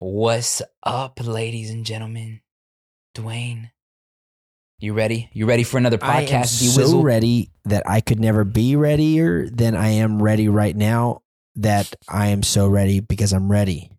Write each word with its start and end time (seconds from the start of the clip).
What's 0.00 0.62
up, 0.84 1.18
ladies 1.20 1.70
and 1.70 1.84
gentlemen? 1.84 2.40
Dwayne, 3.16 3.70
you 4.78 4.92
ready? 4.94 5.28
You 5.32 5.46
ready 5.46 5.64
for 5.64 5.76
another 5.78 5.98
podcast? 5.98 6.62
I 6.62 6.66
am 6.66 6.88
so 6.88 7.00
ready 7.00 7.50
that 7.64 7.82
I 7.84 8.00
could 8.00 8.20
never 8.20 8.44
be 8.44 8.76
readier 8.76 9.48
than 9.50 9.74
I 9.74 9.88
am 9.88 10.22
ready 10.22 10.48
right 10.48 10.76
now. 10.76 11.22
That 11.56 11.96
I 12.08 12.28
am 12.28 12.44
so 12.44 12.68
ready 12.68 13.00
because 13.00 13.32
I'm 13.32 13.50
ready 13.50 13.90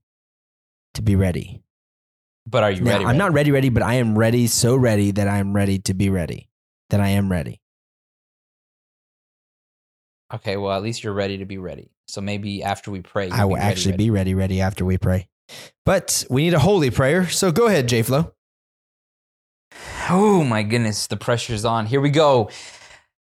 to 0.94 1.02
be 1.02 1.18
ready. 1.18 1.62
but 2.47 2.63
are 2.63 2.71
you 2.71 2.81
Now, 2.81 2.93
ready? 2.93 3.05
I'm 3.05 3.18
not 3.18 3.34
ready, 3.34 3.52
ready, 3.52 3.68
but 3.68 3.84
I 3.84 3.95
am 3.95 4.18
ready, 4.18 4.47
so 4.47 4.77
ready 4.77 5.11
that 5.11 5.27
I 5.27 5.39
am 5.39 5.54
ready 5.54 5.79
to 5.79 5.93
be 5.93 6.09
ready. 6.09 6.47
That 6.91 7.02
I 7.02 7.09
am 7.09 7.29
ready. 7.29 7.59
Okay, 10.34 10.55
well, 10.55 10.71
at 10.71 10.81
least 10.81 11.04
you're 11.04 11.13
ready 11.13 11.39
to 11.39 11.45
be 11.45 11.57
ready. 11.57 11.91
So 12.07 12.21
maybe 12.21 12.63
after 12.63 12.89
we 12.89 13.02
pray, 13.02 13.29
I 13.29 13.43
will 13.43 13.57
actually 13.57 13.97
be 13.97 14.09
ready, 14.09 14.34
ready 14.34 14.61
after 14.61 14.86
we 14.86 14.97
pray. 14.97 15.27
But 15.86 16.25
we 16.29 16.43
need 16.43 16.54
a 16.54 16.59
holy 16.59 16.91
prayer. 16.91 17.27
So 17.29 17.52
go 17.52 17.67
ahead, 17.67 17.88
J 17.88 18.03
Flow. 18.03 18.34
Oh 20.09 20.44
my 20.44 20.63
goodness, 20.63 21.07
the 21.07 21.17
pressure's 21.17 21.66
on. 21.66 21.85
Here 21.85 22.02
we 22.02 22.09
go. 22.09 22.49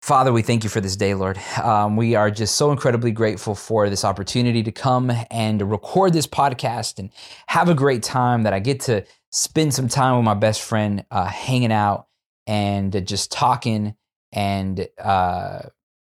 Father, 0.03 0.33
we 0.33 0.41
thank 0.41 0.65
you 0.65 0.71
for 0.71 0.81
this 0.81 0.97
day, 0.97 1.15
Lord. 1.15 1.37
Um, 1.63 1.97
we 1.97 2.15
are 2.15 2.31
just 2.31 2.57
so 2.57 2.71
incredibly 2.71 3.11
grateful 3.11 3.55
for 3.55 3.91
this 3.91 4.05
opportunity 4.05 4.63
to 4.63 4.73
come 4.73 5.13
and 5.31 5.71
record 5.71 6.15
this 6.15 6.27
podcast 6.27 6.99
and 6.99 7.11
have 7.49 7.69
a 7.69 7.75
great 7.75 8.03
time 8.03 8.45
that 8.45 8.55
I 8.55 8.61
get 8.61 8.81
to 8.81 9.05
spend 9.31 9.75
some 9.75 9.89
time 9.89 10.17
with 10.17 10.25
my 10.25 10.35
best 10.35 10.63
friend, 10.63 11.05
uh, 11.11 11.27
hanging 11.27 11.73
out 11.73 12.07
and 12.47 13.07
just 13.07 13.31
talking 13.31 13.95
and 14.33 14.89
uh, 14.99 15.61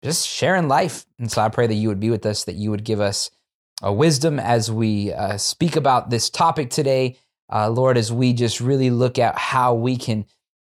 just 0.04 0.28
sharing 0.28 0.68
life. 0.68 1.06
And 1.20 1.32
so 1.32 1.42
I 1.42 1.50
pray 1.50 1.68
that 1.68 1.76
you 1.76 1.88
would 1.90 2.00
be 2.00 2.10
with 2.10 2.26
us, 2.26 2.46
that 2.46 2.56
you 2.56 2.72
would 2.72 2.84
give 2.84 3.00
us 3.00 3.30
uh, 3.84 3.92
wisdom 3.92 4.40
as 4.40 4.72
we 4.72 5.12
uh, 5.14 5.38
speak 5.38 5.76
about 5.76 6.10
this 6.10 6.30
topic 6.30 6.70
today. 6.70 7.18
Uh, 7.52 7.70
Lord, 7.70 7.98
as 7.98 8.12
we 8.12 8.34
just 8.34 8.60
really 8.60 8.90
look 8.90 9.20
at 9.20 9.38
how 9.38 9.74
we 9.74 9.98
can 9.98 10.26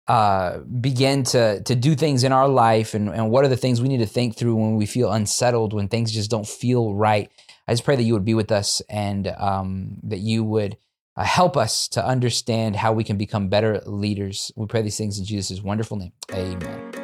uh, 0.07 0.59
begin 0.59 1.23
to 1.23 1.61
to 1.63 1.75
do 1.75 1.95
things 1.95 2.23
in 2.23 2.31
our 2.31 2.47
life 2.47 2.93
and, 2.93 3.09
and 3.09 3.29
what 3.29 3.45
are 3.45 3.49
the 3.49 3.57
things 3.57 3.81
we 3.81 3.87
need 3.87 3.99
to 3.99 4.05
think 4.05 4.35
through 4.35 4.55
when 4.55 4.75
we 4.75 4.85
feel 4.85 5.11
unsettled, 5.11 5.73
when 5.73 5.87
things 5.87 6.11
just 6.11 6.29
don't 6.29 6.47
feel 6.47 6.93
right. 6.93 7.31
I 7.67 7.73
just 7.73 7.85
pray 7.85 7.95
that 7.95 8.03
you 8.03 8.13
would 8.13 8.25
be 8.25 8.33
with 8.33 8.51
us 8.51 8.81
and 8.89 9.27
um, 9.27 9.99
that 10.03 10.19
you 10.19 10.43
would 10.43 10.77
uh, 11.15 11.23
help 11.23 11.55
us 11.55 11.87
to 11.89 12.05
understand 12.05 12.75
how 12.75 12.93
we 12.93 13.03
can 13.03 13.17
become 13.17 13.47
better 13.47 13.81
leaders. 13.85 14.51
We 14.55 14.65
pray 14.65 14.81
these 14.81 14.97
things 14.97 15.19
in 15.19 15.25
Jesus' 15.25 15.61
wonderful 15.61 15.97
name. 15.97 16.13
Amen. 16.33 17.00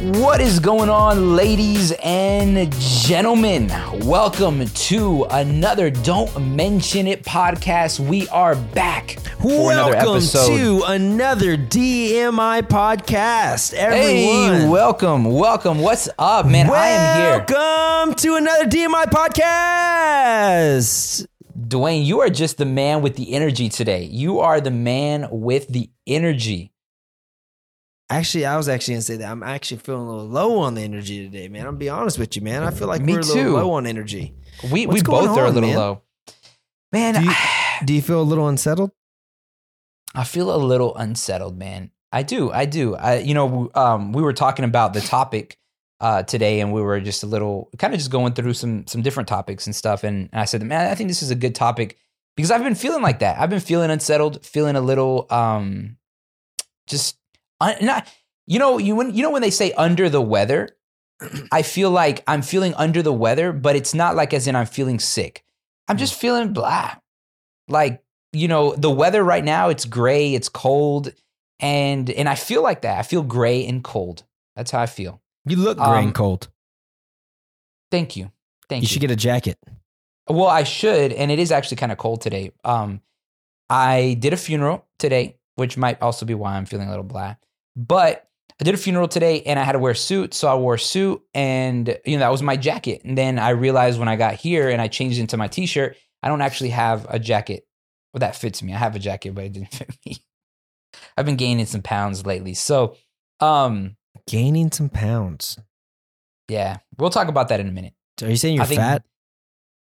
What 0.00 0.40
is 0.40 0.60
going 0.60 0.88
on, 0.88 1.36
ladies 1.36 1.92
and 2.02 2.72
gentlemen? 2.80 3.68
Welcome 4.06 4.64
to 4.64 5.26
another 5.30 5.90
Don't 5.90 6.54
Mention 6.56 7.06
It 7.06 7.22
podcast. 7.22 8.00
We 8.00 8.26
are 8.28 8.56
back 8.56 9.18
for 9.42 9.72
another 9.72 9.92
Welcome 9.92 10.12
episode. 10.14 10.56
to 10.56 10.82
another 10.86 11.58
DMI 11.58 12.62
podcast. 12.62 13.74
hey, 13.74 14.66
welcome, 14.66 15.26
welcome. 15.26 15.80
What's 15.80 16.08
up, 16.18 16.46
man? 16.46 16.70
I 16.70 16.88
am 16.88 17.20
here. 17.20 17.44
Welcome 17.46 18.14
to 18.14 18.36
another 18.36 18.64
DMI 18.64 19.04
podcast. 19.04 21.26
Dwayne, 21.68 22.06
you 22.06 22.20
are 22.20 22.30
just 22.30 22.56
the 22.56 22.64
man 22.64 23.02
with 23.02 23.16
the 23.16 23.34
energy 23.34 23.68
today. 23.68 24.04
You 24.04 24.40
are 24.40 24.62
the 24.62 24.70
man 24.70 25.28
with 25.30 25.68
the 25.68 25.90
energy. 26.06 26.72
Actually, 28.10 28.44
I 28.46 28.56
was 28.56 28.68
actually 28.68 28.94
gonna 28.94 29.02
say 29.02 29.16
that 29.18 29.30
I'm 29.30 29.42
actually 29.44 29.78
feeling 29.78 30.06
a 30.08 30.10
little 30.10 30.26
low 30.28 30.58
on 30.58 30.74
the 30.74 30.82
energy 30.82 31.24
today, 31.24 31.48
man. 31.48 31.60
I'm 31.62 31.66
gonna 31.68 31.76
be 31.78 31.88
honest 31.88 32.18
with 32.18 32.34
you, 32.36 32.42
man. 32.42 32.62
I 32.64 32.70
feel 32.72 32.88
like 32.88 33.00
Me 33.02 33.12
we're 33.12 33.20
a 33.20 33.22
little 33.22 33.42
too. 33.44 33.52
low 33.54 33.70
on 33.72 33.86
energy. 33.86 34.34
We 34.72 34.86
What's 34.86 35.00
we 35.00 35.02
going 35.02 35.26
both 35.28 35.38
are 35.38 35.44
a 35.44 35.48
on, 35.48 35.54
little 35.54 35.68
man? 35.70 35.78
low. 35.78 36.02
Man, 36.92 37.14
Do 37.14 37.22
you- 37.22 37.30
I, 37.30 37.78
Do 37.84 37.94
you 37.94 38.02
feel 38.02 38.20
a 38.20 38.24
little 38.24 38.48
unsettled? 38.48 38.90
I 40.14 40.24
feel 40.24 40.54
a 40.54 40.58
little 40.58 40.94
unsettled, 40.96 41.56
man. 41.56 41.92
I 42.12 42.24
do. 42.24 42.50
I 42.50 42.64
do. 42.66 42.96
I 42.96 43.18
you 43.18 43.32
know, 43.32 43.70
um 43.76 44.12
we 44.12 44.22
were 44.22 44.32
talking 44.32 44.64
about 44.64 44.92
the 44.92 45.00
topic 45.00 45.56
uh 46.00 46.24
today 46.24 46.58
and 46.60 46.72
we 46.72 46.82
were 46.82 46.98
just 47.00 47.22
a 47.22 47.26
little 47.26 47.70
kind 47.78 47.94
of 47.94 48.00
just 48.00 48.10
going 48.10 48.32
through 48.32 48.54
some 48.54 48.86
some 48.88 49.02
different 49.02 49.28
topics 49.28 49.66
and 49.66 49.76
stuff 49.76 50.02
and 50.02 50.28
I 50.32 50.46
said, 50.46 50.62
"Man, 50.64 50.90
I 50.90 50.96
think 50.96 51.08
this 51.08 51.22
is 51.22 51.30
a 51.30 51.36
good 51.36 51.54
topic 51.54 51.96
because 52.36 52.50
I've 52.50 52.64
been 52.64 52.74
feeling 52.74 53.02
like 53.02 53.20
that. 53.20 53.38
I've 53.38 53.50
been 53.50 53.60
feeling 53.60 53.90
unsettled, 53.90 54.44
feeling 54.44 54.74
a 54.74 54.80
little 54.80 55.26
um 55.30 55.96
just 56.88 57.16
not 57.60 58.06
you 58.46 58.58
know, 58.58 58.78
you 58.78 58.96
when 58.96 59.14
you 59.14 59.22
know 59.22 59.30
when 59.30 59.42
they 59.42 59.50
say 59.50 59.72
under 59.72 60.08
the 60.08 60.20
weather, 60.22 60.76
I 61.52 61.62
feel 61.62 61.90
like 61.90 62.22
I'm 62.26 62.42
feeling 62.42 62.74
under 62.74 63.02
the 63.02 63.12
weather, 63.12 63.52
but 63.52 63.76
it's 63.76 63.94
not 63.94 64.16
like 64.16 64.32
as 64.34 64.46
in 64.46 64.56
I'm 64.56 64.66
feeling 64.66 64.98
sick. 64.98 65.44
I'm 65.88 65.96
just 65.96 66.14
feeling 66.14 66.52
blah. 66.52 66.94
Like, 67.68 68.02
you 68.32 68.48
know, 68.48 68.74
the 68.74 68.90
weather 68.90 69.22
right 69.22 69.44
now, 69.44 69.68
it's 69.68 69.84
gray, 69.84 70.34
it's 70.34 70.48
cold, 70.48 71.12
and 71.60 72.08
and 72.10 72.28
I 72.28 72.34
feel 72.34 72.62
like 72.62 72.82
that. 72.82 72.98
I 72.98 73.02
feel 73.02 73.22
gray 73.22 73.66
and 73.66 73.84
cold. 73.84 74.24
That's 74.56 74.70
how 74.70 74.80
I 74.80 74.86
feel. 74.86 75.20
You 75.46 75.56
look 75.56 75.78
gray 75.78 75.86
Um, 75.86 76.04
and 76.06 76.14
cold. 76.14 76.48
Thank 77.90 78.16
you. 78.16 78.30
Thank 78.68 78.82
You 78.82 78.86
you. 78.86 78.88
should 78.88 79.00
get 79.00 79.10
a 79.10 79.16
jacket. 79.16 79.58
Well, 80.28 80.46
I 80.46 80.62
should, 80.62 81.12
and 81.12 81.30
it 81.30 81.38
is 81.40 81.50
actually 81.50 81.76
kind 81.78 81.90
of 81.90 81.98
cold 81.98 82.20
today. 82.20 82.52
Um, 82.64 83.00
I 83.68 84.16
did 84.20 84.32
a 84.32 84.36
funeral 84.36 84.86
today, 84.98 85.36
which 85.56 85.76
might 85.76 86.00
also 86.00 86.24
be 86.24 86.34
why 86.34 86.54
I'm 86.56 86.66
feeling 86.66 86.86
a 86.86 86.90
little 86.90 87.04
blah. 87.04 87.34
But 87.76 88.26
I 88.60 88.64
did 88.64 88.74
a 88.74 88.78
funeral 88.78 89.08
today, 89.08 89.42
and 89.42 89.58
I 89.58 89.62
had 89.64 89.72
to 89.72 89.78
wear 89.78 89.92
a 89.92 89.96
suit, 89.96 90.34
so 90.34 90.48
I 90.48 90.54
wore 90.54 90.74
a 90.74 90.78
suit, 90.78 91.22
and 91.34 91.88
you 92.04 92.16
know 92.16 92.20
that 92.20 92.30
was 92.30 92.42
my 92.42 92.56
jacket. 92.56 93.02
And 93.04 93.16
then 93.16 93.38
I 93.38 93.50
realized 93.50 93.98
when 93.98 94.08
I 94.08 94.16
got 94.16 94.34
here 94.34 94.68
and 94.68 94.80
I 94.82 94.88
changed 94.88 95.18
into 95.18 95.36
my 95.36 95.48
t-shirt, 95.48 95.96
I 96.22 96.28
don't 96.28 96.42
actually 96.42 96.70
have 96.70 97.06
a 97.08 97.18
jacket 97.18 97.66
well, 98.12 98.18
that 98.20 98.34
fits 98.36 98.60
me. 98.62 98.74
I 98.74 98.76
have 98.78 98.96
a 98.96 98.98
jacket, 98.98 99.34
but 99.34 99.44
it 99.44 99.52
didn't 99.52 99.72
fit 99.72 99.88
me. 100.04 100.16
I've 101.16 101.24
been 101.24 101.36
gaining 101.36 101.66
some 101.66 101.80
pounds 101.82 102.26
lately, 102.26 102.54
so 102.54 102.96
um, 103.40 103.96
Gaining 104.28 104.70
some 104.72 104.88
pounds. 104.90 105.58
yeah, 106.48 106.78
we'll 106.98 107.10
talk 107.10 107.28
about 107.28 107.48
that 107.48 107.60
in 107.60 107.68
a 107.68 107.72
minute. 107.72 107.94
Are 108.22 108.28
you 108.28 108.36
saying 108.36 108.56
you're 108.56 108.64
think- 108.66 108.80
fat? 108.80 109.02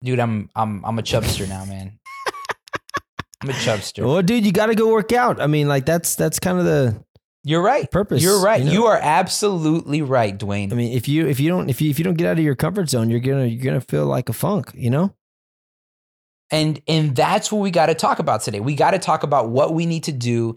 Dude, 0.03 0.21
I'm 0.21 0.49
I'm 0.55 0.85
I'm 0.85 0.99
a 0.99 1.03
chubster 1.03 1.49
now, 1.49 1.65
man. 1.65 1.99
I'm 3.43 3.51
a 3.51 3.53
chubster. 3.55 4.05
Well, 4.07 4.23
dude, 4.23 4.45
you 4.47 4.53
got 4.53 4.67
to 4.67 4.75
go 4.75 4.91
work 4.91 5.13
out. 5.13 5.41
I 5.41 5.47
mean, 5.47 5.67
like 5.69 5.85
that's 5.87 6.15
that's 6.15 6.39
kind 6.39 6.59
of 6.59 6.65
the 6.65 7.04
You're 7.47 7.63
right. 7.63 7.91
purpose. 7.91 8.23
You're 8.23 8.43
right. 8.43 8.65
know? 8.65 8.73
You, 8.73 8.87
are 8.87 8.99
absolutely 9.01 10.01
right, 10.01 10.37
Dwayne. 10.37 10.73
I 10.73 10.75
mean, 10.75 10.93
if 10.93 11.07
you 11.07 11.29
if 11.29 11.39
you 11.39 11.51
don't 11.51 11.69
if 11.69 11.81
you 11.83 11.91
if 11.91 11.99
you 11.99 12.05
don't 12.05 12.15
get 12.15 12.27
out 12.27 12.39
of 12.39 12.45
your 12.45 12.55
comfort 12.55 12.89
zone, 12.89 13.11
you're 13.11 13.21
gonna 13.21 13.45
you're 13.45 13.63
gonna 13.63 13.83
feel 13.83 14.07
like 14.07 14.31
a 14.31 14.33
funk. 14.33 14.73
You 14.75 14.91
know. 14.91 15.15
and 16.51 16.81
and 16.89 17.15
that's 17.15 17.53
what 17.53 17.59
we 17.61 17.71
got 17.71 17.87
to 17.87 17.95
talk 17.95 18.19
about 18.19 18.41
today. 18.41 18.61
We 18.61 18.75
got 18.75 18.93
to 18.93 18.99
talk 18.99 19.23
about 19.23 19.51
what 19.51 19.75
we 19.75 19.85
need 19.85 20.05
to 20.05 20.13
do 20.13 20.57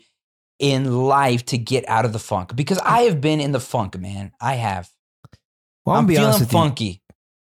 in 0.59 0.91
life 0.91 1.45
to 1.47 1.57
get 1.57 1.87
out 1.87 2.05
of 2.05 2.13
the 2.13 2.19
funk 2.19 2.55
because 2.55 2.79
I 2.79 3.01
have 3.01 3.21
been 3.21 3.39
in 3.39 3.51
the 3.51 3.59
funk, 3.59 3.97
man. 3.99 4.31
I 4.39 4.55
have. 4.55 4.89
Well, 5.85 5.95
I'm 5.95 6.01
I'm, 6.01 6.07
be 6.07 6.15
feeling 6.15 6.27
honest 6.27 6.39
with 6.41 6.51
funky. 6.51 7.01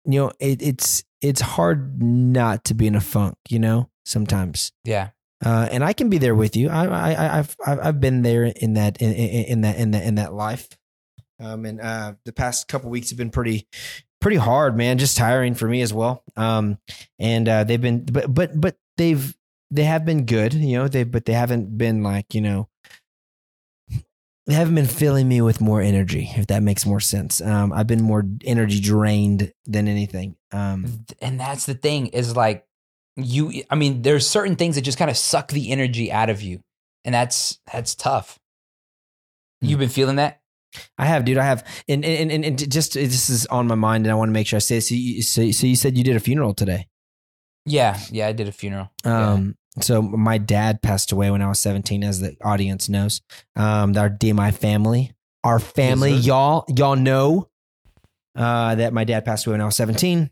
you. 0.05 0.13
You 0.13 0.19
know, 0.19 0.31
it, 0.39 0.61
it's 0.61 1.03
it's 1.21 1.41
hard 1.41 2.01
not 2.01 2.65
to 2.65 2.73
be 2.73 2.87
in 2.87 2.95
a 2.95 3.01
funk. 3.01 3.35
You 3.47 3.59
know, 3.59 3.89
sometimes. 4.05 4.71
Yeah. 4.83 5.09
Uh, 5.43 5.69
and 5.71 5.83
I 5.83 5.93
can 5.93 6.09
be 6.09 6.17
there 6.17 6.35
with 6.35 6.55
you. 6.55 6.69
I, 6.69 6.85
I, 6.85 7.39
I- 7.39 7.87
I've, 7.87 8.01
been 8.01 8.23
there 8.23 8.45
in 8.45 8.73
that, 8.73 9.01
in, 9.01 9.13
in, 9.13 9.45
in 9.45 9.61
that, 9.61 9.77
in 9.77 9.91
that, 9.91 10.03
in 10.03 10.15
that 10.15 10.33
life. 10.33 10.67
Um, 11.39 11.65
and 11.65 11.79
uh, 11.79 12.13
the 12.25 12.33
past 12.33 12.67
couple 12.67 12.89
weeks 12.89 13.09
have 13.11 13.17
been 13.17 13.29
pretty, 13.29 13.67
pretty 14.19 14.35
hard, 14.37 14.75
man. 14.75 14.97
Just 14.97 15.15
tiring 15.15 15.55
for 15.55 15.67
me 15.67 15.81
as 15.81 15.93
well. 15.93 16.23
Um, 16.35 16.77
and 17.17 17.47
uh, 17.47 17.63
they've 17.63 17.79
been, 17.79 18.03
but, 18.03 18.33
but, 18.33 18.59
but 18.59 18.75
they've, 18.97 19.33
they 19.71 19.85
have 19.85 20.03
been 20.03 20.25
good, 20.25 20.53
you 20.53 20.77
know. 20.77 20.87
They, 20.87 21.03
but 21.03 21.25
they 21.25 21.33
haven't 21.33 21.77
been 21.77 22.03
like, 22.03 22.33
you 22.33 22.41
know, 22.41 22.67
they 24.47 24.55
haven't 24.55 24.73
been 24.75 24.87
filling 24.87 25.27
me 25.27 25.41
with 25.41 25.61
more 25.61 25.79
energy. 25.79 26.31
If 26.35 26.47
that 26.47 26.63
makes 26.63 26.85
more 26.85 26.99
sense. 26.99 27.39
Um, 27.39 27.71
I've 27.71 27.85
been 27.85 28.01
more 28.01 28.25
energy 28.43 28.81
drained 28.81 29.53
than 29.65 29.87
anything. 29.87 30.35
Um, 30.51 31.05
And 31.21 31.39
that's 31.39 31.67
the 31.67 31.75
thing 31.75 32.07
is 32.07 32.35
like 32.35 32.65
you 33.25 33.63
I 33.69 33.75
mean 33.75 34.01
there's 34.01 34.27
certain 34.27 34.55
things 34.55 34.75
that 34.75 34.81
just 34.81 34.97
kind 34.97 35.11
of 35.11 35.17
suck 35.17 35.49
the 35.49 35.71
energy 35.71 36.11
out 36.11 36.29
of 36.29 36.41
you. 36.41 36.61
And 37.05 37.15
that's 37.15 37.59
that's 37.71 37.95
tough. 37.95 38.39
Hmm. 39.61 39.67
You've 39.67 39.79
been 39.79 39.89
feeling 39.89 40.17
that? 40.17 40.39
I 40.97 41.05
have, 41.05 41.25
dude. 41.25 41.37
I 41.37 41.45
have, 41.45 41.65
and 41.87 42.05
and 42.05 42.31
and, 42.31 42.45
and 42.45 42.71
just 42.71 42.93
this 42.93 43.29
is 43.29 43.45
on 43.47 43.67
my 43.67 43.75
mind, 43.75 44.05
and 44.05 44.11
I 44.11 44.15
want 44.15 44.29
to 44.29 44.33
make 44.33 44.47
sure 44.47 44.57
I 44.57 44.59
say. 44.59 44.79
So, 44.79 44.95
you, 44.95 45.21
so, 45.21 45.49
so 45.51 45.65
you 45.65 45.75
said 45.75 45.97
you 45.97 46.03
did 46.03 46.15
a 46.15 46.19
funeral 46.19 46.53
today. 46.53 46.87
Yeah, 47.65 47.99
yeah, 48.11 48.27
I 48.27 48.33
did 48.33 48.47
a 48.47 48.51
funeral. 48.51 48.91
Yeah. 49.03 49.31
Um, 49.31 49.55
so 49.79 50.01
my 50.01 50.37
dad 50.37 50.81
passed 50.81 51.11
away 51.11 51.31
when 51.31 51.41
I 51.41 51.47
was 51.47 51.59
seventeen, 51.59 52.03
as 52.03 52.19
the 52.19 52.35
audience 52.43 52.87
knows. 52.87 53.21
Um, 53.55 53.97
our 53.97 54.09
DMI 54.09 54.53
family, 54.53 55.11
our 55.43 55.59
family, 55.59 56.11
Yes, 56.11 56.25
y'all, 56.27 56.65
y'all 56.75 56.95
know, 56.95 57.49
uh, 58.35 58.75
that 58.75 58.93
my 58.93 59.03
dad 59.03 59.25
passed 59.25 59.47
away 59.47 59.53
when 59.55 59.61
I 59.61 59.65
was 59.65 59.75
seventeen. 59.75 60.29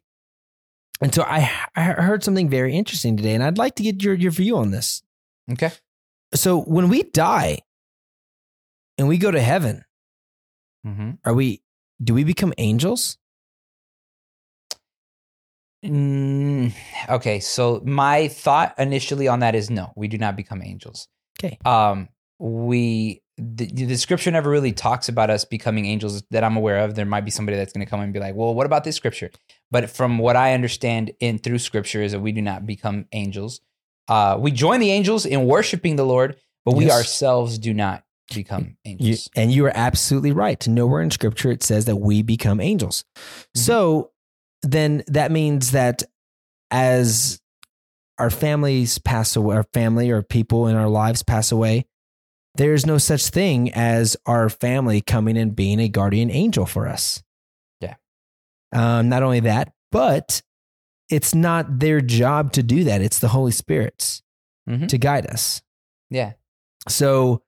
And 1.01 1.13
so 1.13 1.23
I 1.23 1.49
I 1.75 1.83
heard 1.83 2.23
something 2.23 2.49
very 2.49 2.75
interesting 2.75 3.17
today, 3.17 3.33
and 3.35 3.44
I'd 3.44 3.57
like 3.57 3.75
to 3.75 3.83
get 3.83 4.01
your 4.03 4.13
your 4.13 4.31
view 4.31 4.57
on 4.57 4.71
this. 4.71 5.03
Okay. 5.51 5.71
So 6.33 6.61
when 6.61 6.89
we 6.89 7.03
die, 7.03 7.59
and 8.97 9.07
we 9.07 9.17
go 9.17 9.31
to 9.31 9.41
heaven, 9.41 9.83
Mm-hmm. 10.85 11.11
are 11.25 11.33
we 11.33 11.61
do 12.01 12.13
we 12.13 12.23
become 12.23 12.53
angels? 12.57 13.17
Mm, 15.85 16.73
okay, 17.09 17.39
so 17.39 17.81
my 17.85 18.27
thought 18.27 18.73
initially 18.77 19.27
on 19.27 19.39
that 19.39 19.53
is 19.55 19.69
no, 19.69 19.93
we 19.95 20.07
do 20.07 20.17
not 20.17 20.35
become 20.35 20.61
angels. 20.63 21.07
Okay. 21.39 21.57
Um, 21.65 22.09
we 22.39 23.21
the, 23.38 23.65
the 23.67 23.95
scripture 23.97 24.31
never 24.31 24.50
really 24.50 24.71
talks 24.71 25.09
about 25.09 25.29
us 25.29 25.45
becoming 25.45 25.85
angels 25.85 26.23
that 26.31 26.43
I'm 26.43 26.57
aware 26.57 26.79
of. 26.79 26.95
There 26.95 27.05
might 27.05 27.25
be 27.25 27.31
somebody 27.31 27.57
that's 27.57 27.71
going 27.73 27.85
to 27.85 27.89
come 27.89 28.00
and 28.00 28.11
be 28.11 28.19
like, 28.19 28.35
"Well, 28.35 28.55
what 28.55 28.65
about 28.65 28.83
this 28.83 28.95
scripture?" 28.95 29.29
But 29.71 29.89
from 29.89 30.17
what 30.17 30.35
I 30.35 30.53
understand 30.53 31.11
in 31.19 31.39
through 31.39 31.59
scripture 31.59 32.01
is 32.01 32.13
that 32.13 32.19
we 32.21 32.31
do 32.31 32.41
not 32.41 32.65
become 32.65 33.05
angels. 33.11 33.59
Uh, 34.07 34.37
we 34.39 34.51
join 34.51 34.79
the 34.79 34.91
angels 34.91 35.25
in 35.25 35.45
worshiping 35.45 35.97
the 35.97 36.05
Lord, 36.05 36.37
but 36.63 36.75
we 36.75 36.85
Yes. 36.85 36.93
ourselves 36.95 37.57
do 37.57 37.73
not 37.73 38.03
become 38.33 38.77
You, 38.85 38.91
angels. 38.91 39.29
and 39.35 39.51
you 39.51 39.65
are 39.65 39.73
absolutely 39.75 40.31
right. 40.31 40.65
Nowhere 40.67 41.01
in 41.01 41.11
scripture 41.11 41.51
it 41.51 41.63
says 41.63 41.85
that 41.85 41.97
we 41.97 42.21
become 42.21 42.61
angels. 42.61 43.03
Mm-hmm. 43.17 43.59
So 43.59 44.11
then 44.63 45.03
that 45.07 45.31
means 45.31 45.71
that 45.71 46.03
as 46.71 47.39
our 48.17 48.29
families 48.29 48.97
pass 48.97 49.35
away, 49.35 49.55
our 49.57 49.63
family 49.73 50.09
or 50.09 50.21
people 50.23 50.67
in 50.67 50.75
our 50.75 50.89
lives 50.89 51.23
pass 51.23 51.51
away, 51.51 51.85
there's 52.55 52.85
no 52.85 52.97
such 52.97 53.27
thing 53.27 53.71
as 53.73 54.17
our 54.25 54.49
family 54.49 54.99
coming 55.01 55.37
and 55.37 55.55
being 55.55 55.79
a 55.79 55.87
guardian 55.87 56.31
angel 56.31 56.65
for 56.65 56.87
us. 56.87 57.21
Um, 58.73 59.09
not 59.09 59.23
only 59.23 59.39
that, 59.41 59.71
but 59.91 60.41
it's 61.09 61.33
not 61.33 61.79
their 61.79 62.01
job 62.01 62.51
to 62.53 62.63
do 62.63 62.83
that. 62.85 63.01
It's 63.01 63.19
the 63.19 63.29
Holy 63.29 63.51
Spirit's 63.51 64.21
Mhm. 64.69 64.87
to 64.89 64.97
guide 64.97 65.27
us. 65.27 65.61
yeah. 66.09 66.33
So 66.89 67.43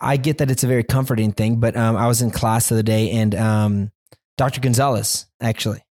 I 0.00 0.16
get 0.16 0.38
that 0.38 0.50
it's 0.50 0.62
a 0.62 0.66
very 0.68 0.84
comforting 0.84 1.32
thing, 1.32 1.58
but 1.60 1.76
um, 1.76 1.96
I 1.96 2.06
was 2.06 2.22
in 2.22 2.30
class 2.30 2.68
the 2.68 2.76
other 2.76 2.82
day 2.82 3.10
and 3.12 3.34
um, 3.34 3.90
Dr. 4.36 4.60
Gonzalez, 4.60 5.26
actually, 5.40 5.82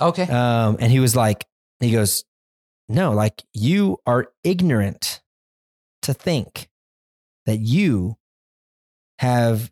Okay. 0.00 0.24
um, 0.24 0.76
and 0.80 0.90
he 0.92 0.98
was 1.00 1.14
like, 1.16 1.46
he 1.80 1.90
goes, 1.92 2.24
no, 2.88 3.12
like 3.12 3.42
you 3.54 3.98
are 4.06 4.32
ignorant 4.44 5.22
to 6.02 6.12
think 6.12 6.68
that 7.46 7.58
you 7.60 8.16
have 9.18 9.70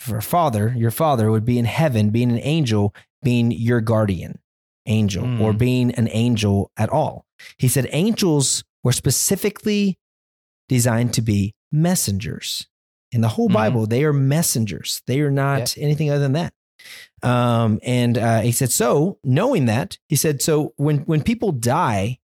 for 0.00 0.16
a 0.16 0.22
father, 0.22 0.74
your 0.76 0.90
father 0.90 1.30
would 1.30 1.44
be 1.44 1.58
in 1.58 1.66
heaven, 1.66 2.10
being 2.10 2.30
an 2.32 2.40
angel, 2.42 2.94
being 3.22 3.50
your 3.50 3.80
guardian 3.80 4.38
angel, 4.86 5.24
Mm. 5.24 5.40
or 5.40 5.52
being 5.52 5.90
an 5.92 6.08
angel 6.10 6.70
at 6.76 6.88
all. 6.88 7.26
He 7.58 7.68
said 7.68 7.86
angels 7.92 8.64
were 8.82 8.92
specifically 8.92 9.98
designed 10.68 11.12
to 11.14 11.22
be 11.22 11.54
messengers. 11.70 12.66
In 13.12 13.20
the 13.20 13.28
whole 13.28 13.48
Mhm. 13.48 13.52
Bible, 13.54 13.86
they 13.86 14.04
are 14.04 14.12
messengers. 14.12 15.02
They 15.06 15.20
are 15.20 15.30
not 15.30 15.76
anything 15.76 16.10
other 16.10 16.20
than 16.20 16.32
that. 16.32 16.54
Um, 17.22 17.78
and 17.82 18.16
uh, 18.16 18.40
he 18.40 18.52
said, 18.52 18.70
so 18.70 19.18
knowing 19.24 19.66
that, 19.66 19.98
he 20.08 20.16
said, 20.16 20.40
so 20.40 20.72
when 20.76 20.98
when 21.00 21.22
people 21.22 21.52
die, 21.52 22.19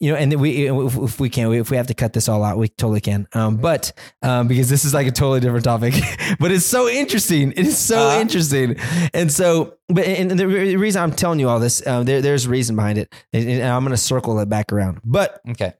you 0.00 0.10
know, 0.10 0.16
and 0.16 0.40
we 0.40 0.66
if, 0.66 0.96
if 0.96 1.20
we 1.20 1.28
can, 1.28 1.52
if 1.52 1.70
we 1.70 1.76
have 1.76 1.86
to 1.88 1.94
cut 1.94 2.12
this 2.14 2.28
all 2.28 2.42
out, 2.42 2.56
we 2.58 2.68
totally 2.68 3.00
can. 3.02 3.28
Um, 3.34 3.58
but 3.58 3.92
um, 4.22 4.48
because 4.48 4.68
this 4.70 4.84
is 4.84 4.94
like 4.94 5.06
a 5.06 5.10
totally 5.12 5.40
different 5.40 5.64
topic, 5.64 5.94
but 6.40 6.50
it's 6.50 6.64
so 6.66 6.88
interesting. 6.88 7.52
It 7.52 7.66
is 7.66 7.78
so 7.78 7.98
Uh-huh. 8.08 8.20
interesting. 8.20 8.76
And 9.12 9.30
so, 9.30 9.74
but 9.88 10.04
and 10.06 10.30
the 10.30 10.46
reason 10.46 11.02
I'm 11.02 11.12
telling 11.12 11.38
you 11.38 11.48
all 11.48 11.60
this, 11.60 11.86
um, 11.86 12.04
there, 12.06 12.22
there's 12.22 12.46
a 12.46 12.48
reason 12.48 12.76
behind 12.76 12.96
it, 12.98 13.12
and 13.32 13.62
I'm 13.62 13.82
going 13.84 13.90
to 13.92 13.96
circle 13.98 14.38
it 14.40 14.48
back 14.48 14.72
around. 14.72 15.00
But 15.04 15.40
okay. 15.50 15.74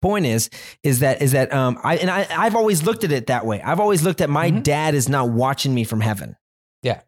point 0.00 0.26
is 0.26 0.48
is 0.84 1.00
that 1.00 1.20
is 1.20 1.32
that 1.32 1.52
um 1.52 1.78
I 1.82 1.96
and 1.96 2.08
I 2.10 2.26
I've 2.30 2.54
always 2.54 2.84
looked 2.84 3.02
at 3.02 3.10
it 3.10 3.26
that 3.26 3.44
way. 3.44 3.60
I've 3.62 3.80
always 3.80 4.02
looked 4.04 4.20
at 4.20 4.30
my 4.30 4.50
Mhm. 4.52 4.62
dad 4.62 4.94
is 4.94 5.08
not 5.08 5.30
watching 5.30 5.74
me 5.74 5.82
from 5.84 6.00
heaven. 6.00 6.36
Yeah. 6.82 7.00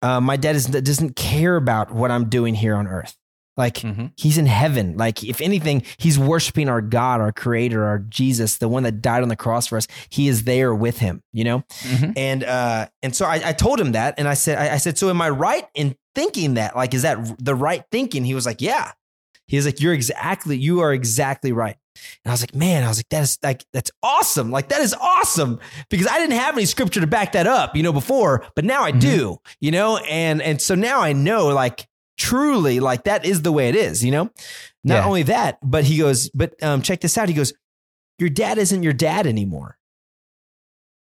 Uh, 0.00 0.20
my 0.20 0.36
dad 0.36 0.56
is 0.56 0.64
doesn't 0.66 1.16
care 1.16 1.56
about 1.56 1.92
what 1.92 2.10
I'm 2.10 2.30
doing 2.30 2.54
here 2.54 2.74
on 2.76 2.86
earth. 2.86 3.16
Like 3.58 3.78
hmm 3.80 4.06
he's 4.16 4.38
in 4.38 4.46
heaven. 4.46 4.96
Like 4.96 5.22
if 5.22 5.40
anything, 5.40 5.82
he's 5.98 6.18
worshiping 6.18 6.68
our 6.68 6.80
God, 6.80 7.20
our 7.20 7.32
creator, 7.32 7.84
our 7.84 7.98
Jesus, 7.98 8.56
the 8.58 8.68
one 8.68 8.84
that 8.84 9.02
died 9.02 9.22
on 9.22 9.28
the 9.28 9.36
cross 9.36 9.66
for 9.66 9.76
us. 9.76 9.86
He 10.08 10.28
is 10.28 10.44
there 10.44 10.74
with 10.74 10.98
him, 10.98 11.22
you 11.32 11.44
know? 11.44 11.64
hmm 11.82 12.12
And 12.16 12.44
uh 12.44 12.86
and 13.02 13.14
so 13.14 13.26
I, 13.26 13.42
I 13.44 13.52
told 13.52 13.80
him 13.80 13.92
that 13.92 14.14
and 14.16 14.26
I 14.28 14.34
said 14.34 14.56
I, 14.58 14.74
I 14.74 14.76
said, 14.78 14.96
so 14.96 15.10
am 15.10 15.20
I 15.20 15.28
right 15.28 15.66
in 15.74 15.96
thinking 16.14 16.54
that? 16.54 16.74
Like, 16.76 16.94
is 16.94 17.02
that 17.02 17.18
the 17.44 17.54
right 17.54 17.84
thinking? 17.90 18.24
He 18.24 18.34
was 18.34 18.46
like, 18.46 18.62
Yeah. 18.62 18.92
He 19.48 19.56
was 19.56 19.66
like, 19.66 19.80
You're 19.80 19.92
exactly, 19.94 20.56
you 20.56 20.80
are 20.80 20.92
exactly 20.92 21.52
right. 21.52 21.76
And 22.24 22.30
I 22.30 22.34
was 22.34 22.42
like, 22.42 22.54
man, 22.54 22.84
I 22.84 22.88
was 22.88 22.98
like, 22.98 23.08
that 23.08 23.22
is 23.24 23.38
like 23.42 23.64
that's 23.72 23.90
awesome. 24.04 24.52
Like 24.52 24.68
that 24.68 24.80
is 24.82 24.94
awesome. 24.94 25.58
Because 25.90 26.06
I 26.06 26.18
didn't 26.20 26.38
have 26.38 26.54
any 26.56 26.64
scripture 26.64 27.00
to 27.00 27.08
back 27.08 27.32
that 27.32 27.48
up, 27.48 27.74
you 27.74 27.82
know, 27.82 27.92
before, 27.92 28.46
but 28.54 28.64
now 28.64 28.82
I 28.84 28.92
do, 28.92 29.38
you 29.60 29.72
know, 29.72 29.96
and 29.96 30.40
and 30.40 30.62
so 30.62 30.76
now 30.76 31.00
I 31.00 31.12
know 31.12 31.48
like 31.48 31.88
truly 32.18 32.80
like 32.80 33.04
that 33.04 33.24
is 33.24 33.42
the 33.42 33.52
way 33.52 33.68
it 33.68 33.76
is, 33.76 34.04
you 34.04 34.10
know? 34.10 34.30
Not 34.84 34.96
Yeah. 34.96 35.06
only 35.06 35.22
that, 35.24 35.58
but 35.62 35.84
he 35.84 35.96
goes, 35.98 36.28
but 36.30 36.60
um 36.62 36.82
check 36.82 37.00
this 37.00 37.16
out. 37.16 37.28
He 37.28 37.34
goes, 37.34 37.52
Your 38.18 38.30
dad 38.30 38.58
isn't 38.58 38.82
your 38.82 38.92
dad 38.92 39.26
anymore. 39.26 39.78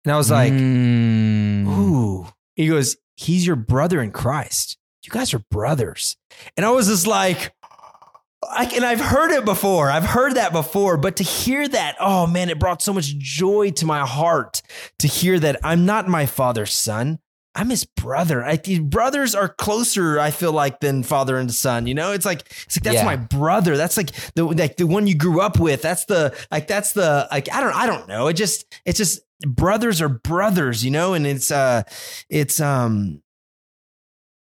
And 0.04 0.12
I 0.12 0.16
was 0.18 0.30
like, 0.30 0.52
Mm. 0.52 1.66
Ooh. 1.66 2.26
He 2.54 2.68
goes, 2.68 2.96
He's 3.16 3.46
your 3.46 3.56
brother 3.56 4.00
in 4.02 4.10
Christ. 4.10 4.76
You 5.04 5.10
guys 5.10 5.32
are 5.34 5.42
brothers. 5.50 6.16
And 6.56 6.66
I 6.66 6.70
was 6.70 6.88
just 6.88 7.06
like, 7.06 7.54
I, 8.48 8.64
and 8.74 8.84
I've 8.84 9.00
heard 9.00 9.30
it 9.30 9.44
before. 9.44 9.90
I've 9.90 10.04
heard 10.04 10.34
that 10.34 10.52
before, 10.52 10.96
but 10.96 11.16
to 11.16 11.22
hear 11.24 11.66
that, 11.66 11.96
oh 12.00 12.26
man, 12.26 12.50
it 12.50 12.58
brought 12.58 12.82
so 12.82 12.92
much 12.92 13.16
joy 13.16 13.70
to 13.72 13.86
my 13.86 14.06
heart 14.06 14.62
to 14.98 15.06
hear 15.08 15.38
that 15.40 15.58
I'm 15.64 15.86
not 15.86 16.08
my 16.08 16.26
father's 16.26 16.72
son. 16.74 17.18
I'm 17.56 17.70
his 17.70 17.84
brother. 17.84 18.44
I, 18.44 18.58
brothers 18.82 19.34
are 19.34 19.48
closer, 19.48 20.20
I 20.20 20.30
feel 20.30 20.52
like, 20.52 20.80
than 20.80 21.02
father 21.02 21.38
and 21.38 21.52
son. 21.52 21.86
You 21.86 21.94
know, 21.94 22.12
it's 22.12 22.26
like 22.26 22.40
it's 22.66 22.76
like 22.76 22.84
that's 22.84 22.96
Yeah. 22.96 23.04
my 23.04 23.16
brother. 23.16 23.76
That's 23.76 23.96
like 23.96 24.10
the 24.34 24.44
like 24.44 24.76
the 24.76 24.86
one 24.86 25.06
you 25.06 25.14
grew 25.16 25.40
up 25.40 25.58
with. 25.58 25.80
That's 25.82 26.04
the 26.04 26.36
like 26.50 26.66
that's 26.68 26.92
the 26.92 27.26
like 27.30 27.52
I 27.52 27.60
don't 27.62 27.74
I 27.74 27.86
don't 27.86 28.06
know. 28.06 28.28
It 28.28 28.34
just 28.34 28.66
it's 28.84 28.98
just 28.98 29.20
brothers 29.46 30.00
are 30.02 30.08
brothers, 30.08 30.84
you 30.84 30.90
know, 30.90 31.14
and 31.14 31.26
it's 31.26 31.50
uh 31.50 31.82
it's 32.28 32.60
um 32.60 33.22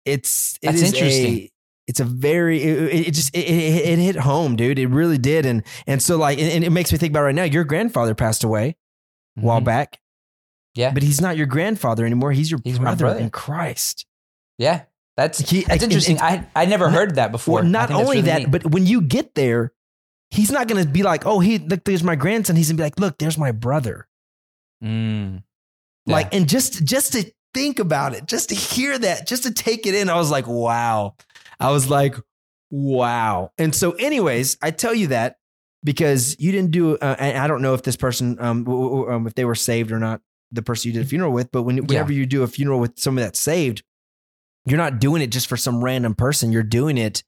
it's 0.05 0.55
it 0.61 0.67
That's 0.67 0.81
is 0.81 0.93
interesting. 0.93 1.33
a- 1.33 1.51
it's 1.87 1.99
a 1.99 2.05
very 2.05 2.61
it, 2.61 3.07
it 3.07 3.11
just 3.15 3.35
it, 3.35 3.39
it, 3.49 3.89
it 3.89 3.97
hit 3.99 4.15
home, 4.15 4.55
dude. 4.55 4.77
It 4.77 4.87
really 4.89 5.17
did, 5.17 5.47
and 5.47 5.63
and 5.87 5.99
so 6.03 6.17
like 6.17 6.37
and 6.37 6.63
it 6.63 6.69
makes 6.69 6.91
me 6.91 6.99
think 6.99 7.11
about 7.11 7.23
right 7.23 7.33
now. 7.33 7.43
Your 7.45 7.63
grandfather 7.63 8.13
passed 8.13 8.43
away 8.43 8.75
a 9.35 9.41
while 9.41 9.59
Mhm. 9.59 9.63
back, 9.65 9.99
Yeah. 10.79 10.91
but 10.91 11.03
he's 11.03 11.19
not 11.21 11.35
your 11.37 11.45
grandfather 11.45 12.05
anymore. 12.05 12.31
He's 12.31 12.49
your 12.49 12.59
He's 12.63 12.79
brother, 12.79 13.05
brother. 13.05 13.19
in 13.19 13.29
Christ. 13.29 14.05
Yeah. 14.57 14.83
That's 15.17 15.39
He- 15.39 15.63
that's 15.63 15.83
interesting. 15.83 16.19
I 16.21 16.45
I 16.55 16.65
never 16.65 16.89
heard 16.89 17.15
that 17.15 17.31
before. 17.31 17.61
Not 17.63 17.91
only 17.91 18.03
really 18.05 18.21
that, 18.21 18.39
neat. 18.43 18.51
but 18.51 18.65
when 18.71 18.85
you 18.87 19.01
get 19.01 19.35
there, 19.35 19.73
he's 20.31 20.51
not 20.51 20.67
going 20.69 20.81
to 20.81 20.89
be 20.89 21.03
like, 21.03 21.25
"Oh, 21.25 21.39
he 21.41 21.57
look, 21.59 21.83
there's 21.83 22.03
my 22.03 22.15
grandson." 22.15 22.55
He's 22.55 22.67
going 22.69 22.77
to 22.77 22.81
be 22.81 22.85
like, 22.85 22.99
"Look, 22.99 23.17
there's 23.17 23.37
my 23.37 23.51
brother." 23.51 24.07
Mm. 24.83 25.43
Yeah. 26.05 26.13
Like, 26.13 26.33
and 26.33 26.47
just 26.47 26.83
just 26.85 27.13
to 27.13 27.29
think 27.53 27.79
about 27.79 28.13
it, 28.13 28.25
just 28.27 28.49
to 28.49 28.55
hear 28.55 28.97
that, 28.97 29.27
just 29.27 29.43
to 29.43 29.51
take 29.51 29.85
it 29.85 29.93
in, 29.95 30.09
I 30.09 30.15
was 30.15 30.31
like, 30.31 30.47
"Wow." 30.47 31.15
I 31.59 31.71
was 31.71 31.89
like, 31.89 32.15
"Wow." 32.71 33.51
And 33.57 33.75
so, 33.75 33.91
anyways, 33.93 34.57
I 34.61 34.71
tell 34.71 34.93
you 34.93 35.07
that 35.07 35.35
because 35.83 36.37
you 36.39 36.51
didn't 36.53 36.71
do. 36.71 36.95
Uh, 36.97 37.15
and 37.19 37.37
I 37.37 37.47
don't 37.47 37.61
know 37.61 37.73
if 37.73 37.83
this 37.83 37.97
person, 37.97 38.37
um, 38.39 38.67
um, 38.67 39.27
if 39.27 39.35
they 39.35 39.43
were 39.45 39.55
saved 39.55 39.91
or 39.91 39.99
not, 39.99 40.21
the 40.51 40.61
person 40.61 40.89
you 40.89 40.93
did 40.93 41.05
a 41.05 41.09
funeral 41.09 41.31
with. 41.31 41.51
But 41.51 41.63
when, 41.63 41.77
whenever 41.85 42.11
you 42.13 42.25
do 42.25 42.43
a 42.43 42.47
funeral 42.47 42.79
with 42.79 42.97
somebody 42.99 43.25
that's 43.25 43.39
saved, 43.39 43.83
you're 44.65 44.77
not 44.77 44.99
doing 44.99 45.21
it 45.21 45.31
just 45.31 45.47
for 45.47 45.57
some 45.57 45.83
random 45.83 46.15
person. 46.15 46.51
You're 46.51 46.63
doing 46.63 46.97
it 46.97 47.23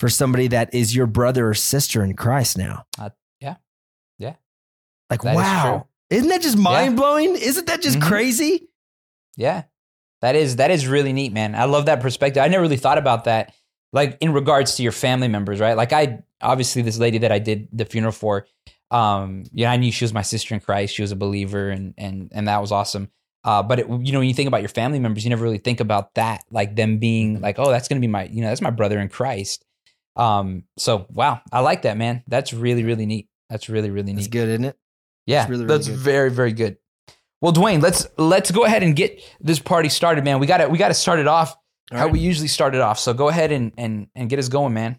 for 0.00 0.08
somebody 0.08 0.48
that 0.48 0.74
is 0.74 0.94
your 0.94 1.06
brother 1.06 1.48
or 1.48 1.54
sister 1.54 2.02
in 2.02 2.14
Christ 2.16 2.58
now. 2.58 2.84
Uh, 2.98 3.10
yeah. 3.40 3.56
Yeah. 4.18 4.34
Like, 5.10 5.22
That 5.22 5.30
is 5.32 5.36
wow. 5.36 5.88
Isn't 6.10 6.28
that 6.28 6.42
just 6.42 6.56
mind 6.58 6.96
blowing? 6.96 7.36
Isn't 7.36 7.66
that 7.66 7.80
just 7.82 7.98
Mhm. 7.98 8.02
crazy? 8.02 8.68
Yeah. 9.36 9.64
That 10.20 10.36
is 10.36 10.56
that 10.56 10.70
is 10.70 10.86
really 10.86 11.12
neat, 11.12 11.32
man. 11.32 11.54
I 11.54 11.64
love 11.64 11.86
that 11.86 12.00
perspective. 12.00 12.42
I 12.42 12.48
never 12.48 12.62
really 12.62 12.76
thought 12.76 12.98
about 12.98 13.24
that 13.24 13.52
like 13.92 14.16
in 14.20 14.32
regards 14.32 14.76
to 14.76 14.82
your 14.82 14.92
family 14.92 15.28
members, 15.28 15.60
right? 15.60 15.76
Like 15.76 15.92
I 15.92 16.20
obviously 16.40 16.82
this 16.82 16.98
lady 16.98 17.18
that 17.18 17.30
I 17.32 17.38
did 17.38 17.68
the 17.72 17.84
funeral 17.84 18.12
for 18.12 18.46
um 18.94 19.44
yeah, 19.52 19.70
I 19.70 19.76
knew 19.76 19.90
she 19.92 20.04
was 20.04 20.12
my 20.14 20.22
sister 20.22 20.54
in 20.54 20.60
Christ. 20.60 20.94
She 20.94 21.02
was 21.02 21.12
a 21.12 21.16
believer 21.16 21.70
and 21.70 21.94
and 21.98 22.30
and 22.32 22.48
that 22.48 22.60
was 22.60 22.72
awesome. 22.72 23.10
Uh, 23.44 23.62
but 23.62 23.78
it, 23.80 23.86
you 23.88 24.10
know, 24.12 24.20
when 24.20 24.28
you 24.28 24.32
think 24.32 24.48
about 24.48 24.62
your 24.62 24.70
family 24.70 24.98
members, 24.98 25.22
you 25.22 25.28
never 25.28 25.42
really 25.44 25.58
think 25.58 25.80
about 25.80 26.14
that, 26.14 26.42
like 26.50 26.76
them 26.76 26.96
being 26.98 27.42
like, 27.42 27.58
oh, 27.58 27.70
that's 27.70 27.88
going 27.88 28.00
to 28.00 28.00
be 28.00 28.10
my, 28.10 28.24
you 28.24 28.40
know, 28.40 28.48
that's 28.48 28.62
my 28.62 28.70
brother 28.70 28.98
in 28.98 29.08
Christ. 29.10 29.62
Um, 30.16 30.64
so 30.78 31.06
wow, 31.10 31.42
I 31.52 31.60
like 31.60 31.82
that, 31.82 31.98
man. 31.98 32.22
That's 32.26 32.54
really, 32.54 32.84
really 32.84 33.04
neat. 33.04 33.28
That's 33.50 33.68
really, 33.68 33.90
really 33.90 34.14
That's 34.14 34.24
neat. 34.26 34.30
good, 34.32 34.48
isn't 34.48 34.64
it? 34.64 34.78
Yeah, 35.26 35.42
It's 35.42 35.50
really, 35.50 35.64
really 35.66 35.76
that's 35.76 35.88
very, 35.88 36.30
very 36.30 36.52
good. 36.52 36.78
Well, 37.42 37.52
Dwayne, 37.52 37.82
let's 37.82 38.06
let's 38.16 38.50
go 38.50 38.64
ahead 38.64 38.82
and 38.82 38.96
get 38.96 39.20
this 39.40 39.58
party 39.58 39.90
started, 39.90 40.24
man. 40.24 40.38
We 40.38 40.46
got 40.46 40.58
to 40.58 40.68
we 40.68 40.78
got 40.78 40.88
to 40.88 40.94
start 40.94 41.18
it 41.18 41.26
off 41.26 41.54
All 41.92 41.98
how 41.98 42.04
right. 42.04 42.12
we 42.14 42.20
usually 42.20 42.48
start 42.48 42.74
it 42.74 42.80
off. 42.80 42.98
So 42.98 43.12
go 43.12 43.28
ahead 43.28 43.52
and 43.52 43.72
and 43.76 44.06
and 44.14 44.30
get 44.30 44.38
us 44.38 44.48
going, 44.48 44.72
man. 44.72 44.98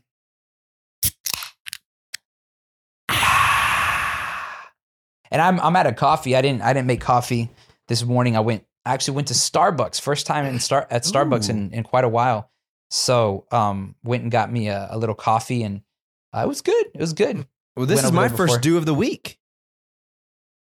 And 5.31 5.41
I'm 5.41 5.59
I'm 5.59 5.75
out 5.75 5.87
of 5.87 5.95
coffee. 5.95 6.35
I 6.35 6.41
didn't 6.41 6.61
I 6.61 6.73
didn't 6.73 6.87
make 6.87 7.01
coffee 7.01 7.49
this 7.87 8.03
morning. 8.03 8.35
I 8.35 8.41
went 8.41 8.65
I 8.85 8.93
actually 8.93 9.15
went 9.15 9.27
to 9.29 9.33
Starbucks 9.33 9.99
first 9.99 10.27
time 10.27 10.45
in 10.45 10.59
Star 10.59 10.87
at 10.91 11.03
Starbucks 11.03 11.49
in, 11.49 11.71
in 11.71 11.83
quite 11.83 12.03
a 12.03 12.09
while. 12.09 12.41
So 12.41 12.47
in 12.47 12.49
Star 12.49 12.49
at 12.49 12.49
Starbucks 12.49 12.49
in, 12.49 12.49
in 12.49 12.49
quite 12.49 12.49
a 12.49 12.49
while. 12.49 12.51
So 12.91 13.45
um, 13.51 13.95
went 14.03 14.23
and 14.23 14.31
got 14.31 14.51
me 14.51 14.67
a, 14.69 14.87
a 14.91 14.97
little 14.97 15.15
coffee, 15.15 15.63
and 15.63 15.81
uh, 16.33 16.41
it 16.45 16.47
was 16.47 16.61
good. 16.61 16.85
It 16.93 16.99
was 17.01 17.13
good. 17.13 17.47
Well, 17.75 17.85
this 17.87 17.97
Went 17.97 18.05
is 18.05 18.11
my 18.11 18.29
first 18.29 18.61
do 18.61 18.77
of 18.77 18.85
the 18.85 18.93
week. 18.93 19.39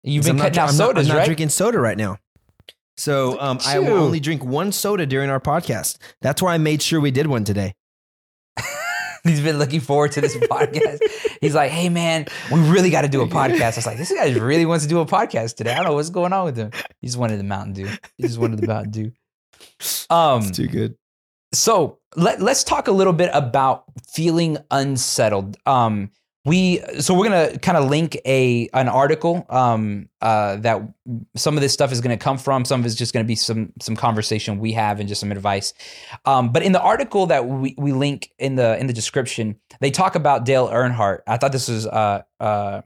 You've 0.03 0.25
been 0.25 0.35
I'm 0.37 0.51
cutting 0.51 0.55
not, 0.55 0.63
out 0.63 0.69
I'm 0.69 0.77
not- 0.77 0.97
I'm 0.97 1.07
not 1.07 1.17
right? 1.17 1.25
drinking 1.25 1.49
soda 1.49 1.79
right 1.79 1.97
now. 1.97 2.17
So 2.97 3.39
um, 3.39 3.59
I 3.65 3.77
will 3.77 3.97
only 3.97 4.19
drink 4.19 4.43
one 4.43 4.71
soda 4.71 5.05
during 5.05 5.29
our 5.29 5.39
podcast. 5.39 5.99
That's 6.21 6.41
why 6.41 6.55
I 6.55 6.57
made 6.57 6.81
sure 6.81 6.99
we 6.99 7.11
did 7.11 7.27
one 7.27 7.43
today. 7.43 7.75
He's 9.27 9.41
been 9.41 9.57
looking 9.59 9.79
forward 9.79 10.11
to 10.13 10.21
this 10.21 10.35
podcast. 10.37 10.99
He's 11.41 11.55
like, 11.55 11.71
"Hey, 11.71 11.89
man, 11.89 12.25
we 12.51 12.59
really 12.61 12.89
got 12.89 13.01
to 13.01 13.07
do 13.09 13.21
a 13.21 13.27
podcast." 13.27 13.73
I 13.73 13.75
was 13.77 13.85
like, 13.85 13.97
"This 13.97 14.11
guy 14.11 14.31
really 14.37 14.65
wants 14.65 14.85
to 14.85 14.89
do 14.89 14.99
a 14.99 15.05
podcast 15.05 15.55
today." 15.55 15.71
I 15.73 15.77
don't 15.77 15.85
know 15.85 15.93
what's 15.93 16.09
going 16.09 16.33
on 16.33 16.45
with 16.45 16.57
him. 16.57 16.71
He 17.01 17.07
just 17.07 17.17
wanted 17.17 17.39
the 17.39 17.43
Mountain 17.43 17.73
Dew. 17.73 17.89
He 18.17 18.23
just 18.23 18.37
wanted 18.37 18.59
the 18.59 18.67
Mountain 18.67 18.91
Dew. 18.91 19.11
Um, 20.09 20.41
It's 20.43 20.55
too 20.57 20.67
good. 20.67 20.95
so 21.53 21.99
let, 22.15 22.41
let's 22.41 22.63
talk 22.63 22.87
a 22.87 22.91
little 22.91 23.13
bit 23.13 23.29
about 23.33 23.83
feeling 24.11 24.57
unsettled 24.71 25.57
um 25.65 26.11
we 26.47 26.79
so 26.99 27.13
we're 27.13 27.27
gonna 27.27 27.57
kind 27.59 27.77
of 27.77 27.89
link 27.89 28.17
a 28.25 28.69
an 28.73 28.87
article 28.87 29.45
um 29.49 30.07
uh 30.21 30.55
that 30.55 30.81
some 31.35 31.57
of 31.57 31.61
this 31.61 31.73
stuff 31.73 31.91
is 31.91 31.99
gonna 31.99 32.17
come 32.17 32.37
from 32.37 32.63
some 32.63 32.79
of 32.79 32.85
it's 32.85 32.95
just 32.95 33.13
gonna 33.13 33.25
be 33.25 33.35
some 33.35 33.73
some 33.81 33.95
conversation 33.95 34.57
we 34.57 34.71
have 34.71 34.99
and 34.99 35.09
just 35.09 35.19
some 35.19 35.31
advice 35.31 35.73
um 36.25 36.51
but 36.51 36.63
in 36.63 36.71
the 36.71 36.81
article 36.81 37.25
that 37.25 37.45
we, 37.45 37.75
we 37.77 37.91
link 37.91 38.31
in 38.39 38.55
the 38.55 38.77
in 38.79 38.87
the 38.87 38.93
description 38.93 39.57
they 39.81 39.91
talk 39.91 40.15
about 40.15 40.45
dale 40.45 40.69
earnhardt 40.69 41.19
i 41.27 41.35
thought 41.35 41.51
this 41.51 41.67
was 41.67 41.85
uh 41.85 42.21
uh 42.39 42.81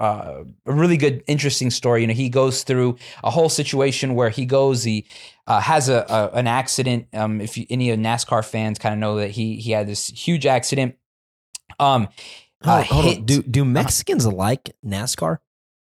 uh, 0.00 0.42
a 0.66 0.72
really 0.72 0.96
good, 0.96 1.22
interesting 1.28 1.70
story. 1.70 2.00
You 2.00 2.08
know, 2.08 2.14
he 2.14 2.28
goes 2.28 2.64
through 2.64 2.96
a 3.22 3.30
whole 3.30 3.48
situation 3.48 4.16
where 4.16 4.28
he 4.28 4.44
goes, 4.44 4.82
he 4.82 5.06
uh, 5.46 5.60
has 5.60 5.88
a, 5.88 6.04
a 6.08 6.36
an 6.36 6.48
accident. 6.48 7.06
Um, 7.14 7.40
if 7.40 7.56
you, 7.56 7.64
any 7.70 7.90
of 7.90 8.00
NASCAR 8.00 8.44
fans 8.44 8.80
kind 8.80 8.92
of 8.92 8.98
know 8.98 9.14
that 9.16 9.30
he 9.30 9.56
he 9.56 9.70
had 9.70 9.86
this 9.86 10.08
huge 10.08 10.46
accident. 10.46 10.96
Um, 11.78 12.08
Hold 12.62 13.18
on. 13.18 13.24
Do 13.24 13.42
do 13.42 13.64
Mexicans 13.64 14.26
like 14.26 14.74
NASCAR? 14.84 15.38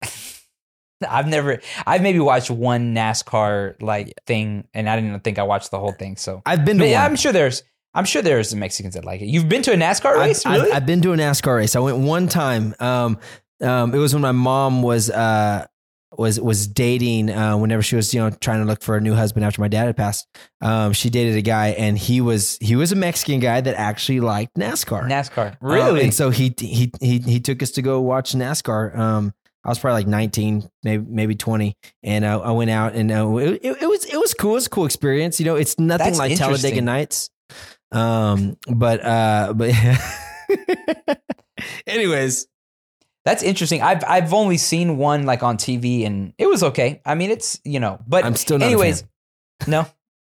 I've 1.08 1.26
never, 1.28 1.61
I've 1.87 2.00
maybe 2.02 2.18
watched 2.20 2.50
one 2.50 2.94
NASCAR 2.94 3.80
like 3.82 4.14
thing, 4.26 4.66
and 4.73 4.88
I 4.88 4.99
didn't 4.99 5.20
think 5.20 5.38
I 5.38 5.42
watched 5.42 5.70
the 5.70 5.78
whole 5.78 5.92
thing. 5.92 6.16
So, 6.16 6.40
I've 6.46 6.64
been 6.64 6.78
to. 6.78 6.94
I'm 6.94 7.16
sure 7.16 7.32
there's, 7.32 7.62
I'm 7.92 8.04
sure 8.06 8.23
there's 8.23 8.54
Mexicans 8.54 8.94
that 8.94 9.04
like 9.04 9.20
it. 9.20 9.26
You've 9.26 9.49
been 9.49 9.62
to 9.62 9.73
a 9.73 9.76
NASCAR 9.76 10.12
I've- 10.12 10.20
race, 10.20 10.46
I've, 10.46 10.61
really? 10.62 10.73
I've 10.73 10.87
been 10.87 11.02
to 11.02 11.12
a 11.12 11.16
NASCAR 11.16 11.56
race. 11.56 11.76
I 11.76 11.80
went 11.80 11.99
one 11.99 12.28
time. 12.28 12.75
Um, 12.80 13.18
um, 13.61 13.94
it 13.94 13.99
was 13.99 14.14
when 14.14 14.23
my 14.23 14.32
mom 14.32 14.82
was 14.82 15.11
uh 15.11 15.66
was 16.18 16.40
was 16.40 16.66
dating. 16.66 17.30
Uh, 17.30 17.56
whenever 17.56 17.83
she 17.83 17.97
was 17.97 18.12
you 18.14 18.21
know 18.21 18.30
trying 18.30 18.61
to 18.61 18.66
look 18.66 18.83
for 18.83 18.97
a 18.97 19.00
new 19.00 19.14
husband 19.14 19.44
after 19.44 19.61
my 19.61 19.68
dad 19.68 19.87
had 19.87 19.97
passed, 19.97 20.26
um, 20.61 20.92
she 20.92 21.11
dated 21.11 21.37
a 21.37 21.42
guy, 21.42 21.68
and 21.68 21.99
he 21.99 22.21
was 22.21 22.59
he 22.61 22.76
was 22.76 22.92
a 22.92 22.97
Mexican 22.97 23.40
guy 23.40 23.61
that 23.61 23.75
actually 23.78 24.21
liked 24.21 24.54
NASCAR. 24.56 25.02
NASCAR, 25.09 25.52
Um, 25.52 25.56
really? 25.61 26.02
and 26.04 26.14
so 26.14 26.30
he 26.30 26.54
he 26.59 26.92
he 27.00 27.18
he 27.18 27.40
took 27.40 27.62
us 27.62 27.71
to 27.73 27.83
go 27.83 28.00
watch 28.00 28.33
NASCAR. 28.33 28.97
Um, 28.99 29.33
I 29.64 29.71
was 29.71 29.78
probably 29.78 30.00
like 30.02 30.09
19, 30.09 30.68
maybe 30.83 31.06
maybe 31.09 31.35
20, 31.35 31.75
and 32.02 32.25
uh, 32.25 32.40
I 32.40 32.50
went 32.50 32.71
out 32.71 32.94
and 32.94 33.11
uh, 33.11 33.35
it, 33.37 33.61
it, 33.62 33.83
it 33.83 33.87
was 33.88 34.04
it 34.04 34.16
was 34.18 34.35
cool. 34.35 34.50
It 34.52 34.54
was 34.54 34.66
a 34.66 34.71
cool 34.71 34.85
experience. 34.85 35.40
You 35.40 35.47
know, 35.47 35.56
it's 35.56 35.78
nothing 35.78 36.06
That's 36.06 36.18
like 36.18 36.37
Talladega. 36.37 36.83
Nights. 36.83 37.30
Um, 37.92 38.56
but 38.68 39.04
uh, 39.04 39.52
but 39.54 39.71
anyways, 41.87 42.47
That's 43.25 43.43
interesting. 43.43 43.81
I've 43.83 44.04
I've 44.07 44.33
only 44.35 44.59
seen 44.59 44.99
one 44.99 45.25
like 45.25 45.43
on 45.43 45.57
TV, 45.57 46.04
and 46.07 46.35
it 46.38 46.47
was 46.47 46.62
okay. 46.62 47.00
I 47.07 47.14
mean, 47.14 47.31
it's 47.31 47.61
you 47.64 47.81
know, 47.81 47.99
but 48.07 48.25
I'm 48.25 48.35
still 48.37 48.59
not. 48.59 48.66
anyways, 48.66 49.04
no. 49.66 49.87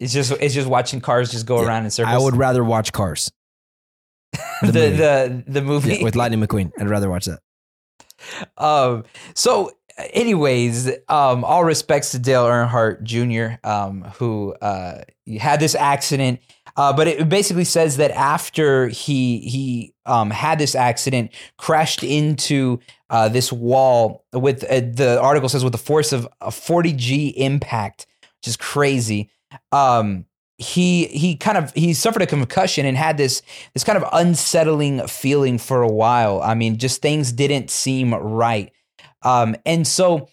it's 0.00 0.12
just 0.12 0.32
it's 0.32 0.54
just 0.54 0.68
watching 0.68 1.00
cars 1.00 1.30
just 1.30 1.46
go 1.46 1.60
Yeah, 1.62 1.68
around 1.68 1.84
in 1.84 1.90
circles. 1.90 2.14
I 2.14 2.18
would 2.22 2.36
rather 2.36 2.62
watch 2.64 2.92
Cars 2.92 3.30
the 4.62 4.66
the 4.72 4.72
movie. 4.72 4.96
the 4.96 5.44
the 5.46 5.62
movie 5.62 5.94
Yeah, 5.96 6.04
with 6.04 6.16
Lightning 6.16 6.40
McQueen. 6.40 6.72
I'd 6.78 6.88
rather 6.88 7.08
watch 7.08 7.26
that. 7.26 7.40
um 8.58 9.04
so 9.34 9.70
anyways 10.12 10.88
um 11.08 11.44
all 11.44 11.62
respects 11.64 12.10
to 12.12 12.18
dale 12.18 12.44
earnhardt 12.46 13.02
jr 13.02 13.58
um 13.68 14.02
who 14.16 14.52
uh 14.62 15.02
had 15.38 15.60
this 15.60 15.74
accident 15.74 16.40
uh 16.76 16.92
but 16.92 17.06
it 17.06 17.28
basically 17.28 17.64
says 17.64 17.96
that 17.96 18.10
after 18.12 18.88
he 18.88 19.38
he 19.40 19.94
um 20.06 20.30
had 20.30 20.58
this 20.58 20.74
accident 20.74 21.30
crashed 21.56 22.02
into 22.02 22.78
uh 23.10 23.28
this 23.28 23.52
wall 23.52 24.24
with 24.32 24.64
uh, 24.64 24.80
the 24.80 25.18
article 25.20 25.48
says 25.48 25.64
with 25.64 25.72
the 25.72 25.78
force 25.78 26.12
of 26.12 26.28
a 26.40 26.50
40 26.50 26.92
g 26.92 27.28
impact 27.36 28.06
which 28.40 28.48
is 28.48 28.56
crazy 28.56 29.30
um 29.72 30.26
he 30.58 31.06
he 31.06 31.36
kind 31.36 31.58
of 31.58 31.72
he 31.74 31.92
suffered 31.94 32.22
a 32.22 32.26
concussion 32.26 32.86
and 32.86 32.96
had 32.96 33.16
this 33.16 33.42
this 33.72 33.82
kind 33.82 33.98
of 33.98 34.08
unsettling 34.12 35.06
feeling 35.06 35.58
for 35.58 35.82
a 35.82 35.88
while. 35.88 36.40
I 36.42 36.54
mean, 36.54 36.78
just 36.78 37.02
things 37.02 37.32
didn't 37.32 37.70
seem 37.70 38.14
right. 38.14 38.72
Um, 39.22 39.56
and 39.66 39.86
so 39.86 40.28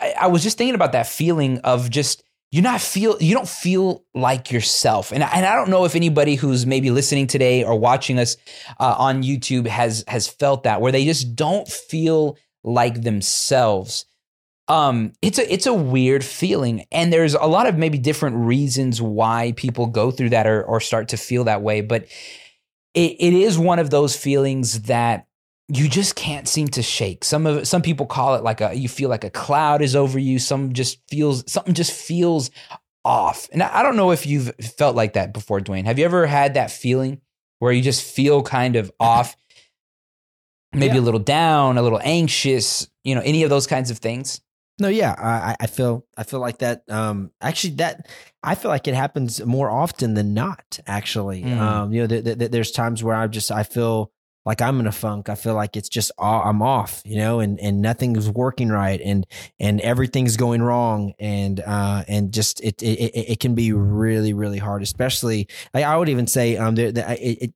I, 0.00 0.14
I 0.22 0.26
was 0.26 0.42
just 0.42 0.58
thinking 0.58 0.74
about 0.74 0.92
that 0.92 1.06
feeling 1.06 1.58
of 1.60 1.88
just 1.88 2.23
you're 2.54 2.62
not 2.62 2.80
feel 2.80 3.16
you 3.20 3.34
don't 3.34 3.48
feel 3.48 4.04
like 4.14 4.52
yourself. 4.52 5.10
And 5.10 5.24
I, 5.24 5.30
and 5.34 5.44
I 5.44 5.56
don't 5.56 5.70
know 5.70 5.86
if 5.86 5.96
anybody 5.96 6.36
who's 6.36 6.64
maybe 6.64 6.92
listening 6.92 7.26
today 7.26 7.64
or 7.64 7.76
watching 7.76 8.16
us 8.16 8.36
uh, 8.78 8.94
on 8.96 9.24
YouTube 9.24 9.66
has 9.66 10.04
has 10.06 10.28
felt 10.28 10.62
that 10.62 10.80
where 10.80 10.92
they 10.92 11.04
just 11.04 11.34
don't 11.34 11.66
feel 11.66 12.36
like 12.62 13.02
themselves. 13.02 14.06
Um 14.68 15.14
it's 15.20 15.40
a 15.40 15.52
it's 15.52 15.66
a 15.66 15.74
weird 15.74 16.24
feeling. 16.24 16.84
And 16.92 17.12
there's 17.12 17.34
a 17.34 17.46
lot 17.46 17.66
of 17.66 17.76
maybe 17.76 17.98
different 17.98 18.36
reasons 18.36 19.02
why 19.02 19.52
people 19.56 19.88
go 19.88 20.12
through 20.12 20.30
that 20.30 20.46
or 20.46 20.62
or 20.62 20.78
start 20.78 21.08
to 21.08 21.16
feel 21.16 21.42
that 21.44 21.60
way. 21.60 21.80
But 21.80 22.04
it, 22.94 23.16
it 23.18 23.32
is 23.32 23.58
one 23.58 23.80
of 23.80 23.90
those 23.90 24.16
feelings 24.16 24.82
that 24.82 25.26
you 25.68 25.88
just 25.88 26.14
can't 26.14 26.46
seem 26.46 26.68
to 26.68 26.82
shake 26.82 27.24
some 27.24 27.46
of 27.46 27.66
some 27.66 27.80
people 27.82 28.04
call 28.06 28.34
it 28.34 28.42
like 28.42 28.60
a 28.60 28.74
you 28.74 28.88
feel 28.88 29.08
like 29.08 29.24
a 29.24 29.30
cloud 29.30 29.80
is 29.80 29.96
over 29.96 30.18
you 30.18 30.38
some 30.38 30.72
just 30.74 30.98
feels 31.08 31.50
something 31.50 31.72
just 31.74 31.92
feels 31.92 32.50
off 33.04 33.48
and 33.52 33.62
i 33.62 33.82
don't 33.82 33.96
know 33.96 34.10
if 34.10 34.26
you've 34.26 34.52
felt 34.76 34.94
like 34.94 35.14
that 35.14 35.32
before 35.32 35.60
dwayne 35.60 35.84
have 35.86 35.98
you 35.98 36.04
ever 36.04 36.26
had 36.26 36.54
that 36.54 36.70
feeling 36.70 37.20
where 37.60 37.72
you 37.72 37.80
just 37.82 38.02
feel 38.02 38.42
kind 38.42 38.76
of 38.76 38.92
off 39.00 39.36
maybe 40.72 40.94
Yeah. 40.96 41.00
a 41.00 41.02
little 41.02 41.20
down 41.20 41.78
a 41.78 41.82
little 41.82 42.00
anxious 42.02 42.88
you 43.02 43.14
know 43.14 43.20
any 43.22 43.42
of 43.42 43.50
those 43.50 43.66
kinds 43.66 43.90
of 43.90 43.98
things 43.98 44.40
No, 44.80 44.88
yeah, 44.88 45.14
I, 45.16 45.50
I- 45.52 45.56
I 45.60 45.66
feel 45.68 46.04
I 46.16 46.24
feel 46.24 46.40
like 46.40 46.58
that. 46.58 46.82
Um, 46.90 47.30
actually, 47.40 47.74
that 47.76 48.08
I 48.42 48.56
feel 48.56 48.72
like 48.72 48.88
it 48.88 48.94
happens 48.94 49.40
more 49.46 49.70
often 49.70 50.14
than 50.14 50.34
not. 50.34 50.80
Actually, 50.88 51.42
Mm. 51.44 51.58
um, 51.60 51.92
you 51.92 52.00
know, 52.00 52.08
th- 52.08 52.24
th- 52.24 52.38
th- 52.40 52.50
there's 52.50 52.72
times 52.72 53.00
where 53.04 53.14
I 53.14 53.28
just 53.28 53.52
I 53.52 53.62
feel 53.62 54.10
like 54.44 54.60
I'm 54.60 54.80
in 54.80 54.86
a 54.86 54.92
funk. 54.92 55.28
I 55.28 55.34
feel 55.34 55.54
like 55.54 55.76
it's 55.76 55.88
just 55.88 56.12
I'm 56.18 56.62
off, 56.62 57.02
you 57.04 57.16
know, 57.16 57.40
and 57.40 57.58
and 57.60 57.80
nothing's 57.80 58.28
working 58.28 58.68
right, 58.68 59.00
and 59.02 59.26
and 59.58 59.80
everything's 59.80 60.36
going 60.36 60.62
wrong, 60.62 61.14
and 61.18 61.60
uh, 61.60 62.04
and 62.08 62.32
just 62.32 62.62
it 62.62 62.82
it 62.82 63.10
it, 63.14 63.40
can 63.40 63.54
be 63.54 63.72
really 63.72 64.32
really 64.32 64.58
hard, 64.58 64.82
especially 64.82 65.48
I 65.72 65.96
would 65.96 66.08
even 66.08 66.26
say 66.26 66.56
um, 66.56 66.74
there, 66.74 66.92
there, 66.92 67.12
it, 67.12 67.38
it 67.42 67.54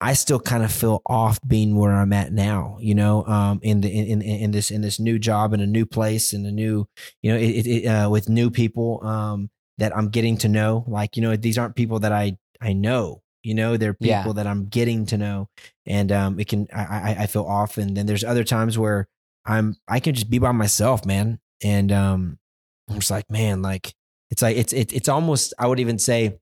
I 0.00 0.12
still 0.12 0.40
kind 0.40 0.62
of 0.62 0.70
feel 0.70 1.00
off 1.06 1.38
being 1.46 1.76
where 1.76 1.92
I'm 1.92 2.12
at 2.12 2.32
now, 2.32 2.76
you 2.80 2.94
know, 2.94 3.24
um, 3.24 3.60
in 3.62 3.80
the 3.80 3.88
in, 3.88 4.20
in 4.20 4.22
in 4.22 4.50
this 4.50 4.70
in 4.70 4.82
this 4.82 5.00
new 5.00 5.18
job 5.18 5.54
in 5.54 5.60
a 5.60 5.66
new 5.66 5.86
place 5.86 6.34
in 6.34 6.44
a 6.44 6.52
new, 6.52 6.86
you 7.22 7.32
know, 7.32 7.38
it, 7.38 7.66
it, 7.66 7.86
uh, 7.86 8.10
with 8.10 8.28
new 8.28 8.50
people 8.50 9.00
um, 9.04 9.50
that 9.78 9.96
I'm 9.96 10.10
getting 10.10 10.36
to 10.38 10.48
know. 10.48 10.84
Like, 10.86 11.16
you 11.16 11.22
know, 11.22 11.34
these 11.36 11.56
aren't 11.56 11.76
people 11.76 12.00
that 12.00 12.12
I 12.12 12.36
I 12.60 12.74
know, 12.74 13.22
you 13.46 13.54
know, 13.54 13.76
they're 13.76 13.94
people 13.94 14.08
Yeah. 14.08 14.32
that 14.32 14.46
I'm 14.46 14.66
getting 14.66 15.06
to 15.06 15.16
know, 15.16 15.48
and 15.86 16.10
um, 16.12 16.40
it 16.40 16.48
can 16.48 16.66
I, 16.74 16.82
I 16.82 17.16
I 17.20 17.26
feel 17.26 17.44
off, 17.44 17.78
and 17.78 17.96
then 17.96 18.06
there's 18.06 18.24
other 18.24 18.44
times 18.44 18.76
where 18.76 19.08
I'm 19.44 19.76
I 19.88 20.00
can 20.00 20.14
just 20.14 20.28
be 20.28 20.38
by 20.38 20.52
myself, 20.52 21.06
man, 21.06 21.38
and 21.62 21.92
um, 21.92 22.38
I'm 22.90 22.96
just 22.96 23.10
like, 23.10 23.30
man, 23.30 23.62
like 23.62 23.94
it's 24.30 24.42
like 24.42 24.56
it's 24.56 24.72
it's 24.72 24.92
it's 24.92 25.08
almost 25.08 25.54
I 25.58 25.66
would 25.68 25.78
even 25.80 25.98
say, 25.98 26.38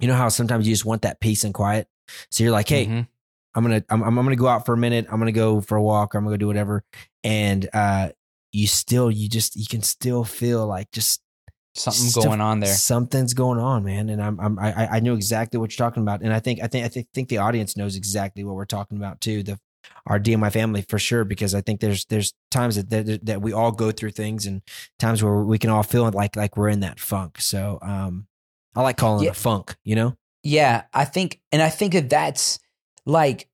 you 0.00 0.08
know 0.08 0.14
how 0.14 0.28
sometimes 0.28 0.66
you 0.68 0.74
just 0.74 0.84
want 0.84 1.02
that 1.02 1.20
peace 1.20 1.44
and 1.44 1.54
quiet. 1.54 1.88
So 2.30 2.44
you're 2.44 2.52
like, 2.52 2.68
hey, 2.68 2.86
Mhm. 2.86 3.08
I'm 3.54 3.62
gonna 3.64 3.82
I'm, 3.88 4.02
I'm 4.02 4.14
gonna 4.14 4.36
go 4.36 4.48
out 4.48 4.66
for 4.66 4.74
a 4.74 4.76
minute. 4.76 5.06
I'm 5.10 5.18
gonna 5.18 5.32
go 5.32 5.60
for 5.62 5.76
a 5.76 5.82
walk. 5.82 6.14
Or 6.14 6.18
I'm 6.18 6.24
gonna 6.24 6.34
go 6.34 6.38
do 6.38 6.46
whatever. 6.46 6.84
And 7.24 7.68
uh, 7.72 8.10
you 8.52 8.66
still 8.66 9.10
you 9.10 9.28
just 9.28 9.56
you 9.56 9.64
can 9.68 9.82
still 9.82 10.22
feel 10.24 10.66
like 10.66 10.90
just 10.92 11.22
something 11.76 12.08
stuff- 12.10 12.24
going 12.24 12.40
on 12.40 12.60
there 12.60 12.74
Something's 12.74 13.34
going 13.34 13.58
on, 13.58 13.84
man. 13.84 14.08
And 14.08 14.22
I'm, 14.22 14.38
I'm 14.40 14.58
I 14.58 14.88
I 14.96 15.00
know 15.00 15.14
exactly 15.14 15.58
what 15.60 15.70
you're 15.76 15.86
talking 15.86 16.02
about. 16.02 16.22
And 16.22 16.32
I 16.32 16.40
think 16.40 16.60
I 16.62 16.66
think 16.66 16.84
I 16.84 16.88
think, 16.88 17.08
think 17.14 17.28
the 17.28 17.38
audience 17.38 17.76
knows 17.76 17.96
exactly 17.96 18.44
what 18.44 18.54
we're 18.54 18.64
talking 18.64 18.96
about 18.96 19.20
too. 19.20 19.42
The 19.42 19.58
our 20.06 20.18
DMI 20.18 20.52
family 20.52 20.82
for 20.88 20.98
sure 20.98 21.24
because 21.24 21.54
I 21.54 21.60
think 21.60 21.80
there's 21.80 22.04
there's 22.06 22.32
times 22.50 22.76
that, 22.76 22.90
that 22.90 23.24
that 23.26 23.42
we 23.42 23.52
all 23.52 23.70
go 23.72 23.92
through 23.92 24.10
things 24.12 24.46
and 24.46 24.62
times 24.98 25.22
where 25.22 25.36
we 25.44 25.58
can 25.58 25.70
all 25.70 25.82
feel 25.82 26.08
like 26.10 26.34
like 26.36 26.56
we're 26.56 26.68
in 26.68 26.80
that 26.80 26.98
funk. 26.98 27.40
So 27.40 27.78
um, 27.82 28.26
I 28.74 28.82
like 28.82 28.96
calling 28.96 29.24
Yeah. 29.24 29.30
it 29.30 29.36
a 29.36 29.40
funk. 29.40 29.76
You 29.84 29.94
know. 29.96 30.16
Yeah, 30.42 30.84
I 30.94 31.04
think, 31.04 31.40
and 31.50 31.60
I 31.60 31.68
think 31.70 31.92
that 31.94 32.08
that's 32.08 32.60
like 33.04 33.48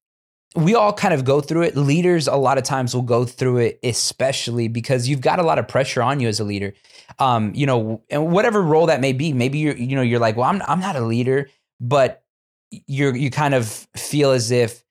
we 0.55 0.75
all 0.75 0.93
kind 0.93 1.15
of 1.15 1.25
go 1.25 1.41
through 1.41 1.63
it. 1.63 1.75
Leaders 1.77 2.29
a 2.29 2.37
lot 2.37 2.59
of 2.59 2.65
times 2.65 2.95
will 2.95 3.01
go 3.03 3.25
through 3.25 3.59
it, 3.59 3.79
especially 3.83 4.69
because 4.69 5.09
you've 5.09 5.23
got 5.23 5.39
a 5.39 5.43
lot 5.43 5.59
of 5.59 5.67
pressure 5.69 6.03
on 6.03 6.21
you 6.21 6.29
as 6.29 6.39
a 6.41 6.45
leader. 6.45 6.75
Um, 7.19 7.55
you 7.55 7.67
know, 7.67 8.03
and 8.11 8.33
whatever 8.33 8.63
role 8.63 8.87
that 8.87 9.01
may 9.01 9.13
be, 9.13 9.33
maybe 9.33 9.59
you're, 9.59 9.77
you 9.77 9.97
know, 9.97 10.03
you're 10.03 10.21
like, 10.21 10.37
well, 10.37 10.49
I'm, 10.49 10.63
I'm 10.67 10.81
not 10.81 10.97
a 10.97 11.01
leader, 11.01 11.49
but 11.81 12.25
you're, 12.87 13.15
you 13.15 13.31
kind 13.31 13.55
of 13.55 13.67
feel 13.97 14.31
as 14.31 14.51
if, 14.51 14.85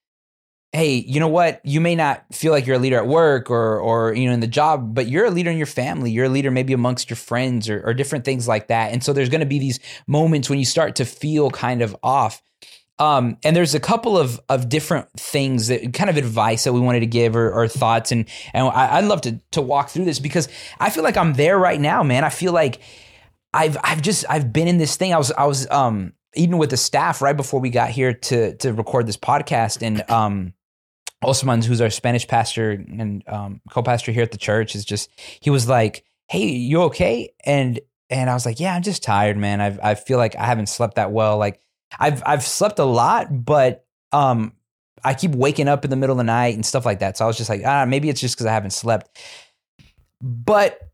hey, 0.74 0.96
you 0.96 1.20
know 1.20 1.28
what? 1.28 1.60
You 1.66 1.82
may 1.82 1.96
not 1.96 2.24
feel 2.34 2.54
like 2.54 2.66
you're 2.66 2.78
a 2.78 2.80
leader 2.80 2.98
at 2.98 3.08
work 3.08 3.50
or, 3.50 3.78
or 3.80 4.14
you 4.14 4.28
know, 4.28 4.34
in 4.34 4.40
the 4.40 4.48
job, 4.48 4.96
but 4.96 5.08
you're 5.08 5.26
a 5.26 5.32
leader 5.32 5.52
in 5.52 5.58
your 5.58 5.66
family. 5.66 6.12
You're 6.12 6.26
a 6.26 6.30
leader 6.30 6.50
maybe 6.50 6.72
amongst 6.72 7.10
your 7.10 7.18
friends 7.18 7.70
or, 7.70 7.82
or 7.86 7.94
different 7.94 8.24
things 8.24 8.48
like 8.48 8.68
that. 8.68 8.94
And 8.94 9.04
so 9.04 9.12
there's 9.12 9.30
going 9.30 9.42
to 9.42 9.46
be 9.46 9.60
these 9.60 9.80
moments 10.08 10.50
when 10.50 10.60
you 10.60 10.66
start 10.66 10.96
to 10.98 11.06
feel 11.06 11.52
kind 11.52 11.82
of 11.82 11.96
off. 12.04 12.42
Um, 13.02 13.38
and 13.44 13.56
there's 13.56 13.74
a 13.74 13.80
couple 13.80 14.16
of 14.16 14.40
of 14.48 14.70
different 14.70 15.10
things 15.18 15.70
that 15.70 15.92
kind 15.92 16.08
of 16.08 16.18
advice 16.18 16.66
that 16.66 16.74
we 16.74 16.80
wanted 16.80 17.00
to 17.00 17.08
give 17.08 17.36
or, 17.36 17.52
or 17.52 17.68
thoughts, 17.68 18.12
and 18.12 18.26
and 18.54 18.68
I, 18.68 19.02
would 19.02 19.10
love 19.10 19.22
to 19.22 19.40
to 19.54 19.62
walk 19.62 19.90
through 19.90 20.06
this 20.06 20.20
because 20.20 20.48
I 20.80 20.92
feel 20.92 21.04
like 21.04 21.18
I'm 21.18 21.34
there 21.34 21.58
right 21.58 21.82
now, 21.82 22.04
man. 22.04 22.24
I 22.24 22.30
feel 22.30 22.54
like 22.54 22.80
I've 23.56 23.76
I've 23.84 24.04
just 24.04 24.24
I've 24.30 24.54
been 24.54 24.68
in 24.68 24.78
this 24.78 24.98
thing. 24.98 25.16
I 25.16 25.18
was 25.18 25.32
I 25.32 25.46
was 25.46 25.68
um 25.72 26.14
eating 26.36 26.60
with 26.60 26.70
the 26.70 26.78
staff 26.78 27.24
right 27.24 27.36
before 27.36 27.60
we 27.60 27.72
got 27.72 27.90
here 27.90 28.14
to 28.14 28.56
to 28.58 28.72
record 28.72 29.08
this 29.08 29.18
podcast, 29.18 29.82
and 29.82 30.08
um 30.08 30.54
Osman, 31.24 31.64
who's 31.64 31.82
our 31.82 31.90
Spanish 31.90 32.28
pastor 32.28 32.70
and 32.72 33.24
um, 33.28 33.62
co-pastor 33.72 34.12
here 34.12 34.24
at 34.24 34.32
the 34.32 34.38
church, 34.38 34.76
is 34.76 34.86
just 34.86 35.10
he 35.40 35.50
was 35.50 35.68
like, 35.68 36.04
"Hey, 36.30 36.50
you 36.50 36.84
okay?" 36.84 37.34
and 37.46 37.80
and 38.12 38.30
I 38.30 38.36
was 38.36 38.46
like, 38.46 38.60
"Yeah, 38.60 38.76
I'm 38.76 38.84
just 38.84 39.02
tired, 39.02 39.38
man. 39.38 39.60
I 39.60 39.92
I 39.92 39.96
feel 39.96 40.20
like 40.20 40.36
I 40.36 40.46
haven't 40.46 40.70
slept 40.70 40.96
that 40.96 41.12
well. 41.12 41.38
Like 41.38 41.62
I've 42.00 42.24
I've 42.26 42.44
slept 42.44 42.80
a 42.80 42.86
lot, 42.86 43.46
but 43.46 43.86
um, 44.12 44.54
I 45.04 45.14
keep 45.14 45.32
waking 45.32 45.68
up 45.68 45.84
in 45.84 45.90
the 45.90 45.96
middle 45.96 46.14
of 46.14 46.18
the 46.18 46.24
night 46.24 46.56
and 46.56 46.66
stuff 46.66 46.86
like 46.86 47.00
that. 47.00 47.18
So 47.18 47.26
I 47.26 47.28
was 47.28 47.38
just 47.38 47.50
like, 47.50 47.62
ah, 47.66 47.86
maybe 47.86 48.10
it's 48.10 48.22
just 48.22 48.36
because 48.36 48.46
I 48.46 48.54
haven't 48.54 48.72
slept. 48.72 49.18
But 50.22 50.92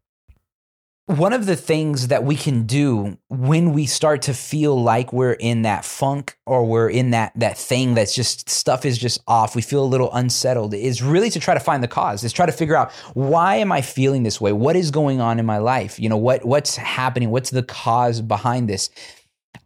one 1.07 1.31
of 1.31 1.45
the 1.45 1.55
things 1.55 2.09
that 2.09 2.25
we 2.25 2.35
can 2.35 2.63
do 2.63 3.17
when 3.29 3.71
we 3.71 3.85
start 3.85 4.21
to 4.23 4.33
feel 4.33 4.81
like 4.81 5.13
we're 5.13 5.31
in 5.31 5.61
that 5.61 5.85
funk 5.85 6.37
or 6.45 6.65
we're 6.65 6.89
in 6.89 7.11
that 7.11 7.31
that 7.33 7.57
thing 7.57 7.93
that's 7.93 8.13
just 8.13 8.49
stuff 8.49 8.83
is 8.83 8.97
just 8.97 9.21
off 9.25 9.55
we 9.55 9.61
feel 9.61 9.81
a 9.81 9.87
little 9.87 10.13
unsettled 10.13 10.73
is 10.73 11.01
really 11.01 11.29
to 11.29 11.39
try 11.39 11.53
to 11.53 11.61
find 11.61 11.81
the 11.81 11.87
cause 11.87 12.25
is 12.25 12.33
try 12.33 12.45
to 12.45 12.51
figure 12.51 12.75
out 12.75 12.91
why 13.13 13.55
am 13.55 13.71
i 13.71 13.79
feeling 13.79 14.23
this 14.23 14.41
way 14.41 14.51
what 14.51 14.75
is 14.75 14.91
going 14.91 15.21
on 15.21 15.39
in 15.39 15.45
my 15.45 15.59
life 15.59 15.97
you 15.97 16.09
know 16.09 16.17
what 16.17 16.43
what's 16.43 16.75
happening 16.75 17.29
what's 17.29 17.51
the 17.51 17.63
cause 17.63 18.19
behind 18.19 18.67
this 18.67 18.89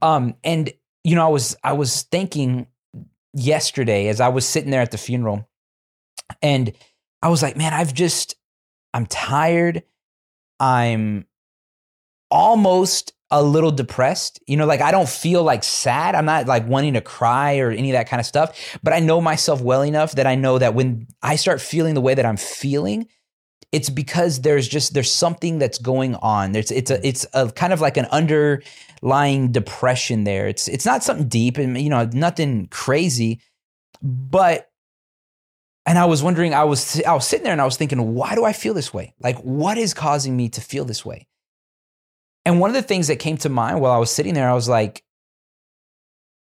um 0.03 0.35
and 0.43 0.71
you 1.03 1.15
know, 1.15 1.25
I 1.25 1.29
was 1.29 1.55
I 1.63 1.73
was 1.73 2.03
thinking 2.03 2.67
yesterday 3.33 4.07
as 4.07 4.21
I 4.21 4.29
was 4.29 4.45
sitting 4.45 4.71
there 4.71 4.81
at 4.81 4.91
the 4.91 4.97
funeral, 4.97 5.47
and 6.41 6.73
I 7.21 7.29
was 7.29 7.41
like, 7.41 7.57
man, 7.57 7.73
I've 7.73 7.93
just 7.93 8.35
I'm 8.93 9.05
tired. 9.05 9.83
I'm 10.59 11.25
almost 12.29 13.13
a 13.31 13.41
little 13.41 13.71
depressed. 13.71 14.41
You 14.45 14.57
know, 14.57 14.65
like 14.65 14.81
I 14.81 14.91
don't 14.91 15.09
feel 15.09 15.43
like 15.43 15.63
sad. 15.63 16.15
I'm 16.15 16.25
not 16.25 16.47
like 16.47 16.67
wanting 16.67 16.93
to 16.93 17.01
cry 17.01 17.57
or 17.59 17.71
any 17.71 17.89
of 17.89 17.93
that 17.93 18.09
kind 18.09 18.19
of 18.19 18.25
stuff, 18.25 18.77
but 18.83 18.93
I 18.93 18.99
know 18.99 19.21
myself 19.21 19.61
well 19.61 19.83
enough 19.83 20.13
that 20.13 20.27
I 20.27 20.35
know 20.35 20.59
that 20.59 20.75
when 20.75 21.07
I 21.23 21.35
start 21.37 21.61
feeling 21.61 21.93
the 21.95 22.01
way 22.01 22.13
that 22.13 22.25
I'm 22.25 22.37
feeling, 22.37 23.07
it's 23.71 23.89
because 23.89 24.41
there's 24.41 24.67
just 24.67 24.93
there's 24.93 25.11
something 25.11 25.57
that's 25.57 25.77
going 25.77 26.15
on. 26.15 26.51
There's 26.51 26.71
it's 26.71 26.91
a 26.91 27.05
it's 27.07 27.25
a 27.33 27.49
kind 27.51 27.71
of 27.73 27.79
like 27.79 27.97
an 27.97 28.05
underlying 29.01 29.51
depression 29.51 30.23
there. 30.23 30.47
It's 30.47 30.67
it's 30.67 30.85
not 30.85 31.03
something 31.03 31.27
deep 31.27 31.57
and 31.57 31.79
you 31.79 31.89
know 31.89 32.09
nothing 32.13 32.67
crazy, 32.67 33.41
but 34.01 34.69
and 35.85 35.97
I 35.97 36.05
was 36.05 36.21
wondering 36.23 36.53
I 36.53 36.63
was 36.63 37.01
I 37.03 37.13
was 37.13 37.27
sitting 37.27 37.43
there 37.43 37.53
and 37.53 37.61
I 37.61 37.65
was 37.65 37.77
thinking 37.77 38.13
why 38.13 38.35
do 38.35 38.45
I 38.45 38.53
feel 38.53 38.73
this 38.73 38.93
way? 38.93 39.13
Like 39.19 39.37
what 39.39 39.77
is 39.77 39.93
causing 39.93 40.35
me 40.37 40.49
to 40.49 40.61
feel 40.61 40.85
this 40.85 41.05
way? 41.05 41.27
And 42.45 42.59
one 42.59 42.69
of 42.69 42.75
the 42.75 42.81
things 42.81 43.07
that 43.07 43.17
came 43.17 43.37
to 43.37 43.49
mind 43.49 43.81
while 43.81 43.91
I 43.91 43.97
was 43.97 44.11
sitting 44.11 44.33
there 44.33 44.49
I 44.49 44.53
was 44.53 44.69
like 44.69 45.03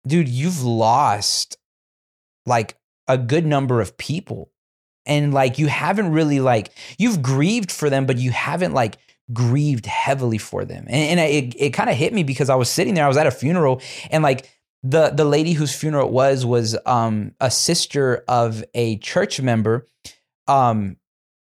dude, 0.08 0.30
you've 0.30 0.64
lost 0.64 1.58
like 2.46 2.78
a 3.10 3.18
good 3.18 3.46
number 3.46 3.82
of 3.82 3.98
people 3.98 4.52
and 5.06 5.34
like 5.34 5.60
you 5.60 5.68
haven't 5.68 6.12
really 6.12 6.40
like 6.40 6.72
you've 6.98 7.22
grieved 7.22 7.72
for 7.72 7.90
them 7.90 8.06
but 8.06 8.18
you 8.18 8.32
haven't 8.32 8.74
like 8.74 8.98
grieved 9.34 9.86
heavily 9.86 10.38
for 10.38 10.64
them 10.66 10.86
and, 10.88 11.20
and 11.20 11.20
it, 11.20 11.56
it 11.60 11.70
kind 11.72 11.90
of 11.90 11.96
hit 11.96 12.14
me 12.14 12.24
because 12.24 12.50
i 12.50 12.56
was 12.56 12.70
sitting 12.70 12.94
there 12.94 13.06
i 13.06 13.08
was 13.08 13.18
at 13.18 13.28
a 13.28 13.32
funeral 13.32 13.82
and 14.10 14.24
like 14.24 14.50
the 14.84 15.10
the 15.10 15.26
lady 15.26 15.54
whose 15.54 15.76
funeral 15.76 16.08
it 16.08 16.14
was 16.14 16.46
was 16.46 16.78
um 16.86 17.34
a 17.42 17.52
sister 17.52 18.24
of 18.28 18.64
a 18.74 18.98
church 19.00 19.42
member 19.42 19.86
um 20.48 20.96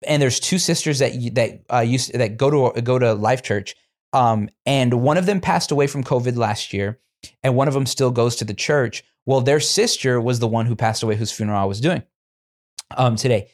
and 0.05 0.21
there's 0.21 0.39
two 0.39 0.57
sisters 0.57 0.99
that 0.99 1.13
that 1.33 1.61
uh, 1.71 1.79
used 1.79 2.13
that 2.13 2.37
go 2.37 2.71
to 2.71 2.81
go 2.81 2.99
to 2.99 3.13
life 3.13 3.41
church 3.41 3.75
um 4.13 4.49
and 4.65 5.01
one 5.01 5.17
of 5.17 5.25
them 5.25 5.39
passed 5.39 5.71
away 5.71 5.87
from 5.87 6.03
covid 6.03 6.35
last 6.35 6.73
year 6.73 6.99
and 7.43 7.55
one 7.55 7.67
of 7.67 7.73
them 7.73 7.85
still 7.85 8.11
goes 8.11 8.35
to 8.35 8.43
the 8.43 8.53
church 8.53 9.03
well 9.25 9.39
their 9.39 9.59
sister 9.59 10.19
was 10.19 10.39
the 10.39 10.47
one 10.47 10.65
who 10.65 10.75
passed 10.75 11.03
away 11.03 11.15
whose 11.15 11.31
funeral 11.31 11.59
i 11.59 11.65
was 11.65 11.79
doing 11.79 12.03
um, 12.97 13.15
today. 13.15 13.49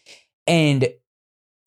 And 0.45 0.87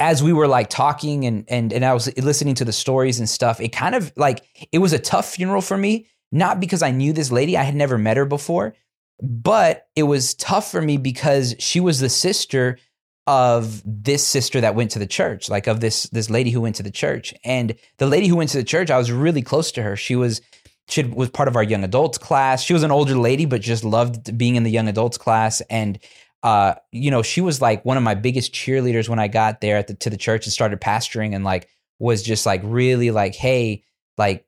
as 0.01 0.23
we 0.23 0.33
were 0.33 0.49
like 0.49 0.71
talking 0.71 1.27
and 1.27 1.45
and 1.49 1.73
and 1.73 1.85
I 1.85 1.93
was 1.93 2.15
listening 2.17 2.55
to 2.57 2.65
the 2.65 2.73
stories 2.73 3.21
and 3.21 3.29
stuff, 3.29 3.61
it 3.61 3.69
kind 3.69 3.95
of 3.95 4.13
like 4.17 4.43
it 4.73 4.79
was 4.79 4.93
a 4.93 4.99
tough 4.99 5.35
funeral 5.35 5.61
for 5.61 5.77
me, 5.77 6.07
not 6.33 6.59
because 6.59 6.83
I 6.83 6.91
knew 6.91 7.13
this 7.13 7.31
lady, 7.31 7.57
I 7.57 7.63
had 7.63 7.77
never 7.77 7.99
met 7.99 8.17
her 8.17 8.25
before, 8.25 8.75
but 9.23 9.87
it 9.95 10.05
was 10.05 10.35
tough 10.35 10.71
for 10.71 10.81
me 10.81 10.97
because 10.97 11.55
she 11.59 11.79
was 11.79 12.01
the 12.01 12.09
sister 12.09 12.79
of 13.27 13.83
this 13.85 14.27
sister 14.27 14.61
that 14.61 14.75
went 14.75 14.91
to 14.93 14.99
the 14.99 15.07
church, 15.07 15.51
like 15.51 15.67
of 15.67 15.81
this 15.81 16.05
this 16.05 16.31
lady 16.31 16.51
who 16.51 16.63
went 16.63 16.77
to 16.77 16.83
the 16.83 16.91
church. 16.91 17.35
And 17.45 17.77
the 17.99 18.07
lady 18.07 18.27
who 18.27 18.37
went 18.37 18.51
to 18.51 18.59
the 18.59 18.65
church, 18.65 18.91
I 18.91 18.99
was 18.99 19.13
really 19.13 19.43
close 19.43 19.71
to 19.73 19.83
her. 19.83 19.97
She 19.97 20.17
was 20.17 20.41
she 20.89 21.05
was 21.05 21.31
part 21.31 21.47
of 21.47 21.57
our 21.57 21.63
young 21.63 21.85
adults 21.85 22.19
class. 22.19 22.63
She 22.63 22.73
was 22.73 22.83
an 22.83 22.91
older 22.91 23.17
lady, 23.17 23.45
but 23.45 23.61
just 23.61 23.85
loved 23.85 24.37
being 24.37 24.57
in 24.57 24.65
the 24.65 24.71
young 24.71 24.89
adults 24.89 25.19
class. 25.19 25.61
And 25.71 25.99
uh, 26.43 26.75
you 26.91 27.11
know, 27.11 27.23
she 27.23 27.41
was 27.41 27.61
like 27.61 27.85
one 27.85 27.97
of 27.97 28.03
my 28.03 28.15
biggest 28.15 28.53
cheerleaders 28.53 29.09
when 29.09 29.19
I 29.19 29.29
got 29.29 29.61
there 29.61 29.83
the, 29.83 29.95
to 29.95 30.11
the 30.11 30.17
church 30.17 30.47
and 30.47 30.53
started 30.53 30.81
pastoring 30.81 31.35
and 31.35 31.45
like 31.45 31.69
was 31.99 32.23
just 32.23 32.47
like 32.47 32.63
really 32.65 33.11
like, 33.11 33.35
hey, 33.35 33.85
like, 34.17 34.47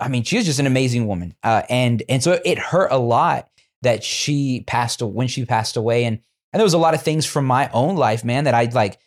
I 0.00 0.08
mean, 0.08 0.24
she 0.24 0.36
was 0.36 0.46
just 0.46 0.58
an 0.58 0.66
amazing 0.66 1.06
woman. 1.06 1.34
Uh, 1.42 1.62
and, 1.68 2.02
and 2.08 2.22
so 2.22 2.40
it 2.44 2.58
hurt 2.58 2.90
a 2.90 2.98
lot 2.98 3.48
that 3.82 4.02
she 4.02 4.64
passed 4.66 5.00
when 5.00 5.28
she 5.28 5.44
passed 5.44 5.76
away. 5.76 6.04
And, 6.04 6.20
and 6.52 6.58
there 6.58 6.64
was 6.64 6.74
a 6.74 6.78
lot 6.78 6.94
of 6.94 7.02
things 7.02 7.24
from 7.24 7.46
my 7.46 7.70
own 7.72 7.96
life, 7.96 8.24
man, 8.24 8.44
that 8.44 8.54
I'd 8.54 8.74
like, 8.74 8.98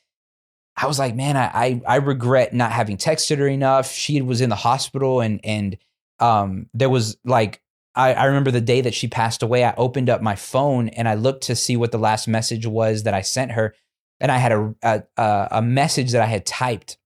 I 0.77 0.87
was 0.87 0.99
like, 0.99 1.15
man, 1.15 1.35
I, 1.35 1.51
I, 1.53 1.81
I 1.85 1.95
regret 1.97 2.53
not 2.53 2.71
having 2.71 2.97
texted 2.97 3.39
her 3.39 3.47
enough. 3.47 3.91
She 3.91 4.21
was 4.21 4.39
in 4.39 4.49
the 4.49 4.55
hospital 4.55 5.19
and, 5.19 5.41
and, 5.43 5.77
um, 6.19 6.69
there 6.73 6.89
was 6.89 7.17
like 7.25 7.61
I, 7.95 8.13
I, 8.13 8.25
remember 8.25 8.51
the 8.51 8.61
day 8.61 8.81
that 8.81 8.93
she 8.93 9.07
passed 9.07 9.43
away, 9.43 9.65
I 9.65 9.73
opened 9.75 10.09
up 10.09 10.21
my 10.21 10.35
phone 10.35 10.89
and 10.89 11.07
I 11.07 11.15
looked 11.15 11.43
to 11.45 11.55
see 11.55 11.75
what 11.75 11.91
the 11.91 11.97
last 11.97 12.27
message 12.27 12.65
was 12.65 13.03
that 13.03 13.13
I 13.13 13.21
sent 13.21 13.51
her. 13.51 13.75
And 14.19 14.31
I 14.31 14.37
had 14.37 14.51
a, 14.51 14.75
a, 15.17 15.47
a 15.51 15.61
message 15.61 16.11
that 16.11 16.21
I 16.21 16.27
had 16.27 16.45
typed 16.45 16.97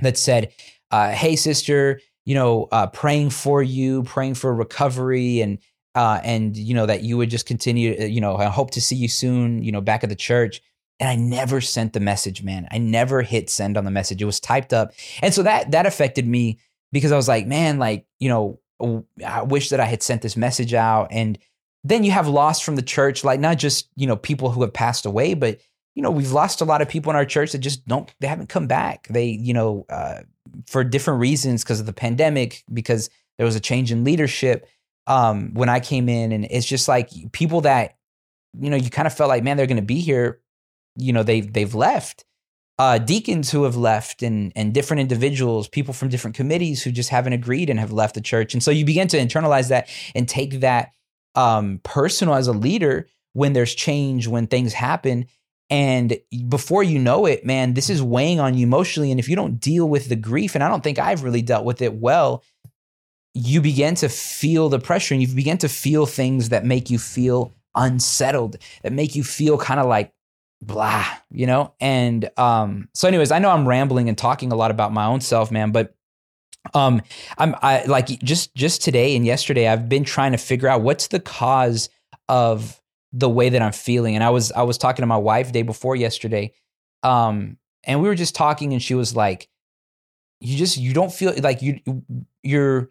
that 0.00 0.16
said, 0.16 0.52
uh, 0.90 1.10
Hey, 1.10 1.36
sister, 1.36 2.00
you 2.24 2.34
know, 2.34 2.68
uh, 2.70 2.86
praying 2.88 3.30
for 3.30 3.62
you, 3.62 4.02
praying 4.04 4.34
for 4.34 4.54
recovery 4.54 5.40
and, 5.40 5.58
uh, 5.94 6.20
and, 6.22 6.56
you 6.56 6.74
know, 6.74 6.86
that 6.86 7.02
you 7.02 7.16
would 7.16 7.30
just 7.30 7.46
continue, 7.46 7.96
uh, 7.98 8.04
you 8.04 8.20
know, 8.20 8.36
I 8.36 8.46
hope 8.46 8.72
to 8.72 8.80
see 8.80 8.96
you 8.96 9.08
soon, 9.08 9.62
you 9.62 9.72
know, 9.72 9.80
back 9.80 10.04
at 10.04 10.10
the 10.10 10.16
church. 10.16 10.60
And 11.00 11.08
I 11.08 11.16
never 11.16 11.60
sent 11.60 11.92
the 11.92 12.00
message, 12.00 12.42
man. 12.42 12.68
I 12.70 12.78
never 12.78 13.22
hit 13.22 13.50
send 13.50 13.76
on 13.76 13.84
the 13.84 13.90
message. 13.90 14.22
It 14.22 14.26
was 14.26 14.38
typed 14.38 14.72
up. 14.72 14.92
And 15.22 15.34
so 15.34 15.42
that, 15.42 15.72
that 15.72 15.86
affected 15.86 16.26
me 16.26 16.60
because 16.92 17.10
I 17.10 17.16
was 17.16 17.26
like, 17.26 17.46
man, 17.46 17.78
like, 17.78 18.06
you 18.20 18.28
know, 18.28 18.60
I 19.24 19.42
wish 19.42 19.70
that 19.70 19.80
I 19.80 19.84
had 19.84 20.02
sent 20.02 20.22
this 20.22 20.36
message 20.36 20.74
out. 20.74 21.08
And 21.10 21.38
then 21.82 22.04
you 22.04 22.10
have 22.10 22.28
loss 22.28 22.60
from 22.60 22.76
the 22.76 22.82
church, 22.82 23.24
like 23.24 23.40
not 23.40 23.58
just, 23.58 23.88
you 23.96 24.06
know, 24.06 24.16
people 24.16 24.50
who 24.50 24.62
have 24.62 24.72
passed 24.72 25.06
away, 25.06 25.34
but, 25.34 25.60
you 25.94 26.02
know, 26.02 26.10
we've 26.10 26.32
lost 26.32 26.60
a 26.60 26.64
lot 26.64 26.82
of 26.82 26.88
people 26.88 27.10
in 27.10 27.16
our 27.16 27.24
church 27.24 27.52
that 27.52 27.58
just 27.58 27.86
don't, 27.86 28.12
they 28.20 28.26
haven't 28.26 28.48
come 28.48 28.66
back. 28.66 29.06
They, 29.08 29.26
you 29.26 29.52
know, 29.52 29.86
uh, 29.88 30.22
for 30.66 30.82
different 30.82 31.20
reasons 31.20 31.62
because 31.62 31.80
of 31.80 31.86
the 31.86 31.92
pandemic, 31.92 32.64
because 32.72 33.10
there 33.38 33.46
was 33.46 33.56
a 33.56 33.60
change 33.60 33.92
in 33.92 34.04
leadership 34.04 34.66
um, 35.06 35.54
when 35.54 35.68
I 35.68 35.80
came 35.80 36.08
in. 36.08 36.32
And 36.32 36.46
it's 36.50 36.66
just 36.66 36.88
like 36.88 37.10
people 37.32 37.60
that, 37.62 37.96
you 38.58 38.70
know, 38.70 38.76
you 38.76 38.90
kind 38.90 39.06
of 39.06 39.14
felt 39.14 39.28
like, 39.28 39.44
man, 39.44 39.56
they're 39.56 39.66
going 39.66 39.76
to 39.76 39.82
be 39.82 40.00
here. 40.00 40.40
You 40.96 41.12
know, 41.12 41.22
they, 41.22 41.40
they've 41.40 41.74
left 41.74 42.24
uh, 42.78 42.98
deacons 42.98 43.50
who 43.50 43.64
have 43.64 43.76
left 43.76 44.22
and 44.22 44.52
and 44.56 44.74
different 44.74 45.00
individuals, 45.00 45.68
people 45.68 45.94
from 45.94 46.08
different 46.08 46.36
committees 46.36 46.82
who 46.82 46.90
just 46.90 47.10
haven't 47.10 47.32
agreed 47.32 47.70
and 47.70 47.78
have 47.78 47.92
left 47.92 48.14
the 48.14 48.20
church. 48.20 48.54
And 48.54 48.62
so 48.62 48.70
you 48.70 48.84
begin 48.84 49.08
to 49.08 49.18
internalize 49.18 49.68
that 49.68 49.88
and 50.14 50.28
take 50.28 50.60
that 50.60 50.92
um, 51.34 51.80
personal 51.84 52.34
as 52.34 52.48
a 52.48 52.52
leader 52.52 53.08
when 53.32 53.52
there's 53.52 53.74
change, 53.74 54.26
when 54.26 54.46
things 54.46 54.72
happen. 54.72 55.26
And 55.70 56.18
before 56.48 56.82
you 56.82 56.98
know 56.98 57.26
it, 57.26 57.44
man, 57.44 57.74
this 57.74 57.90
is 57.90 58.02
weighing 58.02 58.38
on 58.38 58.54
you 58.54 58.66
emotionally. 58.66 59.10
And 59.10 59.18
if 59.18 59.28
you 59.28 59.36
don't 59.36 59.58
deal 59.58 59.88
with 59.88 60.08
the 60.08 60.16
grief, 60.16 60.54
and 60.54 60.62
I 60.62 60.68
don't 60.68 60.84
think 60.84 60.98
I've 60.98 61.24
really 61.24 61.42
dealt 61.42 61.64
with 61.64 61.80
it 61.80 61.94
well, 61.94 62.44
you 63.34 63.60
begin 63.60 63.94
to 63.96 64.08
feel 64.08 64.68
the 64.68 64.78
pressure 64.78 65.14
and 65.14 65.22
you 65.22 65.28
begin 65.34 65.58
to 65.58 65.68
feel 65.68 66.06
things 66.06 66.50
that 66.50 66.64
make 66.64 66.90
you 66.90 66.98
feel 66.98 67.52
unsettled 67.74 68.56
that 68.82 68.92
make 68.92 69.14
you 69.14 69.24
feel 69.24 69.58
kind 69.58 69.80
of 69.80 69.86
like 69.86 70.12
blah, 70.66 71.06
you 71.30 71.46
know? 71.46 71.74
And 71.80 72.28
um, 72.36 72.88
so 72.94 73.08
anyways, 73.08 73.30
I 73.30 73.38
know 73.38 73.50
I'm 73.50 73.68
rambling 73.68 74.08
and 74.08 74.16
talking 74.16 74.52
a 74.52 74.56
lot 74.56 74.70
about 74.70 74.92
my 74.92 75.06
own 75.06 75.20
self, 75.20 75.50
man, 75.50 75.72
but 75.72 75.94
um 76.72 77.02
I'm 77.36 77.54
I 77.60 77.84
like 77.84 78.06
just 78.20 78.54
just 78.54 78.80
today 78.82 79.16
and 79.16 79.26
yesterday 79.26 79.68
I've 79.68 79.86
been 79.86 80.02
trying 80.02 80.32
to 80.32 80.38
figure 80.38 80.66
out 80.66 80.80
what's 80.80 81.08
the 81.08 81.20
cause 81.20 81.90
of 82.26 82.80
the 83.12 83.28
way 83.28 83.50
that 83.50 83.60
I'm 83.60 83.72
feeling. 83.72 84.14
And 84.14 84.24
I 84.24 84.30
was 84.30 84.50
I 84.50 84.62
was 84.62 84.78
talking 84.78 85.02
to 85.02 85.06
my 85.06 85.18
wife 85.18 85.52
day 85.52 85.60
before 85.60 85.94
yesterday. 85.94 86.54
Um 87.02 87.58
and 87.84 88.00
we 88.00 88.08
were 88.08 88.14
just 88.14 88.34
talking 88.34 88.72
and 88.72 88.82
she 88.82 88.94
was 88.94 89.14
like 89.14 89.50
you 90.40 90.56
just 90.56 90.78
you 90.78 90.94
don't 90.94 91.12
feel 91.12 91.34
like 91.42 91.60
you 91.60 91.80
you're 92.42 92.90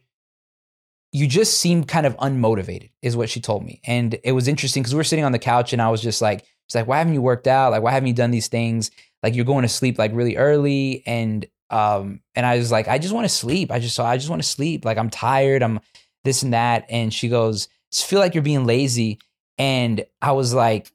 you 1.11 1.27
just 1.27 1.59
seem 1.59 1.83
kind 1.83 2.05
of 2.05 2.17
unmotivated 2.17 2.89
is 3.01 3.15
what 3.17 3.29
she 3.29 3.39
told 3.39 3.63
me 3.63 3.81
and 3.85 4.19
it 4.23 4.31
was 4.31 4.47
interesting 4.47 4.81
because 4.81 4.93
we 4.93 4.97
were 4.97 5.03
sitting 5.03 5.25
on 5.25 5.31
the 5.31 5.39
couch 5.39 5.73
and 5.73 5.81
i 5.81 5.89
was 5.89 6.01
just 6.01 6.21
like 6.21 6.43
she's 6.67 6.75
like 6.75 6.87
why 6.87 6.97
haven't 6.97 7.13
you 7.13 7.21
worked 7.21 7.47
out? 7.47 7.71
Like 7.71 7.83
why 7.83 7.91
haven't 7.91 8.07
you 8.07 8.13
done 8.13 8.31
these 8.31 8.47
things? 8.47 8.91
Like 9.21 9.35
you're 9.35 9.45
going 9.45 9.63
to 9.63 9.69
sleep 9.69 9.97
like 9.97 10.11
really 10.13 10.37
early 10.37 11.03
and 11.05 11.45
um 11.69 12.19
and 12.35 12.45
i 12.45 12.57
was 12.57 12.71
like 12.71 12.87
i 12.87 12.97
just 12.97 13.13
want 13.13 13.25
to 13.25 13.33
sleep. 13.33 13.71
I 13.71 13.79
just 13.79 13.99
i 13.99 14.17
just 14.17 14.29
want 14.29 14.41
to 14.41 14.47
sleep. 14.47 14.85
Like 14.85 14.97
i'm 14.97 15.09
tired. 15.09 15.63
I'm 15.63 15.79
this 16.23 16.43
and 16.43 16.53
that. 16.53 16.85
And 16.89 17.13
she 17.13 17.29
goes 17.29 17.67
feel 17.91 18.19
like 18.19 18.33
you're 18.33 18.43
being 18.43 18.65
lazy. 18.65 19.19
And 19.57 20.05
i 20.21 20.31
was 20.31 20.53
like 20.53 20.91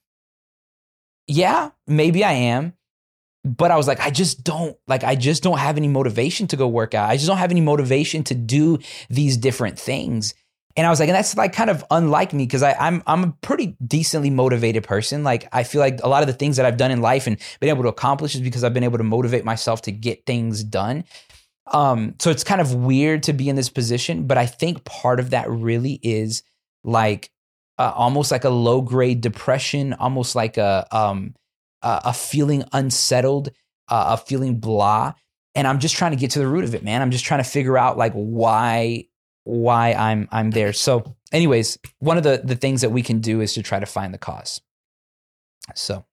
yeah 1.27 1.71
maybe 1.87 2.25
i 2.25 2.33
am. 2.33 2.75
But 3.45 3.71
I 3.71 3.77
was 3.77 3.87
like, 3.87 4.01
I 4.01 4.11
just 4.11 4.45
don't 4.45 4.77
like, 4.89 5.05
I 5.05 5.15
just 5.15 5.43
don't 5.43 5.59
have 5.59 5.77
any 5.79 5.89
motivation 5.89 6.49
to 6.49 6.57
go 6.57 6.69
work 6.69 6.93
out. 6.93 7.09
I 7.09 7.15
just 7.15 7.29
don't 7.29 7.39
have 7.39 7.53
any 7.53 7.61
motivation 7.61 8.25
to 8.25 8.35
do 8.35 8.79
these 9.09 9.37
different 9.37 9.79
things. 9.79 10.35
And 10.79 10.87
I 10.87 10.91
was 10.91 11.01
like, 11.01 11.09
and 11.09 11.17
that's 11.17 11.37
like 11.37 11.53
kind 11.53 11.71
of 11.71 11.85
unlike 11.91 12.33
me 12.33 12.47
because 12.47 12.63
I'm 12.63 13.03
I'm 13.05 13.25
a 13.25 13.35
pretty 13.41 13.77
decently 13.85 14.31
motivated 14.31 14.85
person. 14.85 15.25
Like 15.25 15.49
I 15.53 15.65
feel 15.65 15.81
like 15.81 15.99
a 16.05 16.09
lot 16.09 16.23
of 16.23 16.29
the 16.29 16.33
things 16.33 16.57
that 16.57 16.65
I've 16.65 16.77
done 16.77 16.93
in 16.93 17.01
life 17.01 17.27
and 17.27 17.37
been 17.59 17.69
able 17.69 17.83
to 17.83 17.89
accomplish 17.89 18.37
is 18.37 18.41
because 18.41 18.63
I've 18.63 18.75
been 18.75 18.85
able 18.85 18.99
to 18.99 19.05
motivate 19.05 19.45
myself 19.45 19.83
to 19.83 19.93
get 19.93 20.25
things 20.25 20.63
done. 20.63 21.05
Um, 21.73 22.15
so 22.21 22.31
it's 22.31 22.45
kind 22.45 22.61
of 22.61 22.75
weird 22.75 23.25
to 23.25 23.33
be 23.33 23.49
in 23.49 23.57
this 23.57 23.69
position, 23.69 24.29
but 24.29 24.39
I 24.39 24.47
think 24.47 24.85
part 24.85 25.19
of 25.19 25.31
that 25.31 25.51
really 25.51 25.99
is 26.01 26.45
like 26.85 27.33
uh, 27.79 27.93
almost 27.97 28.31
like 28.31 28.45
a 28.45 28.49
low 28.49 28.81
grade 28.81 29.21
depression, 29.21 29.95
almost 29.95 30.37
like 30.37 30.59
a 30.59 30.87
um, 30.93 31.35
a 31.83 32.13
feeling 32.13 32.63
unsettled, 32.73 33.49
uh, 33.89 34.17
a 34.17 34.17
feeling 34.17 34.61
blah. 34.61 35.15
And 35.57 35.67
I'm 35.67 35.81
just 35.81 35.97
trying 35.97 36.13
to 36.13 36.17
get 36.17 36.31
to 36.33 36.39
the 36.39 36.47
root 36.47 36.63
of 36.63 36.77
it, 36.77 36.85
man. 36.85 37.03
I'm 37.03 37.11
just 37.11 37.25
trying 37.25 37.43
to 37.43 37.51
figure 37.51 37.77
out 37.77 37.99
like 37.99 38.13
why 38.13 39.07
why 39.49 39.95
I'm 39.95 40.29
I'm 40.31 40.51
there. 40.51 40.73
So, 40.73 41.17
anyways, 41.33 41.79
one 42.01 42.19
of 42.19 42.23
the 42.23 42.43
the 42.45 42.57
things 42.57 42.83
that 42.83 42.91
we 42.91 43.03
can 43.03 43.21
do 43.21 43.41
is 43.41 43.55
to 43.55 43.63
try 43.63 43.81
to 43.81 43.87
find 43.87 44.13
the 44.13 44.19
cause. 44.19 44.61
So, 45.75 46.05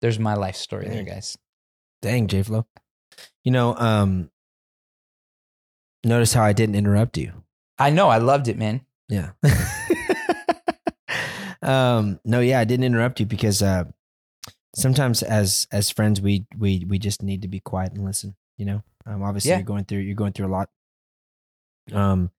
there's 0.00 0.18
my 0.18 0.34
life 0.34 0.56
story 0.56 0.86
Dang. 0.86 0.94
there, 0.94 1.04
guys. 1.04 1.36
Dang, 2.00 2.26
J 2.26 2.42
Flow. 2.42 2.66
You 3.44 3.52
know, 3.52 3.76
um, 3.76 4.30
notice 6.04 6.32
how 6.32 6.42
I 6.42 6.54
didn't 6.54 6.74
interrupt 6.74 7.18
you. 7.18 7.32
I 7.78 7.90
know, 7.90 8.08
I 8.08 8.18
loved 8.18 8.48
it, 8.48 8.56
man. 8.56 8.80
Yeah. 9.08 9.32
um, 11.62 12.18
no, 12.24 12.40
yeah, 12.40 12.60
I 12.60 12.64
didn't 12.64 12.84
interrupt 12.84 13.20
you 13.20 13.26
because 13.26 13.62
uh, 13.62 13.84
sometimes 14.74 15.22
as 15.22 15.66
as 15.70 15.90
friends 15.90 16.20
we 16.20 16.46
we 16.58 16.84
we 16.88 16.98
just 16.98 17.22
need 17.22 17.42
to 17.42 17.48
be 17.48 17.60
quiet 17.60 17.92
and 17.92 18.04
listen 18.04 18.34
you 18.56 18.64
know 18.64 18.82
um 19.06 19.22
obviously 19.22 19.50
yeah. 19.50 19.58
you're 19.58 19.64
going 19.64 19.84
through 19.84 19.98
you're 19.98 20.14
going 20.14 20.32
through 20.32 20.46
a 20.46 20.48
lot 20.48 20.68
um 21.92 22.30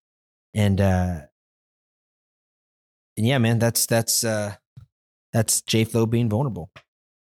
and 0.56 0.80
uh 0.80 1.20
and 3.16 3.26
yeah 3.26 3.38
man 3.38 3.60
that's 3.60 3.86
that's 3.86 4.24
uh 4.24 4.54
that's 5.32 5.60
j 5.60 5.84
flow 5.84 6.06
being 6.06 6.28
vulnerable 6.28 6.70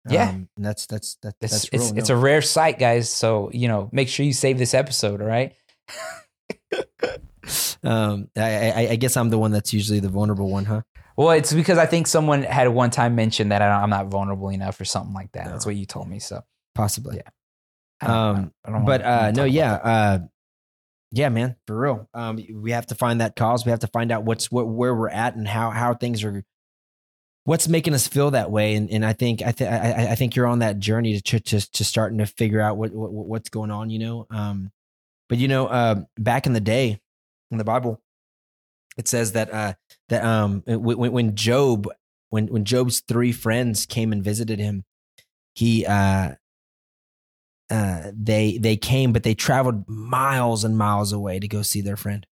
yeah 0.08 0.28
um, 0.28 0.48
that's 0.56 0.86
that's 0.86 1.16
that, 1.22 1.34
it's, 1.40 1.52
that's 1.52 1.68
it's, 1.72 1.90
it's 1.98 2.10
a 2.10 2.16
rare 2.16 2.42
sight 2.42 2.78
guys 2.78 3.10
so 3.10 3.50
you 3.52 3.66
know 3.66 3.88
make 3.90 4.08
sure 4.08 4.24
you 4.24 4.32
save 4.32 4.58
this 4.58 4.74
episode 4.74 5.20
all 5.20 5.26
right 5.26 5.56
um 7.82 8.28
I, 8.36 8.70
I 8.70 8.88
i 8.90 8.96
guess 8.96 9.16
i'm 9.16 9.30
the 9.30 9.38
one 9.38 9.50
that's 9.50 9.72
usually 9.72 9.98
the 9.98 10.08
vulnerable 10.08 10.48
one 10.48 10.64
huh 10.64 10.82
well, 11.16 11.30
it's 11.30 11.52
because 11.52 11.78
I 11.78 11.86
think 11.86 12.06
someone 12.06 12.42
had 12.42 12.68
one 12.68 12.90
time 12.90 13.14
mentioned 13.14 13.50
that 13.50 13.62
I 13.62 13.82
am 13.82 13.88
not 13.88 14.08
vulnerable 14.08 14.50
enough 14.50 14.78
or 14.78 14.84
something 14.84 15.14
like 15.14 15.32
that. 15.32 15.46
No. 15.46 15.52
That's 15.52 15.64
what 15.64 15.74
you 15.74 15.86
told 15.86 16.08
me. 16.08 16.18
So 16.18 16.42
possibly, 16.74 17.16
yeah. 17.16 17.30
I 18.02 18.30
um, 18.30 18.52
I 18.64 18.70
don't 18.70 18.84
but 18.84 19.02
uh, 19.02 19.30
no, 19.30 19.44
yeah, 19.44 19.72
uh, 19.72 20.18
yeah, 21.16 21.30
man, 21.30 21.56
for 21.66 21.78
real. 21.78 22.08
Um, 22.12 22.38
we 22.52 22.72
have 22.72 22.86
to 22.88 22.94
find 22.94 23.22
that 23.22 23.36
cause. 23.36 23.64
We 23.64 23.70
have 23.70 23.80
to 23.80 23.86
find 23.86 24.12
out 24.12 24.24
what's 24.24 24.50
what 24.50 24.68
where 24.68 24.94
we're 24.94 25.08
at 25.08 25.34
and 25.34 25.48
how 25.48 25.70
how 25.70 25.94
things 25.94 26.22
are. 26.22 26.44
What's 27.44 27.68
making 27.68 27.94
us 27.94 28.06
feel 28.06 28.32
that 28.32 28.50
way? 28.50 28.74
And 28.74 28.90
and 28.90 29.04
I 29.04 29.14
think 29.14 29.40
I 29.40 29.52
think 29.52 29.70
I, 29.70 30.14
think 30.14 30.36
you're 30.36 30.46
on 30.46 30.58
that 30.58 30.78
journey 30.78 31.18
to 31.18 31.40
to 31.40 31.72
to 31.72 31.84
starting 31.84 32.18
to 32.18 32.26
figure 32.26 32.60
out 32.60 32.76
what, 32.76 32.92
what 32.92 33.10
what's 33.12 33.48
going 33.48 33.70
on. 33.70 33.88
You 33.88 33.98
know, 33.98 34.26
um, 34.30 34.72
but 35.30 35.38
you 35.38 35.48
know, 35.48 35.68
uh, 35.68 36.02
back 36.18 36.46
in 36.46 36.52
the 36.52 36.60
day 36.60 37.00
in 37.50 37.56
the 37.56 37.64
Bible, 37.64 38.02
it 38.98 39.08
says 39.08 39.32
that 39.32 39.50
uh 39.54 39.72
that 40.10 40.22
um 40.22 40.64
when, 40.66 41.12
when 41.12 41.34
Job 41.34 41.88
when 42.28 42.48
when 42.48 42.66
Job's 42.66 43.00
three 43.00 43.32
friends 43.32 43.86
came 43.86 44.12
and 44.12 44.22
visited 44.22 44.58
him, 44.58 44.84
he 45.54 45.86
uh 45.86 46.34
uh 47.70 48.10
they 48.14 48.58
they 48.58 48.76
came 48.76 49.12
but 49.12 49.22
they 49.22 49.34
traveled 49.34 49.88
miles 49.88 50.64
and 50.64 50.76
miles 50.76 51.12
away 51.12 51.38
to 51.38 51.48
go 51.48 51.62
see 51.62 51.80
their 51.80 51.96
friend. 51.96 52.26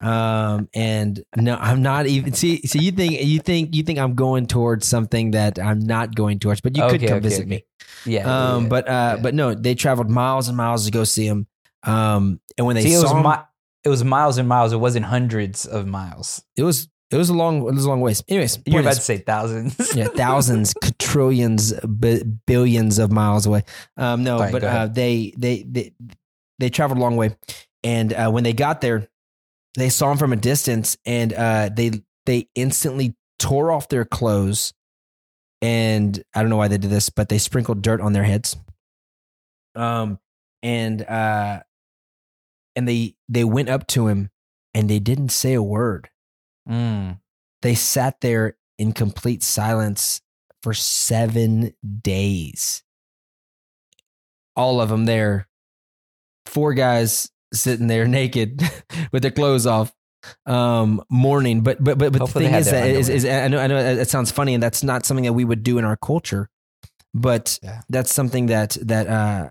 Um 0.00 0.68
and 0.74 1.22
no 1.36 1.56
I'm 1.56 1.82
not 1.82 2.06
even 2.06 2.32
see 2.32 2.66
so 2.66 2.78
you 2.78 2.92
think 2.92 3.20
you 3.20 3.40
think 3.40 3.74
you 3.74 3.82
think 3.82 3.98
I'm 3.98 4.14
going 4.14 4.46
towards 4.46 4.86
something 4.86 5.32
that 5.32 5.58
I'm 5.58 5.80
not 5.80 6.14
going 6.14 6.38
towards, 6.38 6.60
but 6.60 6.76
you 6.76 6.82
okay, 6.84 6.98
could 6.98 7.08
come 7.08 7.18
okay, 7.18 7.28
visit 7.28 7.42
okay. 7.42 7.48
me. 7.48 7.64
Yeah. 8.06 8.22
Um 8.22 8.62
yeah, 8.64 8.68
but 8.68 8.88
uh 8.88 8.90
yeah. 8.90 9.16
but 9.22 9.34
no, 9.34 9.54
they 9.54 9.74
traveled 9.74 10.08
miles 10.08 10.48
and 10.48 10.56
miles 10.56 10.86
to 10.86 10.90
go 10.90 11.04
see 11.04 11.26
him. 11.26 11.46
Um 11.82 12.40
and 12.56 12.66
when 12.66 12.76
they 12.76 12.82
see, 12.82 12.94
saw 12.94 13.16
him, 13.16 13.22
my, 13.22 13.42
it 13.84 13.88
was 13.88 14.04
miles 14.04 14.38
and 14.38 14.48
miles. 14.48 14.72
It 14.72 14.78
wasn't 14.78 15.06
hundreds 15.06 15.66
of 15.66 15.86
miles. 15.86 16.42
It 16.56 16.62
was 16.62 16.88
it 17.10 17.16
was 17.16 17.28
a 17.28 17.34
long 17.34 17.58
it 17.66 17.74
was 17.74 17.84
a 17.84 17.88
long 17.88 18.00
ways. 18.00 18.22
Anyways, 18.28 18.60
you're 18.66 18.80
about 18.80 18.94
to 18.94 19.00
say 19.00 19.18
thousands. 19.18 19.76
yeah, 19.94 20.08
thousands, 20.14 20.74
trillions, 20.98 21.72
b- 21.72 22.22
billions 22.46 22.98
of 22.98 23.10
miles 23.10 23.46
away. 23.46 23.64
Um, 23.96 24.22
no, 24.22 24.38
right, 24.38 24.52
but 24.52 24.64
uh, 24.64 24.86
they 24.86 25.32
they 25.36 25.62
they 25.62 25.92
they 26.58 26.70
traveled 26.70 26.98
a 26.98 27.02
long 27.02 27.16
way, 27.16 27.36
and 27.82 28.12
uh, 28.12 28.30
when 28.30 28.44
they 28.44 28.52
got 28.52 28.80
there, 28.80 29.08
they 29.76 29.88
saw 29.88 30.12
him 30.12 30.18
from 30.18 30.32
a 30.32 30.36
distance, 30.36 30.96
and 31.04 31.32
uh, 31.32 31.70
they 31.74 31.90
they 32.26 32.48
instantly 32.54 33.14
tore 33.38 33.72
off 33.72 33.88
their 33.88 34.04
clothes, 34.04 34.72
and 35.60 36.22
I 36.34 36.42
don't 36.42 36.50
know 36.50 36.56
why 36.56 36.68
they 36.68 36.78
did 36.78 36.90
this, 36.90 37.10
but 37.10 37.28
they 37.28 37.38
sprinkled 37.38 37.82
dirt 37.82 38.00
on 38.00 38.12
their 38.12 38.24
heads. 38.24 38.56
Um, 39.74 40.18
and 40.62 41.02
uh, 41.02 41.60
and 42.76 42.88
they 42.88 43.14
they 43.28 43.44
went 43.44 43.68
up 43.68 43.86
to 43.88 44.06
him 44.06 44.30
and 44.74 44.88
they 44.88 44.98
didn't 44.98 45.30
say 45.30 45.54
a 45.54 45.62
word. 45.62 46.08
Mm. 46.70 47.18
They 47.62 47.74
sat 47.74 48.20
there 48.20 48.56
in 48.78 48.92
complete 48.92 49.42
silence 49.42 50.20
for 50.62 50.74
seven 50.74 51.74
days. 52.02 52.82
All 54.56 54.80
of 54.80 54.88
them 54.88 55.04
there. 55.04 55.48
Four 56.46 56.74
guys 56.74 57.30
sitting 57.52 57.86
there 57.86 58.06
naked 58.08 58.62
with 59.12 59.22
their 59.22 59.30
clothes 59.30 59.66
off 59.66 59.92
um 60.44 61.02
mourning 61.08 61.62
but 61.62 61.82
but 61.82 61.96
but, 61.96 62.12
but 62.12 62.18
the 62.18 62.26
thing 62.26 62.52
is 62.52 62.70
that 62.70 62.86
is, 62.90 63.08
is, 63.08 63.24
I 63.24 63.48
know 63.48 63.58
I 63.58 63.66
know 63.68 63.78
it 63.78 64.10
sounds 64.10 64.30
funny 64.30 64.52
and 64.52 64.62
that's 64.62 64.82
not 64.82 65.06
something 65.06 65.24
that 65.24 65.32
we 65.32 65.46
would 65.46 65.62
do 65.62 65.78
in 65.78 65.84
our 65.86 65.96
culture 65.96 66.50
but 67.14 67.58
yeah. 67.62 67.80
that's 67.88 68.12
something 68.12 68.46
that 68.46 68.76
that 68.82 69.06
uh 69.06 69.50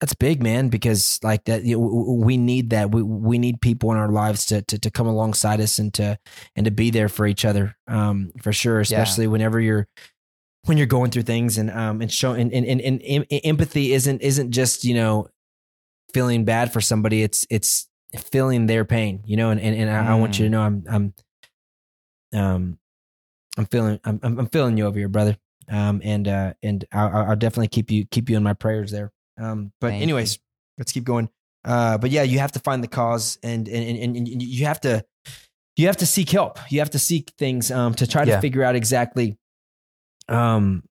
that's 0.00 0.14
big, 0.14 0.42
man, 0.42 0.68
because 0.68 1.20
like 1.22 1.44
that 1.44 1.64
you 1.64 1.78
know, 1.78 2.14
we 2.24 2.38
need 2.38 2.70
that. 2.70 2.90
We 2.90 3.02
we 3.02 3.38
need 3.38 3.60
people 3.60 3.92
in 3.92 3.98
our 3.98 4.08
lives 4.08 4.46
to, 4.46 4.62
to 4.62 4.78
to 4.78 4.90
come 4.90 5.06
alongside 5.06 5.60
us 5.60 5.78
and 5.78 5.92
to 5.94 6.18
and 6.56 6.64
to 6.64 6.70
be 6.70 6.90
there 6.90 7.10
for 7.10 7.26
each 7.26 7.44
other. 7.44 7.76
Um, 7.86 8.32
for 8.42 8.52
sure, 8.52 8.80
especially 8.80 9.24
yeah. 9.24 9.30
whenever 9.30 9.60
you're 9.60 9.86
when 10.64 10.78
you're 10.78 10.86
going 10.86 11.10
through 11.10 11.22
things 11.22 11.58
and 11.58 11.70
um 11.70 12.00
and 12.00 12.12
showing 12.12 12.52
and, 12.52 12.64
and, 12.66 12.80
and, 12.80 13.02
and 13.02 13.26
empathy 13.44 13.92
isn't 13.92 14.20
isn't 14.20 14.50
just 14.50 14.84
you 14.84 14.94
know 14.94 15.28
feeling 16.14 16.44
bad 16.44 16.72
for 16.72 16.80
somebody. 16.80 17.22
It's 17.22 17.46
it's 17.50 17.86
feeling 18.16 18.66
their 18.66 18.86
pain, 18.86 19.22
you 19.26 19.36
know. 19.36 19.50
And 19.50 19.60
and, 19.60 19.76
and 19.76 19.90
I, 19.90 20.02
mm. 20.02 20.06
I 20.06 20.14
want 20.14 20.38
you 20.38 20.46
to 20.46 20.48
mm. 20.48 20.52
know 20.52 20.62
I'm 20.62 20.84
I'm 20.88 21.14
um 22.32 22.78
I'm 23.58 23.66
feeling 23.66 24.00
I'm 24.04 24.18
I'm 24.22 24.46
feeling 24.46 24.78
you 24.78 24.86
over 24.86 24.98
here, 24.98 25.08
brother. 25.08 25.36
Um 25.68 26.00
and 26.02 26.26
uh 26.26 26.54
and 26.62 26.86
I'll, 26.90 27.30
I'll 27.30 27.36
definitely 27.36 27.68
keep 27.68 27.90
you 27.90 28.06
keep 28.06 28.30
you 28.30 28.38
in 28.38 28.42
my 28.42 28.54
prayers 28.54 28.90
there. 28.92 29.12
Um, 29.40 29.72
but 29.80 29.88
Thank 29.88 30.02
anyways, 30.02 30.34
you. 30.34 30.40
let's 30.78 30.92
keep 30.92 31.04
going. 31.04 31.30
Uh, 31.64 31.98
but 31.98 32.10
yeah, 32.10 32.22
you 32.22 32.38
have 32.38 32.52
to 32.52 32.58
find 32.60 32.84
the 32.84 32.88
cause 32.88 33.38
and, 33.42 33.68
and, 33.68 33.98
and, 33.98 34.16
and 34.16 34.42
you 34.42 34.66
have 34.66 34.80
to, 34.82 35.04
you 35.76 35.86
have 35.86 35.96
to 35.96 36.06
seek 36.06 36.30
help. 36.30 36.58
You 36.70 36.80
have 36.80 36.90
to 36.90 36.98
seek 36.98 37.32
things, 37.38 37.70
um, 37.70 37.94
to 37.94 38.06
try 38.06 38.24
to 38.24 38.30
yeah. 38.32 38.40
figure 38.40 38.62
out 38.62 38.76
exactly, 38.76 39.38
um, 40.28 40.82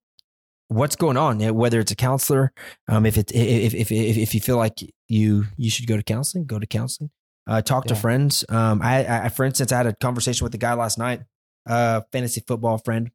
what's 0.67 0.95
going 0.95 1.17
on, 1.17 1.39
whether 1.55 1.79
it's 1.79 1.91
a 1.91 1.95
counselor, 1.95 2.51
um, 2.87 3.05
if 3.05 3.17
it, 3.17 3.31
if, 3.33 3.73
if, 3.73 3.91
if, 3.91 4.17
if 4.17 4.35
you 4.35 4.41
feel 4.41 4.57
like 4.57 4.79
you, 5.07 5.45
you 5.57 5.69
should 5.69 5.87
go 5.87 5.97
to 5.97 6.03
counseling, 6.03 6.45
go 6.45 6.59
to 6.59 6.67
counseling, 6.67 7.09
uh, 7.47 7.61
talk 7.61 7.85
yeah. 7.85 7.93
to 7.93 7.95
friends. 7.95 8.45
Um, 8.49 8.81
I, 8.83 9.25
I, 9.25 9.29
for 9.29 9.45
instance, 9.45 9.71
I 9.71 9.77
had 9.77 9.87
a 9.87 9.95
conversation 9.95 10.43
with 10.43 10.53
a 10.53 10.59
guy 10.59 10.73
last 10.73 10.99
night, 10.99 11.21
uh, 11.67 12.01
fantasy 12.11 12.43
football 12.47 12.77
friend. 12.77 13.09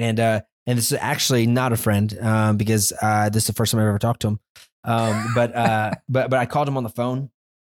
and 0.00 0.18
uh, 0.18 0.40
and 0.66 0.78
this 0.78 0.92
is 0.92 0.98
actually 1.00 1.46
not 1.46 1.72
a 1.72 1.76
friend 1.76 2.16
um, 2.20 2.56
because 2.56 2.92
uh, 3.02 3.28
this 3.30 3.44
is 3.44 3.46
the 3.48 3.52
first 3.52 3.72
time 3.72 3.80
I've 3.80 3.88
ever 3.88 3.98
talked 3.98 4.20
to 4.22 4.28
him. 4.28 4.40
Um, 4.84 5.26
but 5.34 5.54
uh, 5.54 5.90
but 6.08 6.30
but 6.30 6.38
I 6.38 6.46
called 6.46 6.68
him 6.68 6.76
on 6.76 6.82
the 6.82 6.88
phone 6.90 7.30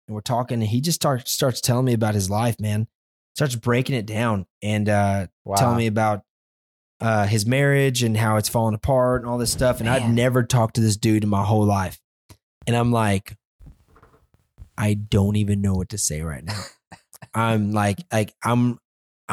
and 0.07 0.14
we're 0.14 0.20
talking, 0.20 0.61
and 0.61 0.68
he 0.68 0.81
just 0.81 0.97
starts 0.97 1.31
starts 1.33 1.61
telling 1.61 1.85
me 1.85 1.92
about 1.94 2.14
his 2.14 2.29
life, 2.31 2.61
man. 2.61 2.87
Starts 3.35 3.57
breaking 3.57 3.97
it 3.97 4.07
down 4.07 4.47
and 4.62 4.88
uh, 4.88 5.27
Wow. 5.44 5.57
telling 5.57 5.77
me 5.77 5.87
about 5.88 6.23
uh, 7.01 7.27
his 7.27 7.44
marriage 7.47 8.03
and 8.03 8.16
how 8.16 8.37
it's 8.37 8.49
falling 8.49 8.75
apart 8.75 9.23
and 9.23 9.31
all 9.31 9.38
this 9.38 9.51
stuff. 9.51 9.81
And 9.81 9.88
I'd 9.88 10.09
never 10.14 10.42
talked 10.44 10.77
to 10.77 10.81
this 10.81 10.97
dude 10.97 11.25
in 11.25 11.31
my 11.31 11.42
whole 11.42 11.64
life. 11.64 12.01
And 12.66 12.77
I'm 12.77 12.92
like, 12.92 13.37
I 14.79 14.94
don't 14.94 15.37
even 15.37 15.61
know 15.61 15.75
what 15.75 15.88
to 15.90 15.99
say 15.99 16.23
right 16.23 16.44
now. 16.44 16.61
I'm 17.35 17.73
like, 17.73 17.99
like 18.12 18.33
I'm, 18.42 18.79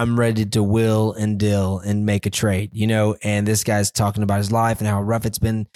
I'm 0.02 0.20
ready 0.20 0.46
to 0.46 0.64
will 0.64 1.14
and 1.14 1.40
deal 1.40 1.80
and 1.80 2.06
make 2.06 2.26
a 2.26 2.30
trade, 2.30 2.72
you 2.74 2.88
know. 2.88 3.16
And 3.24 3.48
this 3.48 3.64
guy's 3.64 3.92
talking 3.92 4.24
about 4.24 4.40
his 4.40 4.52
life 4.52 4.80
and 4.80 4.88
how 4.88 5.02
rough 5.02 5.26
it's 5.26 5.40
been, 5.40 5.68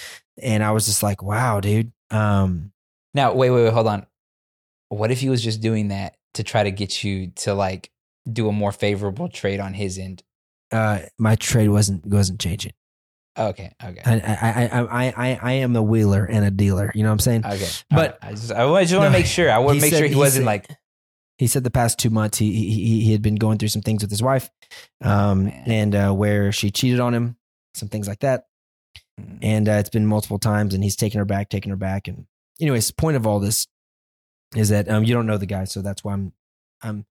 and 0.42 0.64
I 0.64 0.72
was 0.72 0.86
just 0.88 1.04
like, 1.04 1.22
wow, 1.22 1.60
dude. 1.60 1.92
Um, 2.12 2.72
Now, 3.14 3.34
wait, 3.34 3.52
wait, 3.52 3.64
wait, 3.66 3.74
hold 3.74 3.88
on. 3.88 4.06
What 4.90 5.12
if 5.12 5.20
he 5.20 5.30
was 5.30 5.44
just 5.44 5.62
doing 5.62 5.90
that 5.90 6.16
to 6.36 6.44
try 6.44 6.64
to 6.64 6.72
get 6.72 7.04
you 7.04 7.28
to 7.38 7.54
like 7.54 7.92
do 8.32 8.48
a 8.50 8.52
more 8.52 8.72
favorable 8.72 9.30
trade 9.30 9.60
on 9.60 9.74
his 9.74 9.98
end? 9.98 10.24
uh, 10.72 11.00
my 11.20 11.36
trade 11.36 11.70
wasn't 11.70 12.06
wasn't 12.06 12.40
changing. 12.40 12.74
Okay, 13.38 13.72
okay, 13.84 14.02
I, 14.06 14.14
I, 14.14 14.80
I, 14.80 14.82
I, 14.82 15.14
I, 15.32 15.40
I 15.42 15.52
am 15.54 15.76
a 15.76 15.84
wheeler 15.84 16.24
and 16.26 16.46
a 16.46 16.52
dealer. 16.52 16.92
You 16.96 17.04
know 17.04 17.10
what 17.10 17.14
I'm 17.14 17.20
saying? 17.20 17.46
okay. 17.46 17.68
But- 17.92 18.18
I 18.22 18.32
just, 18.32 18.52
I 18.52 18.64
just 18.84 18.94
want 18.96 19.04
No, 19.04 19.04
to 19.04 19.10
make 19.12 19.26
sure. 19.26 19.52
I 19.52 19.58
want 19.60 19.78
to 19.78 19.82
make 19.82 19.92
said- 19.92 19.98
sure 20.00 20.08
he, 20.08 20.14
he 20.14 20.20
wasn't 20.20 20.44
said- 20.44 20.46
like, 20.46 20.70
he 21.38 21.48
said 21.48 21.64
the 21.64 21.72
past 21.72 22.00
two 22.00 22.10
months 22.10 22.38
he 22.38 22.52
he 22.54 23.02
he 23.02 23.12
had 23.12 23.22
been 23.22 23.36
going 23.36 23.58
through 23.58 23.68
some 23.70 23.82
things 23.82 24.02
with 24.04 24.12
his 24.12 24.24
wife, 24.24 24.50
um, 25.02 25.46
man. 25.46 25.64
and 25.68 25.96
uh, 25.96 26.12
where 26.12 26.52
she 26.52 26.72
cheated 26.72 27.00
on 27.00 27.14
him, 27.14 27.38
some 27.74 27.90
things 27.90 28.08
like 28.08 28.20
that, 28.20 28.46
Mm. 29.20 29.40
and 29.42 29.70
uh, 29.70 29.74
it's 29.74 29.90
been 29.90 30.06
multiple 30.06 30.40
times, 30.40 30.74
and 30.74 30.84
he's 30.84 30.96
taken 30.98 31.20
her 31.20 31.26
back, 31.26 31.50
taking 31.50 31.70
her 31.70 31.78
back, 31.78 32.08
and 32.10 32.26
anyways, 32.60 32.92
point 32.92 33.16
of 33.16 33.26
all 33.26 33.40
this 33.40 33.68
is 34.56 34.70
that 34.70 34.90
um, 34.90 35.04
you 35.06 35.14
don't 35.14 35.26
know 35.26 35.38
the 35.38 35.46
guy, 35.46 35.64
so 35.66 35.82
that's 35.82 36.04
why 36.04 36.14
I'm 36.14 36.34
I'm 36.82 37.06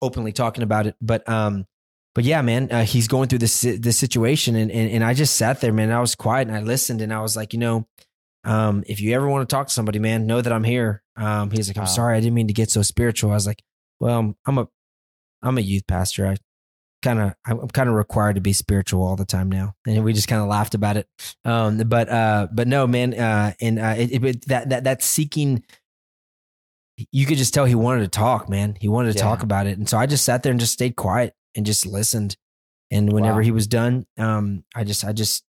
openly 0.00 0.32
talking 0.32 0.62
about 0.62 0.86
it, 0.86 0.94
but 1.00 1.28
um. 1.28 1.66
But 2.12 2.24
yeah, 2.24 2.42
man, 2.42 2.72
uh, 2.72 2.82
he's 2.84 3.06
going 3.06 3.28
through 3.28 3.38
this 3.38 3.60
this 3.60 3.96
situation, 3.96 4.56
and, 4.56 4.68
and 4.72 4.90
and 4.90 5.04
I 5.04 5.14
just 5.14 5.36
sat 5.36 5.60
there, 5.60 5.72
man. 5.72 5.92
I 5.92 6.00
was 6.00 6.16
quiet 6.16 6.48
and 6.48 6.56
I 6.56 6.60
listened, 6.60 7.00
and 7.02 7.12
I 7.14 7.20
was 7.22 7.36
like, 7.36 7.52
you 7.52 7.60
know, 7.60 7.86
um, 8.44 8.82
if 8.86 9.00
you 9.00 9.14
ever 9.14 9.28
want 9.28 9.48
to 9.48 9.54
talk 9.54 9.66
to 9.68 9.72
somebody, 9.72 9.98
man, 9.98 10.26
know 10.26 10.40
that 10.40 10.52
I'm 10.52 10.64
here. 10.64 11.02
Um, 11.16 11.50
he's 11.50 11.68
like, 11.68 11.76
I'm 11.76 11.82
Wow. 11.84 11.88
sorry, 11.88 12.16
I 12.16 12.20
didn't 12.20 12.34
mean 12.34 12.46
to 12.48 12.54
get 12.54 12.70
so 12.70 12.82
spiritual. 12.82 13.30
I 13.30 13.34
was 13.34 13.46
like, 13.46 13.62
well, 14.00 14.34
I'm 14.46 14.58
a, 14.58 14.66
I'm 15.42 15.58
a 15.58 15.60
youth 15.60 15.86
pastor. 15.86 16.26
I 16.26 16.36
kind 17.02 17.18
of, 17.20 17.34
I'm 17.46 17.68
kind 17.68 17.88
of 17.88 17.94
required 17.94 18.34
to 18.36 18.40
be 18.40 18.52
spiritual 18.52 19.02
all 19.02 19.16
the 19.16 19.24
time 19.26 19.50
now. 19.50 19.74
And 19.86 20.04
we 20.04 20.12
just 20.12 20.28
kind 20.28 20.40
of 20.42 20.48
laughed 20.48 20.74
about 20.74 20.96
it. 20.96 21.06
Um, 21.44 21.78
but, 21.78 22.08
uh, 22.08 22.48
but 22.52 22.66
no, 22.68 22.86
man, 22.86 23.14
uh, 23.14 23.52
and, 23.60 23.78
uh, 23.78 23.94
it, 23.96 24.24
it, 24.24 24.46
that, 24.48 24.68
that, 24.70 24.84
that 24.84 25.02
seeking, 25.02 25.62
you 27.12 27.24
could 27.26 27.38
just 27.38 27.54
tell 27.54 27.64
he 27.64 27.74
wanted 27.74 28.02
to 28.02 28.08
talk, 28.08 28.48
man. 28.48 28.76
He 28.80 28.88
wanted 28.88 29.12
to 29.12 29.18
Yeah. 29.18 29.24
talk 29.24 29.42
about 29.42 29.66
it. 29.66 29.78
And 29.78 29.88
so 29.88 29.96
I 29.98 30.06
just 30.06 30.24
sat 30.24 30.42
there 30.42 30.50
and 30.50 30.60
just 30.60 30.72
stayed 30.74 30.96
quiet 30.96 31.34
and 31.54 31.64
just 31.64 31.86
listened. 31.86 32.36
And 32.90 33.12
whenever 33.12 33.38
Wow. 33.38 33.44
he 33.44 33.50
was 33.50 33.66
done, 33.66 34.06
um, 34.18 34.64
I 34.74 34.84
just, 34.84 35.04
I 35.04 35.12
just, 35.12 35.44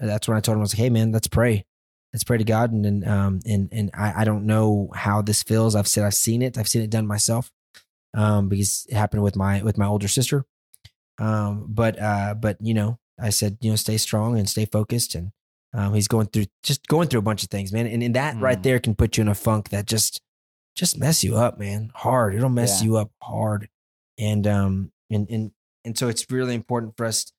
that's 0.00 0.28
when 0.28 0.36
I 0.36 0.40
told 0.40 0.54
him, 0.56 0.60
I 0.60 0.62
was 0.62 0.72
like, 0.74 0.78
Hey 0.78 0.90
man, 0.90 1.12
let's 1.12 1.28
pray. 1.28 1.64
Let's 2.12 2.24
pray 2.24 2.38
to 2.38 2.44
God. 2.44 2.72
And, 2.72 2.86
and, 2.86 3.06
um, 3.06 3.40
and, 3.44 3.68
and 3.72 3.90
I, 3.94 4.22
I 4.22 4.24
don't 4.24 4.46
know 4.46 4.88
how 4.94 5.20
this 5.22 5.42
feels. 5.42 5.74
I've 5.74 5.88
said, 5.88 6.04
I've 6.04 6.14
seen 6.14 6.40
it. 6.42 6.56
I've 6.56 6.68
seen 6.68 6.82
it 6.82 6.90
done 6.90 7.06
myself. 7.06 7.50
Um, 8.14 8.48
because 8.48 8.86
it 8.88 8.94
happened 8.94 9.22
with 9.22 9.36
my, 9.36 9.62
with 9.62 9.76
my 9.76 9.84
older 9.86 10.08
sister. 10.08 10.46
Um, 11.18 11.66
but, 11.68 12.00
uh, 12.00 12.34
but 12.34 12.56
you 12.60 12.72
know, 12.74 12.98
I 13.20 13.30
said, 13.30 13.58
you 13.60 13.70
know, 13.70 13.76
stay 13.76 13.96
strong 13.98 14.38
and 14.38 14.48
stay 14.48 14.64
focused. 14.64 15.14
And, 15.14 15.32
um, 15.74 15.92
he's 15.92 16.08
going 16.08 16.28
through, 16.28 16.46
just 16.62 16.86
going 16.86 17.08
through 17.08 17.18
a 17.18 17.22
bunch 17.22 17.42
of 17.42 17.50
things, 17.50 17.72
man. 17.72 17.86
And, 17.86 18.02
and 18.02 18.14
that 18.16 18.36
right 18.40 18.58
Mm. 18.58 18.62
there 18.62 18.78
can 18.80 18.94
put 18.94 19.16
you 19.18 19.22
in 19.22 19.28
a 19.28 19.34
funk 19.34 19.68
that 19.70 19.84
just, 19.86 20.22
just 20.74 20.98
mess 20.98 21.22
you 21.24 21.36
up, 21.36 21.58
man. 21.58 21.90
Hard. 21.94 22.34
It'll 22.34 22.48
mess 22.48 22.80
Yeah. 22.80 22.86
you 22.86 22.96
up 22.96 23.10
hard. 23.22 23.68
And, 24.18 24.46
um, 24.46 24.92
and, 25.10 25.28
and, 25.28 25.50
and 25.84 25.98
so 25.98 26.08
it's 26.08 26.30
really 26.30 26.54
important 26.54 26.96
for 26.96 27.04
us 27.04 27.30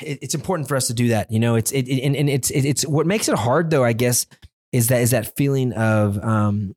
it, 0.00 0.18
it's 0.22 0.34
important 0.34 0.68
for 0.68 0.76
us 0.76 0.86
to 0.88 0.94
do 0.94 1.08
that. 1.08 1.30
You 1.30 1.38
know, 1.40 1.54
it's 1.56 1.72
it, 1.72 1.88
it 1.88 2.02
and, 2.02 2.16
and 2.16 2.30
it's 2.30 2.50
it, 2.50 2.64
it's 2.64 2.86
what 2.86 3.06
makes 3.06 3.28
it 3.28 3.34
hard 3.36 3.70
though. 3.70 3.84
I 3.84 3.92
guess 3.92 4.26
is 4.72 4.88
that 4.88 5.02
is 5.02 5.10
that 5.10 5.36
feeling 5.36 5.72
of 5.72 6.18
um 6.22 6.74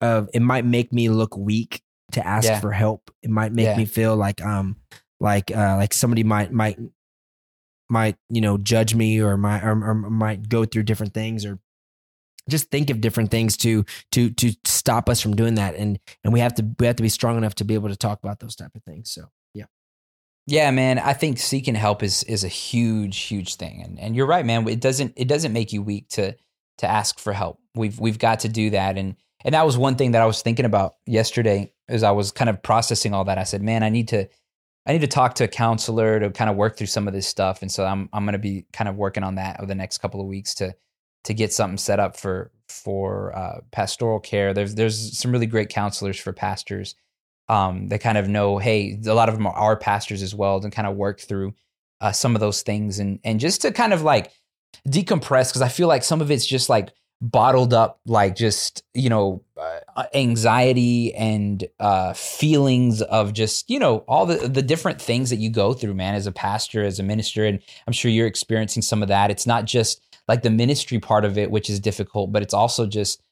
of 0.00 0.28
it 0.34 0.40
might 0.42 0.64
make 0.64 0.92
me 0.92 1.08
look 1.08 1.36
weak 1.36 1.82
to 2.12 2.26
ask 2.26 2.46
Yeah. 2.48 2.60
for 2.60 2.72
help. 2.72 3.10
It 3.22 3.30
might 3.30 3.52
make 3.52 3.66
Yeah. 3.66 3.76
me 3.76 3.84
feel 3.84 4.16
like 4.16 4.44
um 4.44 4.76
like 5.20 5.50
uh 5.54 5.76
like 5.76 5.94
somebody 5.94 6.24
might 6.24 6.52
might 6.52 6.78
might 7.88 8.16
you 8.30 8.40
know 8.40 8.58
judge 8.58 8.94
me 8.94 9.20
or 9.20 9.36
might 9.36 9.62
or, 9.62 9.72
or 9.72 9.94
might 9.94 10.48
go 10.48 10.64
through 10.64 10.82
different 10.84 11.12
things 11.14 11.44
or 11.44 11.58
just 12.48 12.70
think 12.70 12.90
of 12.90 13.00
different 13.00 13.30
things 13.30 13.56
to 13.58 13.84
to 14.10 14.30
to 14.30 14.52
stop 14.64 15.08
us 15.08 15.20
from 15.20 15.36
doing 15.36 15.54
that 15.54 15.74
and 15.76 15.98
and 16.24 16.32
we 16.32 16.40
have 16.40 16.54
to 16.54 16.66
we 16.80 16.86
have 16.86 16.96
to 16.96 17.02
be 17.02 17.08
strong 17.08 17.36
enough 17.36 17.54
to 17.54 17.64
be 17.64 17.74
able 17.74 17.88
to 17.88 17.96
talk 17.96 18.18
about 18.22 18.40
those 18.40 18.56
type 18.56 18.74
of 18.74 18.82
things 18.82 19.10
so 19.12 19.26
yeah 20.46 20.70
man. 20.70 20.98
I 20.98 21.12
think 21.12 21.38
seeking 21.38 21.74
help 21.74 22.02
is 22.02 22.22
is 22.24 22.44
a 22.44 22.48
huge, 22.48 23.18
huge 23.18 23.56
thing, 23.56 23.82
and 23.82 23.98
and 23.98 24.16
you're 24.16 24.26
right, 24.26 24.44
man. 24.44 24.66
It 24.68 24.80
doesn't 24.80 25.14
it 25.16 25.28
doesn't 25.28 25.52
make 25.52 25.72
you 25.72 25.82
weak 25.82 26.08
to 26.10 26.36
to 26.78 26.86
ask 26.86 27.18
for 27.18 27.32
help. 27.32 27.60
We've 27.74 27.98
we've 27.98 28.18
got 28.18 28.40
to 28.40 28.48
do 28.48 28.70
that, 28.70 28.98
and 28.98 29.16
and 29.44 29.54
that 29.54 29.66
was 29.66 29.76
one 29.76 29.96
thing 29.96 30.12
that 30.12 30.22
I 30.22 30.26
was 30.26 30.42
thinking 30.42 30.64
about 30.64 30.94
yesterday 31.06 31.72
as 31.88 32.02
I 32.02 32.12
was 32.12 32.30
kind 32.30 32.50
of 32.50 32.62
processing 32.62 33.14
all 33.14 33.24
that. 33.24 33.38
I 33.38 33.44
said, 33.44 33.62
man, 33.62 33.82
I 33.82 33.88
need 33.88 34.08
to 34.08 34.28
I 34.86 34.92
need 34.92 35.00
to 35.00 35.06
talk 35.06 35.34
to 35.34 35.44
a 35.44 35.48
counselor 35.48 36.18
to 36.18 36.30
kind 36.30 36.50
of 36.50 36.56
work 36.56 36.76
through 36.76 36.88
some 36.88 37.06
of 37.06 37.14
this 37.14 37.26
stuff, 37.26 37.62
and 37.62 37.70
so 37.70 37.84
I'm 37.84 38.08
I'm 38.12 38.24
going 38.24 38.32
to 38.32 38.38
be 38.38 38.66
kind 38.72 38.88
of 38.88 38.96
working 38.96 39.22
on 39.22 39.36
that 39.36 39.60
over 39.60 39.66
the 39.66 39.74
next 39.74 39.98
couple 39.98 40.20
of 40.20 40.26
weeks 40.26 40.54
to 40.56 40.74
to 41.24 41.34
get 41.34 41.52
something 41.52 41.78
set 41.78 42.00
up 42.00 42.16
for 42.16 42.50
for 42.68 43.36
uh, 43.36 43.60
pastoral 43.70 44.18
care. 44.18 44.52
There's 44.54 44.74
there's 44.74 45.16
some 45.16 45.30
really 45.30 45.46
great 45.46 45.68
counselors 45.68 46.18
for 46.18 46.32
pastors 46.32 46.94
um, 47.48 47.88
that 47.88 48.00
kind 48.00 48.18
of 48.18 48.28
know, 48.28 48.58
hey, 48.58 48.98
a 49.06 49.14
lot 49.14 49.28
of 49.28 49.34
them 49.34 49.46
are 49.46 49.76
pastors 49.76 50.22
as 50.22 50.34
well, 50.34 50.60
and 50.62 50.72
kind 50.72 50.88
of 50.88 50.96
work 50.96 51.20
through 51.20 51.54
uh, 52.00 52.12
some 52.12 52.34
of 52.34 52.40
those 52.40 52.62
things 52.62 52.98
and 52.98 53.20
and 53.24 53.40
just 53.40 53.62
to 53.62 53.72
kind 53.72 53.92
of 53.92 54.02
like 54.02 54.32
decompress 54.88 55.50
because 55.50 55.62
I 55.62 55.68
feel 55.68 55.88
like 55.88 56.02
some 56.02 56.20
of 56.20 56.30
it's 56.30 56.46
just 56.46 56.68
like 56.68 56.92
bottled 57.20 57.72
up, 57.72 58.00
like 58.04 58.34
just 58.34 58.82
you 58.92 59.08
know 59.08 59.42
uh, 59.56 60.04
anxiety 60.12 61.14
and 61.14 61.64
uh, 61.78 62.12
feelings 62.12 63.00
of 63.02 63.32
just 63.32 63.70
you 63.70 63.78
know 63.78 63.98
all 64.08 64.26
the 64.26 64.48
the 64.48 64.62
different 64.62 65.00
things 65.00 65.30
that 65.30 65.36
you 65.36 65.50
go 65.50 65.72
through, 65.72 65.94
man, 65.94 66.14
as 66.14 66.26
a 66.26 66.32
pastor, 66.32 66.84
as 66.84 66.98
a 66.98 67.04
minister, 67.04 67.46
and 67.46 67.60
I'm 67.86 67.92
sure 67.92 68.10
you're 68.10 68.26
experiencing 68.26 68.82
some 68.82 69.02
of 69.02 69.08
that. 69.08 69.30
It's 69.30 69.46
not 69.46 69.64
just 69.64 70.02
like 70.28 70.42
the 70.42 70.50
ministry 70.50 70.98
part 70.98 71.24
of 71.24 71.38
it, 71.38 71.50
which 71.50 71.70
is 71.70 71.80
difficult, 71.80 72.32
but 72.32 72.42
it's 72.42 72.54
also 72.54 72.86
just 72.86 73.22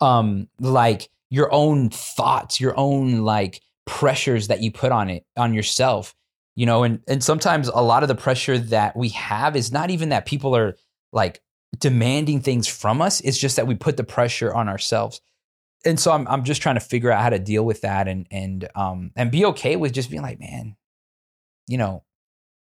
um 0.00 0.48
like 0.60 1.08
your 1.30 1.52
own 1.52 1.90
thoughts, 1.90 2.60
your 2.60 2.78
own 2.78 3.22
like 3.22 3.60
pressures 3.86 4.48
that 4.48 4.62
you 4.62 4.70
put 4.70 4.92
on 4.92 5.10
it 5.10 5.24
on 5.36 5.54
yourself, 5.54 6.14
you 6.54 6.66
know, 6.66 6.82
and 6.82 7.00
and 7.08 7.22
sometimes 7.22 7.68
a 7.68 7.82
lot 7.82 8.02
of 8.02 8.08
the 8.08 8.14
pressure 8.14 8.58
that 8.58 8.96
we 8.96 9.10
have 9.10 9.56
is 9.56 9.72
not 9.72 9.90
even 9.90 10.10
that 10.10 10.26
people 10.26 10.56
are 10.56 10.76
like 11.12 11.40
demanding 11.78 12.40
things 12.40 12.66
from 12.66 13.00
us, 13.02 13.20
it's 13.20 13.38
just 13.38 13.56
that 13.56 13.66
we 13.66 13.74
put 13.74 13.96
the 13.96 14.04
pressure 14.04 14.52
on 14.52 14.68
ourselves. 14.68 15.20
And 15.84 15.98
so 15.98 16.12
I'm 16.12 16.26
I'm 16.28 16.44
just 16.44 16.62
trying 16.62 16.76
to 16.76 16.80
figure 16.80 17.10
out 17.10 17.22
how 17.22 17.30
to 17.30 17.38
deal 17.38 17.64
with 17.64 17.82
that 17.82 18.08
and 18.08 18.26
and 18.30 18.68
um 18.74 19.12
and 19.16 19.30
be 19.30 19.44
okay 19.46 19.76
with 19.76 19.92
just 19.92 20.10
being 20.10 20.22
like, 20.22 20.40
man, 20.40 20.76
you 21.66 21.78
know, 21.78 22.04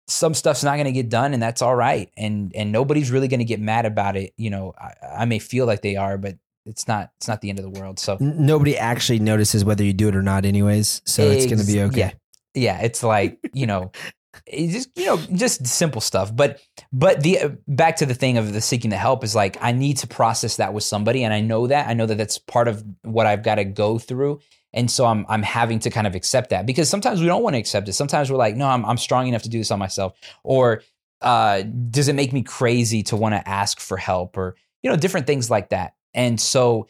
some 0.07 0.33
stuff's 0.33 0.63
not 0.63 0.75
going 0.75 0.85
to 0.85 0.91
get 0.91 1.09
done 1.09 1.33
and 1.33 1.41
that's 1.41 1.61
all 1.61 1.75
right 1.75 2.11
and 2.17 2.51
and 2.55 2.71
nobody's 2.71 3.11
really 3.11 3.27
going 3.27 3.39
to 3.39 3.45
get 3.45 3.59
mad 3.59 3.85
about 3.85 4.17
it 4.17 4.33
you 4.35 4.49
know 4.49 4.73
I, 4.77 4.93
I 5.19 5.25
may 5.25 5.39
feel 5.39 5.65
like 5.65 5.81
they 5.81 5.95
are 5.95 6.17
but 6.17 6.35
it's 6.65 6.87
not 6.87 7.11
it's 7.17 7.27
not 7.27 7.41
the 7.41 7.49
end 7.49 7.59
of 7.59 7.63
the 7.63 7.79
world. 7.79 7.99
So 7.99 8.17
nobody 8.19 8.77
actually 8.77 9.19
notices 9.19 9.65
whether 9.65 9.83
you 9.83 9.93
do 9.93 10.09
it 10.09 10.15
or 10.15 10.21
not 10.21 10.45
anyways 10.45 11.01
so 11.05 11.23
it's 11.23 11.45
going 11.45 11.59
to 11.59 11.65
be 11.65 11.81
okay. 11.81 11.99
yeah. 11.99 12.11
yeah 12.53 12.81
it's 12.81 13.03
like 13.03 13.39
you 13.53 13.65
know 13.65 13.91
it's 14.45 14.73
just 14.73 14.97
you 14.97 15.05
know 15.05 15.17
just 15.33 15.65
simple 15.65 16.01
stuff. 16.01 16.35
But 16.35 16.59
but 16.91 17.21
the 17.23 17.39
uh, 17.39 17.49
back 17.67 17.97
to 17.97 18.05
the 18.05 18.13
thing 18.13 18.37
of 18.37 18.53
the 18.53 18.61
seeking 18.61 18.89
the 18.89 18.97
help 18.97 19.23
is 19.23 19.35
like 19.35 19.57
i 19.61 19.71
need 19.71 19.97
to 19.97 20.07
process 20.07 20.57
that 20.57 20.73
with 20.73 20.83
somebody 20.83 21.23
and 21.23 21.33
i 21.33 21.41
know 21.41 21.67
that 21.67 21.87
i 21.87 21.93
know 21.93 22.05
that 22.05 22.17
that's 22.17 22.37
part 22.37 22.67
of 22.67 22.83
what 23.03 23.27
i've 23.27 23.43
got 23.43 23.55
to 23.55 23.65
go 23.65 23.97
through 23.97 24.39
and 24.73 24.89
so 24.89 25.05
i'm 25.05 25.25
i'm 25.29 25.43
having 25.43 25.79
to 25.79 25.89
kind 25.89 26.07
of 26.07 26.15
accept 26.15 26.49
that 26.49 26.65
because 26.65 26.89
sometimes 26.89 27.21
we 27.21 27.27
don't 27.27 27.43
want 27.43 27.55
to 27.55 27.59
accept 27.59 27.87
it. 27.87 27.93
Sometimes 27.93 28.31
we're 28.31 28.37
like 28.37 28.55
no 28.55 28.67
i'm, 28.67 28.85
I'm 28.85 28.97
strong 28.97 29.27
enough 29.27 29.43
to 29.43 29.49
do 29.49 29.57
this 29.57 29.71
on 29.71 29.79
myself 29.79 30.17
or 30.43 30.81
uh, 31.21 31.61
does 31.91 32.07
it 32.07 32.13
make 32.13 32.33
me 32.33 32.41
crazy 32.41 33.03
to 33.03 33.15
want 33.15 33.35
to 33.35 33.47
ask 33.47 33.79
for 33.79 33.95
help? 33.95 34.37
or 34.37 34.55
you 34.81 34.89
know 34.89 34.95
different 34.97 35.27
things 35.27 35.49
like 35.49 35.69
that 35.69 35.93
and 36.13 36.39
so 36.39 36.87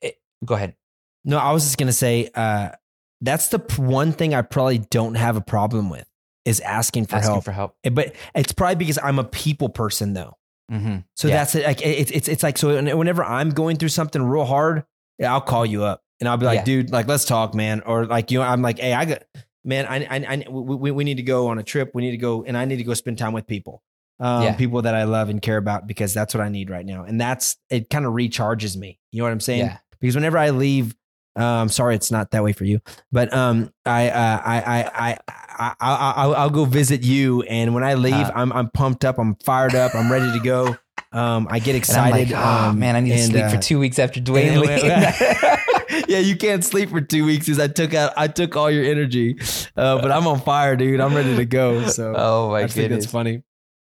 it, 0.00 0.16
go 0.44 0.54
ahead 0.54 0.74
no 1.24 1.38
i 1.38 1.52
was 1.52 1.64
just 1.64 1.78
going 1.78 1.86
to 1.86 1.92
say 1.92 2.28
uh 2.34 2.70
that's 3.20 3.48
the 3.48 3.58
one 3.76 4.12
thing 4.12 4.34
i 4.34 4.42
probably 4.42 4.78
don't 4.78 5.14
have 5.14 5.36
a 5.36 5.40
problem 5.40 5.90
with 5.90 6.06
is 6.44 6.60
asking 6.60 7.06
for 7.06 7.16
asking 7.16 7.32
help 7.32 7.44
for 7.44 7.52
help 7.52 7.76
Eh, 7.84 7.90
but 7.90 8.14
it's 8.34 8.52
probably 8.52 8.76
because 8.76 8.98
i'm 9.02 9.18
a 9.18 9.24
people 9.24 9.68
person 9.68 10.12
though 10.14 10.36
mm-hmm. 10.70 10.98
so 11.16 11.28
Yeah. 11.28 11.36
that's 11.36 11.54
it 11.54 11.64
like 11.64 11.80
it's 11.84 12.10
it's 12.10 12.28
it's 12.28 12.42
like 12.42 12.58
so 12.58 12.82
whenever 12.96 13.22
i'm 13.24 13.50
going 13.50 13.76
through 13.76 13.90
something 13.90 14.22
real 14.22 14.44
hard 14.44 14.84
i'll 15.24 15.40
call 15.40 15.64
you 15.64 15.84
up 15.84 16.02
and 16.20 16.28
i'll 16.28 16.36
be 16.36 16.46
like 16.46 16.58
Yeah. 16.60 16.64
dude 16.64 16.90
like 16.90 17.06
let's 17.06 17.24
talk 17.24 17.54
man 17.54 17.82
or 17.86 18.06
like 18.06 18.30
you 18.30 18.38
know 18.40 18.44
i'm 18.44 18.62
like 18.62 18.78
hey 18.80 18.92
i 18.92 19.04
got 19.04 19.22
man, 19.64 19.86
I, 19.86 19.98
I, 20.04 20.44
I 20.46 20.50
we, 20.50 20.90
we 20.90 21.04
need 21.04 21.18
to 21.18 21.22
go 21.22 21.46
on 21.46 21.60
a 21.60 21.62
trip. 21.62 21.92
We 21.94 22.02
need 22.02 22.10
to 22.10 22.16
go, 22.16 22.42
and 22.42 22.56
I 22.58 22.64
need 22.64 22.78
to 22.78 22.82
go 22.82 22.94
spend 22.94 23.16
time 23.16 23.32
with 23.32 23.46
people, 23.46 23.80
um, 24.22 24.42
Yeah. 24.44 24.54
people 24.54 24.80
that 24.82 24.94
I 24.94 25.04
love 25.04 25.28
and 25.28 25.42
care 25.42 25.58
about, 25.58 25.86
because 25.86 26.14
that's 26.14 26.32
what 26.34 26.40
I 26.42 26.48
need 26.48 26.70
right 26.70 26.86
now. 26.86 27.04
And 27.04 27.20
that's 27.20 27.56
it. 27.68 27.90
Kind 27.90 28.06
of 28.06 28.12
recharges 28.14 28.76
me. 28.76 28.98
You 29.10 29.18
know 29.18 29.24
what 29.24 29.32
I'm 29.32 29.40
saying? 29.40 29.60
Yeah. 29.66 29.78
Because 30.00 30.14
whenever 30.14 30.38
I 30.38 30.50
leave, 30.50 30.94
um, 31.36 31.68
sorry, 31.68 31.94
it's 31.94 32.10
not 32.10 32.30
that 32.32 32.42
way 32.44 32.52
for 32.52 32.64
you, 32.64 32.80
but 33.10 33.32
um, 33.32 33.72
I, 33.86 34.08
uh, 34.10 34.40
I, 34.44 34.60
I, 34.60 34.82
I, 34.82 35.18
I, 35.58 35.74
I, 35.80 36.12
I'll, 36.16 36.34
I'll 36.34 36.50
go 36.50 36.64
visit 36.64 37.02
you, 37.02 37.42
and 37.42 37.74
when 37.74 37.84
I 37.84 37.94
leave, 37.94 38.14
Uh. 38.14 38.32
I'm, 38.34 38.52
I'm 38.52 38.70
pumped 38.70 39.04
up, 39.04 39.18
I'm 39.18 39.34
fired 39.36 39.74
up, 39.74 39.94
I'm 39.94 40.10
ready 40.10 40.30
to 40.32 40.44
go. 40.44 40.76
Um, 41.14 41.46
I 41.50 41.58
get 41.58 41.74
And 41.76 41.98
I'm 41.98 42.10
like, 42.10 42.22
excited. 42.28 42.32
oh, 42.34 42.68
um, 42.70 42.78
man, 42.78 42.96
I 42.96 43.00
need 43.00 43.10
to 43.10 43.18
sleep 43.22 43.44
uh, 43.44 43.50
for 43.50 43.58
two 43.58 43.78
weeks 43.78 43.98
after 43.98 44.18
Dwayne 44.18 44.58
leaves. 44.58 44.82
yeah, 46.08 46.20
you 46.20 46.36
can't 46.36 46.64
sleep 46.64 46.88
for 46.88 47.02
two 47.02 47.26
weeks 47.26 47.44
because 47.46 47.58
I 47.58 47.68
took 47.68 47.92
out 47.92 48.14
I 48.16 48.28
took 48.28 48.56
all 48.56 48.70
your 48.70 48.84
energy, 48.84 49.36
uh, 49.76 50.00
but 50.00 50.10
I'm 50.10 50.26
on 50.26 50.40
fire, 50.40 50.74
dude. 50.74 51.00
I'm 51.00 51.14
ready 51.14 51.36
to 51.36 51.44
go. 51.44 51.86
So 51.88 52.14
oh 52.16 52.50
my 52.50 52.60
I 52.60 52.66
goodness. 52.66 53.04
that's 53.04 53.12
funny. 53.12 53.42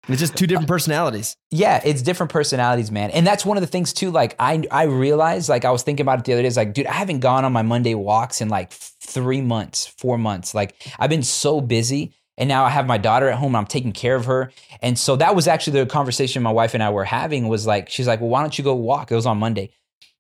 It's 0.10 0.20
just 0.20 0.36
two 0.36 0.48
different 0.48 0.68
personalities. 0.68 1.38
Yeah, 1.50 1.82
it's 1.84 2.02
different 2.02 2.32
personalities, 2.32 2.92
man. 2.92 3.10
And 3.12 3.26
that's 3.26 3.46
one 3.46 3.56
of 3.56 3.62
the 3.62 3.68
things 3.68 3.94
too. 3.94 4.12
Like 4.12 4.36
I 4.38 4.64
I 4.70 4.84
realized, 4.84 5.48
like 5.48 5.64
I 5.64 5.72
was 5.72 5.84
thinking 5.84 6.04
about 6.04 6.20
it 6.20 6.26
the 6.26 6.34
other 6.34 6.42
day. 6.42 6.48
It's 6.48 6.58
like, 6.58 6.74
dude, 6.74 6.88
I 6.88 6.94
haven't 6.94 7.22
gone 7.22 7.46
on 7.46 7.54
my 7.54 7.62
Monday 7.62 7.96
walks 7.96 8.42
in 8.42 8.50
like 8.50 8.72
three 8.72 9.42
months, 9.42 9.88
four 9.88 10.18
months. 10.18 10.54
Like 10.54 10.76
I've 11.00 11.10
been 11.10 11.24
so 11.24 11.62
busy. 11.62 12.14
And 12.38 12.50
now 12.50 12.66
I 12.66 12.70
have 12.70 12.88
my 12.88 12.98
daughter 12.98 13.30
at 13.30 13.38
home. 13.38 13.50
And 13.50 13.58
I'm 13.58 13.66
taking 13.66 13.94
care 13.94 14.16
of 14.16 14.26
her. 14.26 14.52
And 14.82 14.98
so 14.98 15.16
that 15.18 15.36
was 15.36 15.48
actually 15.48 15.80
the 15.80 15.86
conversation 15.86 16.44
my 16.44 16.52
wife 16.52 16.74
and 16.74 16.84
I 16.84 16.90
were 16.90 17.06
having 17.06 17.48
was 17.48 17.66
like, 17.66 17.90
she's 17.90 18.08
like, 18.08 18.20
well, 18.20 18.30
why 18.30 18.42
don't 18.42 18.58
you 18.58 18.64
go 18.64 18.74
walk? 18.74 19.12
It 19.12 19.16
was 19.16 19.28
on 19.28 19.38
Monday. 19.38 19.72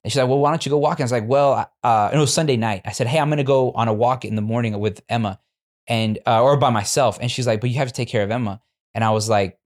And 0.03 0.11
she's 0.11 0.19
like, 0.19 0.29
well, 0.29 0.39
why 0.39 0.51
don't 0.51 0.65
you 0.65 0.69
go 0.69 0.77
walk? 0.77 0.99
And 0.99 1.03
I 1.03 1.05
was 1.05 1.11
like, 1.11 1.27
well, 1.27 1.71
uh, 1.83 2.09
and 2.11 2.17
it 2.17 2.21
was 2.21 2.33
Sunday 2.33 2.55
night. 2.55 2.83
I 2.85 2.91
said, 2.91 3.07
hey, 3.07 3.19
I'm 3.19 3.29
going 3.29 3.37
to 3.37 3.43
go 3.43 3.71
on 3.71 3.87
a 3.87 3.93
walk 3.93 4.25
in 4.25 4.35
the 4.35 4.41
morning 4.41 4.77
with 4.79 5.01
Emma 5.09 5.39
and, 5.87 6.19
uh, 6.27 6.43
or 6.43 6.55
by 6.57 6.69
myself. 6.69 7.17
And 7.19 7.31
she's 7.31 7.47
like, 7.47 7.61
but 7.61 7.69
you 7.69 7.77
have 7.77 7.87
to 7.87 7.93
take 7.93 8.09
care 8.09 8.23
of 8.23 8.29
Emma. 8.29 8.61
And 8.93 9.03
I 9.03 9.11
was 9.11 9.27
like, 9.27 9.57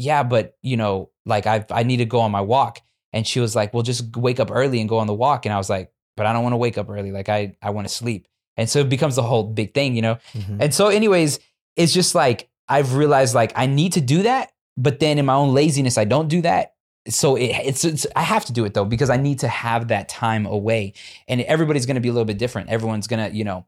yeah, 0.00 0.22
but 0.22 0.56
you 0.62 0.76
know, 0.76 1.10
like 1.26 1.46
I 1.46 1.64
I 1.70 1.82
need 1.82 1.98
to 1.98 2.04
go 2.04 2.20
on 2.20 2.30
my 2.30 2.40
walk. 2.40 2.80
And 3.12 3.26
she 3.26 3.40
was 3.40 3.56
like, 3.56 3.74
well, 3.74 3.82
just 3.82 4.16
wake 4.16 4.38
up 4.38 4.50
early 4.52 4.80
and 4.80 4.88
go 4.88 4.98
on 4.98 5.08
the 5.08 5.14
walk. 5.14 5.44
And 5.44 5.52
I 5.52 5.58
was 5.58 5.68
like, 5.68 5.92
but 6.16 6.26
I 6.26 6.32
don't 6.32 6.44
want 6.44 6.52
to 6.52 6.58
wake 6.58 6.78
up 6.78 6.88
early. 6.88 7.10
Like 7.10 7.28
I 7.28 7.56
I 7.60 7.70
want 7.70 7.88
to 7.88 7.92
sleep. 7.92 8.28
And 8.56 8.68
so 8.68 8.80
it 8.80 8.88
becomes 8.88 9.16
the 9.16 9.22
whole 9.22 9.44
big 9.44 9.74
thing, 9.74 9.96
you 9.96 10.02
know? 10.02 10.18
Mm-hmm. 10.34 10.62
And 10.62 10.74
so, 10.74 10.88
anyways, 10.88 11.38
it's 11.76 11.92
just 11.92 12.14
like 12.14 12.48
I've 12.68 12.94
realized 12.94 13.34
like 13.34 13.52
I 13.56 13.66
need 13.66 13.94
to 13.94 14.00
do 14.00 14.22
that, 14.22 14.52
but 14.76 15.00
then 15.00 15.18
in 15.18 15.26
my 15.26 15.34
own 15.34 15.54
laziness, 15.54 15.98
I 15.98 16.04
don't 16.04 16.28
do 16.28 16.42
that. 16.42 16.74
So 17.08 17.36
it, 17.36 17.50
it's, 17.64 17.84
it's 17.84 18.06
I 18.14 18.22
have 18.22 18.44
to 18.46 18.52
do 18.52 18.64
it 18.64 18.74
though 18.74 18.84
because 18.84 19.10
I 19.10 19.16
need 19.16 19.40
to 19.40 19.48
have 19.48 19.88
that 19.88 20.08
time 20.08 20.46
away, 20.46 20.92
and 21.26 21.40
everybody's 21.40 21.86
going 21.86 21.96
to 21.96 22.00
be 22.00 22.08
a 22.08 22.12
little 22.12 22.26
bit 22.26 22.38
different. 22.38 22.68
Everyone's 22.70 23.06
gonna, 23.06 23.30
you 23.30 23.44
know, 23.44 23.66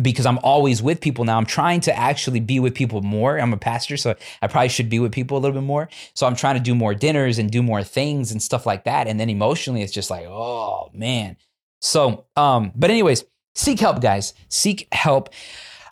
because 0.00 0.24
I'm 0.24 0.38
always 0.38 0.82
with 0.82 1.00
people 1.00 1.24
now. 1.24 1.36
I'm 1.36 1.46
trying 1.46 1.80
to 1.82 1.96
actually 1.96 2.40
be 2.40 2.60
with 2.60 2.74
people 2.74 3.02
more. 3.02 3.38
I'm 3.38 3.52
a 3.52 3.58
pastor, 3.58 3.96
so 3.96 4.14
I 4.40 4.46
probably 4.46 4.70
should 4.70 4.88
be 4.88 4.98
with 4.98 5.12
people 5.12 5.36
a 5.36 5.40
little 5.40 5.54
bit 5.54 5.66
more. 5.66 5.88
So 6.14 6.26
I'm 6.26 6.36
trying 6.36 6.54
to 6.54 6.62
do 6.62 6.74
more 6.74 6.94
dinners 6.94 7.38
and 7.38 7.50
do 7.50 7.62
more 7.62 7.82
things 7.82 8.32
and 8.32 8.42
stuff 8.42 8.64
like 8.64 8.84
that. 8.84 9.06
And 9.06 9.20
then 9.20 9.28
emotionally, 9.28 9.82
it's 9.82 9.92
just 9.92 10.10
like, 10.10 10.24
oh 10.26 10.90
man. 10.94 11.36
So, 11.80 12.26
um, 12.36 12.72
but 12.74 12.90
anyways, 12.90 13.24
seek 13.54 13.80
help, 13.80 14.00
guys. 14.00 14.34
Seek 14.48 14.88
help. 14.92 15.30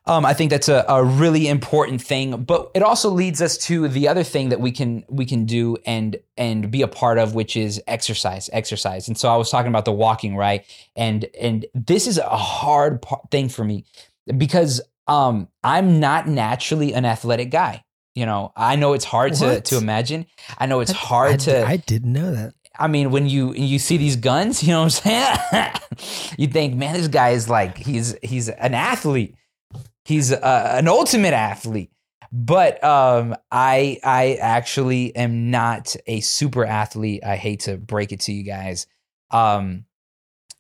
Um, 0.06 0.24
I 0.24 0.32
think 0.32 0.50
that's 0.50 0.68
a, 0.68 0.84
a 0.88 1.04
really 1.04 1.46
important 1.46 2.00
thing, 2.00 2.42
but 2.42 2.70
it 2.74 2.82
also 2.82 3.10
leads 3.10 3.42
us 3.42 3.58
to 3.58 3.86
the 3.86 4.08
other 4.08 4.22
thing 4.24 4.48
that 4.48 4.60
we 4.60 4.72
can 4.72 5.04
we 5.08 5.26
can 5.26 5.44
do 5.44 5.76
and 5.84 6.16
and 6.36 6.70
be 6.70 6.82
a 6.82 6.88
part 6.88 7.18
of, 7.18 7.34
which 7.34 7.56
is 7.56 7.82
exercise. 7.86 8.48
Exercise. 8.52 9.08
And 9.08 9.18
so 9.18 9.28
I 9.28 9.36
was 9.36 9.50
talking 9.50 9.68
about 9.68 9.84
the 9.84 9.92
walking, 9.92 10.36
right? 10.36 10.64
And 10.96 11.26
and 11.38 11.66
this 11.74 12.06
is 12.06 12.18
a 12.18 12.28
hard 12.28 13.02
par- 13.02 13.20
thing 13.30 13.48
for 13.48 13.62
me 13.62 13.84
because 14.36 14.80
um, 15.06 15.48
I'm 15.62 16.00
not 16.00 16.26
naturally 16.28 16.94
an 16.94 17.04
athletic 17.04 17.50
guy. 17.50 17.84
You 18.14 18.26
know, 18.26 18.52
I 18.56 18.76
know 18.76 18.94
it's 18.94 19.04
hard 19.04 19.34
to 19.34 19.46
What? 19.46 19.64
to 19.66 19.76
imagine. 19.76 20.26
I 20.58 20.66
know 20.66 20.80
it's 20.80 20.90
hard 20.92 21.34
I, 21.34 21.36
to. 21.36 21.66
I 21.66 21.76
didn't 21.76 22.12
know 22.12 22.32
that. 22.32 22.54
I 22.78 22.88
mean, 22.88 23.10
when 23.10 23.28
you 23.28 23.52
you 23.52 23.78
see 23.78 23.98
these 23.98 24.16
guns, 24.16 24.62
you 24.64 24.70
know 24.70 24.82
what 24.82 25.04
I'm 25.04 25.40
saying? 25.52 25.72
you 26.38 26.46
think, 26.48 26.74
man, 26.74 26.94
this 26.94 27.08
guy 27.08 27.30
is 27.30 27.48
like 27.48 27.76
he's 27.76 28.16
he's 28.22 28.48
an 28.48 28.74
athlete. 28.74 29.36
He's 30.11 30.33
uh, 30.33 30.75
an 30.77 30.88
ultimate 30.88 31.35
athlete. 31.35 31.92
But 32.33 32.83
um, 32.83 33.37
I 33.53 34.01
I 34.03 34.38
actually 34.40 35.14
am 35.14 35.53
not 35.53 35.94
a 36.05 36.18
super 36.20 36.64
athlete. 36.64 37.23
I 37.25 37.37
hate 37.37 37.61
to 37.61 37.77
break 37.77 38.11
it 38.11 38.18
to 38.23 38.33
you 38.33 38.42
guys. 38.42 38.88
Um, 39.31 39.85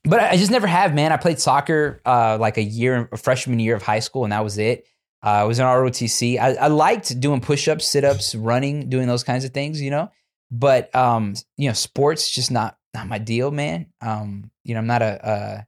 but 0.04 0.20
I 0.20 0.36
just 0.36 0.52
never 0.52 0.68
have, 0.68 0.94
man. 0.94 1.10
I 1.10 1.16
played 1.16 1.40
soccer 1.40 2.00
uh, 2.06 2.38
like 2.40 2.58
a 2.58 2.62
year, 2.62 3.08
a 3.10 3.16
freshman 3.16 3.58
year 3.58 3.74
of 3.74 3.82
high 3.82 3.98
school, 3.98 4.22
and 4.22 4.32
that 4.32 4.44
was 4.44 4.56
it. 4.56 4.86
Uh, 5.20 5.30
I 5.30 5.44
was 5.44 5.58
in 5.58 5.66
ROTC. 5.66 6.38
I, 6.38 6.54
I 6.54 6.68
liked 6.68 7.18
doing 7.18 7.40
push-ups, 7.40 7.86
sit-ups, 7.88 8.36
running, 8.36 8.88
doing 8.88 9.08
those 9.08 9.24
kinds 9.24 9.44
of 9.44 9.52
things, 9.52 9.82
you 9.82 9.90
know. 9.90 10.12
But 10.52 10.94
um, 10.94 11.34
you 11.56 11.68
know, 11.68 11.74
sports 11.74 12.30
just 12.30 12.52
not 12.52 12.78
not 12.94 13.08
my 13.08 13.18
deal, 13.18 13.50
man. 13.50 13.86
Um, 14.00 14.52
you 14.62 14.74
know, 14.74 14.80
I'm 14.80 14.86
not 14.86 15.02
a 15.02 15.28
a, 15.28 15.66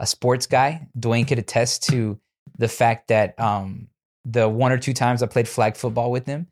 a 0.00 0.06
sports 0.06 0.46
guy. 0.46 0.88
Dwayne 0.98 1.26
could 1.26 1.38
attest 1.38 1.84
to 1.84 2.20
the 2.58 2.68
fact 2.68 3.08
that 3.08 3.38
um, 3.40 3.88
the 4.24 4.48
one 4.48 4.72
or 4.72 4.78
two 4.78 4.94
times 4.94 5.22
I 5.22 5.26
played 5.26 5.48
flag 5.48 5.76
football 5.76 6.10
with 6.10 6.26
him, 6.26 6.46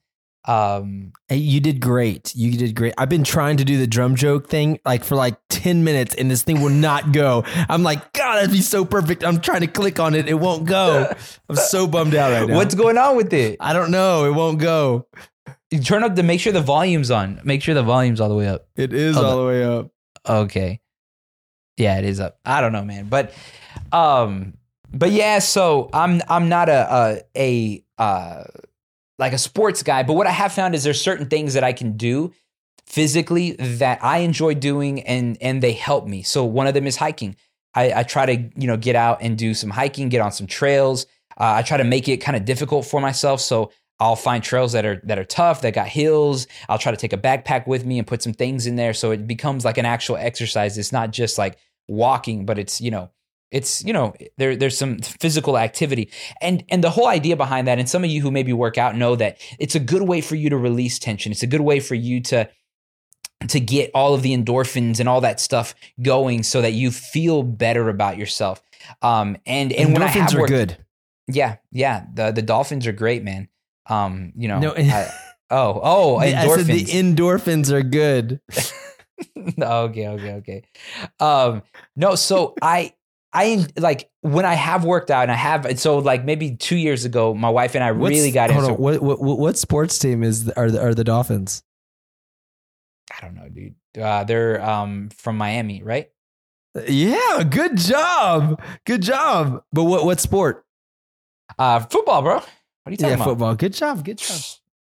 um, 0.44 1.12
you 1.31 1.61
did 1.61 1.81
great. 1.81 2.35
You 2.35 2.57
did 2.59 2.74
great. 2.74 2.94
I've 2.98 3.09
been 3.09 3.22
trying 3.22 3.59
to 3.59 3.64
do 3.64 3.78
the 3.78 3.87
drum 3.87 4.16
joke 4.16 4.48
thing 4.48 4.81
like 4.85 5.05
for 5.05 5.14
like 5.14 5.37
10 5.50 5.85
minutes 5.85 6.16
and 6.16 6.28
this 6.28 6.42
thing 6.42 6.61
will 6.61 6.68
not 6.70 7.12
go. 7.12 7.44
I'm 7.68 7.85
like, 7.85 8.12
God, 8.12 8.37
that'd 8.38 8.50
be 8.50 8.61
so 8.61 8.85
perfect. 8.85 9.22
I'm 9.22 9.40
trying 9.40 9.61
to 9.61 9.68
click 9.68 10.00
on 10.00 10.16
it. 10.16 10.28
It 10.28 10.35
won't 10.35 10.64
go. 10.66 11.12
I'm 11.48 11.55
so 11.55 11.87
bummed 11.87 12.16
out 12.16 12.33
right 12.33 12.48
now. 12.48 12.57
what's 12.57 12.74
going 12.74 12.98
on 12.98 13.16
with 13.16 13.33
it? 13.33 13.57
I 13.61 13.72
don't 13.72 13.92
know. 13.92 14.24
It 14.24 14.33
won't 14.35 14.59
go. 14.59 15.07
You 15.70 15.78
turn 15.81 16.02
up 16.02 16.16
the 16.16 16.24
make 16.24 16.40
sure 16.40 16.52
the 16.52 16.61
volume's 16.61 17.12
on. 17.12 17.40
Make 17.44 17.62
sure 17.62 17.74
the 17.76 17.85
volume's 17.85 18.20
all 18.20 18.28
the 18.28 18.35
way 18.35 18.48
up. 18.48 18.66
It 18.74 18.92
is 18.92 19.14
Hold 19.14 19.26
all 19.26 19.33
on. 19.33 19.38
the 19.38 19.46
way 19.46 19.64
up. 19.64 19.90
Okay. 20.28 20.81
Yeah, 21.76 21.98
it 21.98 22.05
is 22.05 22.18
up. 22.18 22.38
I 22.44 22.61
don't 22.61 22.72
know, 22.72 22.85
man. 22.85 23.07
But 23.07 23.33
um 23.92 24.55
but 24.92 25.11
yeah, 25.11 25.38
so 25.38 25.88
I'm 25.92 26.20
I'm 26.28 26.48
not 26.48 26.68
a 26.68 27.22
a, 27.37 27.85
a 27.98 28.02
uh 28.02 28.44
like 29.18 29.33
a 29.33 29.38
sports 29.38 29.83
guy, 29.83 30.02
but 30.02 30.14
what 30.14 30.26
I 30.26 30.31
have 30.31 30.52
found 30.52 30.74
is 30.74 30.85
there's 30.85 31.00
certain 31.00 31.26
things 31.26 31.55
that 31.55 31.64
I 31.64 31.72
can 31.72 31.96
do 31.96 32.33
physically 32.87 33.52
that 33.52 34.02
I 34.02 34.18
enjoy 34.18 34.55
doing 34.55 35.02
and 35.02 35.38
and 35.40 35.62
they 35.62 35.72
help 35.72 36.07
me. 36.07 36.22
So 36.22 36.44
one 36.44 36.66
of 36.66 36.74
them 36.74 36.87
is 36.87 36.96
hiking. 36.96 37.37
I, 37.74 38.00
I 38.00 38.02
try 38.02 38.26
to 38.26 38.50
you 38.57 38.66
know 38.66 38.76
get 38.76 38.96
out 38.96 39.18
and 39.22 39.38
do 39.38 39.55
some 39.55 39.70
hiking, 39.70 40.09
get 40.09 40.20
on 40.20 40.33
some 40.33 40.46
trails. 40.46 41.07
Uh, 41.38 41.55
I 41.57 41.62
try 41.62 41.78
to 41.78 41.85
make 41.85 42.09
it 42.09 42.18
kind 42.18 42.37
of 42.37 42.44
difficult 42.44 42.85
for 42.85 43.00
myself. 43.00 43.40
So 43.40 43.70
I'll 43.98 44.16
find 44.16 44.42
trails 44.42 44.72
that 44.72 44.85
are 44.85 45.00
that 45.05 45.18
are 45.18 45.24
tough, 45.24 45.62
that 45.62 45.74
got 45.74 45.88
hills. 45.88 46.46
I'll 46.68 46.78
try 46.78 46.92
to 46.92 46.98
take 46.98 47.12
a 47.12 47.18
backpack 47.18 47.66
with 47.66 47.87
me 47.87 47.98
and 47.98 48.07
put 48.07 48.22
some 48.22 48.33
things 48.33 48.66
in 48.66 48.76
there, 48.76 48.92
so 48.92 49.11
it 49.12 49.26
becomes 49.26 49.64
like 49.64 49.78
an 49.78 49.87
actual 49.87 50.16
exercise. 50.16 50.76
It's 50.76 50.92
not 50.92 51.12
just 51.12 51.38
like 51.38 51.57
walking, 51.88 52.44
but 52.44 52.59
it's 52.59 52.81
you 52.81 52.90
know 52.90 53.11
it's 53.53 53.85
you 53.85 53.93
know 53.93 54.15
there 54.38 54.57
there's 54.57 54.77
some 54.77 54.99
physical 54.99 55.57
activity 55.59 56.11
and 56.41 56.65
and 56.71 56.83
the 56.83 56.91
whole 56.91 57.07
idea 57.07 57.37
behind 57.37 57.69
that 57.69 57.79
and 57.79 57.88
some 57.88 58.03
of 58.03 58.11
you 58.11 58.21
who 58.23 58.31
maybe 58.31 58.53
work 58.53 58.79
out 58.79 58.97
know 58.97 59.15
that 59.15 59.38
it's 59.59 59.75
a 59.75 59.81
good 59.81 60.03
way 60.03 60.21
for 60.21 60.35
you 60.35 60.51
to 60.51 60.57
release 60.57 60.99
tension 60.99 61.31
it's 61.33 61.43
a 61.43 61.47
good 61.47 61.61
way 61.61 61.79
for 61.79 61.95
you 61.95 62.21
to 62.21 62.49
to 63.49 63.61
get 63.61 63.91
all 63.95 64.15
of 64.15 64.23
the 64.23 64.37
endorphins 64.37 65.01
and 65.01 65.09
all 65.09 65.21
that 65.21 65.41
stuff 65.41 65.75
going 66.01 66.43
so 66.43 66.62
that 66.62 66.73
you 66.73 66.91
feel 66.91 67.43
better 67.43 67.88
about 67.88 68.17
yourself 68.17 68.62
um 69.03 69.37
and 69.47 69.73
and 69.73 69.93
when 69.93 70.03
I 70.03 70.09
Endorphins 70.09 70.33
have 70.33 70.35
are 70.41 70.47
good. 70.47 70.77
yeah 71.29 71.57
yeah 71.71 72.05
the 72.15 72.31
the 72.33 72.43
dolphins 72.43 72.87
are 72.87 72.93
great 72.93 73.23
man 73.23 73.49
um 73.87 74.33
you 74.37 74.49
know 74.49 74.59
No, 74.61 74.75
I- 74.77 75.11
oh 75.51 75.81
oh 75.83 76.17
I 76.21 76.31
said 76.49 76.67
the 76.67 76.85
endorphins 76.85 77.67
endorphins 77.67 77.71
are 77.71 77.83
good. 77.83 78.41
okay, 79.61 80.09
okay, 80.09 80.33
okay. 80.35 80.62
Um, 81.21 81.62
no, 81.97 82.15
so 82.15 82.55
I, 82.62 82.95
I 83.35 83.66
like 83.79 84.11
when 84.21 84.45
I 84.45 84.55
have 84.55 84.85
worked 84.85 85.11
out 85.11 85.23
and 85.23 85.33
I 85.33 85.37
have, 85.37 85.79
so 85.81 85.99
like 85.99 86.25
maybe 86.25 86.55
two 86.57 86.77
years 86.77 87.05
ago, 87.07 87.33
my 87.35 87.49
wife 87.49 87.75
and 87.75 87.83
I 87.83 87.92
What's- 87.92 88.14
really 88.14 88.31
got 88.31 88.51
into. 88.51 88.75
what, 88.75 89.01
what 89.03 89.21
what 89.23 89.57
sports 89.57 89.99
team 89.99 90.23
is 90.23 90.49
are 90.51 90.71
the, 90.71 90.83
are 90.83 90.95
the 90.95 91.05
Dolphins? 91.05 91.62
I 93.11 93.25
don't 93.25 93.35
know, 93.35 93.49
dude. 93.49 93.75
Uh, 94.01 94.24
they're 94.24 94.62
um 94.62 95.09
from 95.16 95.37
Miami, 95.37 95.83
right? 95.83 96.11
Yeah, 96.89 97.43
good 97.43 97.76
job, 97.76 98.61
good 98.87 99.03
job. 99.03 99.62
But 99.72 99.85
what 99.85 100.05
what 100.05 100.20
sport? 100.20 100.64
Uh, 101.59 101.80
football, 101.80 102.22
bro. 102.22 102.35
What 102.37 102.45
are 102.87 102.91
you 102.91 102.97
talking 102.97 103.09
Yeah, 103.11 103.14
about, 103.16 103.24
football. 103.26 103.55
Good 103.55 103.74
job, 103.74 104.05
good 104.05 104.18
job. 104.18 104.41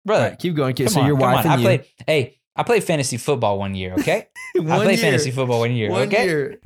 brother? 0.05 0.29
Right, 0.29 0.39
keep 0.39 0.55
going. 0.55 0.75
come 0.75 0.87
so 0.87 1.01
on, 1.01 1.07
your 1.07 1.15
wife 1.15 1.43
and 1.45 1.53
I 1.53 1.57
you. 1.57 1.61
played. 1.63 1.85
Hey, 2.05 2.39
I 2.55 2.63
played 2.63 2.83
fantasy 2.83 3.17
football 3.17 3.57
one 3.57 3.73
year. 3.73 3.93
Okay, 3.95 4.27
I 4.57 4.61
played 4.61 4.89
year. 4.89 4.97
fantasy 4.97 5.31
football 5.31 5.59
one 5.59 5.71
year. 5.71 5.89
One 5.89 6.03
okay, 6.07 6.25
year. 6.25 6.59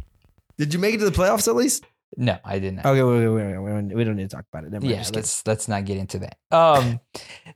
Did 0.57 0.73
you 0.73 0.79
make 0.79 0.95
it 0.95 0.99
to 0.99 1.05
the 1.05 1.11
playoffs 1.11 1.47
at 1.47 1.55
least? 1.55 1.85
no, 2.15 2.37
I 2.43 2.57
didn't. 2.59 2.79
Okay, 2.79 3.03
wait, 3.03 3.27
wait, 3.27 3.27
wait, 3.27 3.57
wait, 3.57 3.73
wait. 3.73 3.95
We 3.95 4.03
don't 4.05 4.15
need 4.15 4.29
to 4.29 4.35
talk 4.35 4.45
about 4.51 4.63
it. 4.63 4.71
Never 4.71 4.85
mind, 4.85 4.91
yeah 4.95 5.01
just 5.01 5.15
let's 5.15 5.45
let's 5.45 5.67
not 5.67 5.83
get 5.85 5.97
into 5.97 6.19
that 6.19 6.37
um 6.51 6.99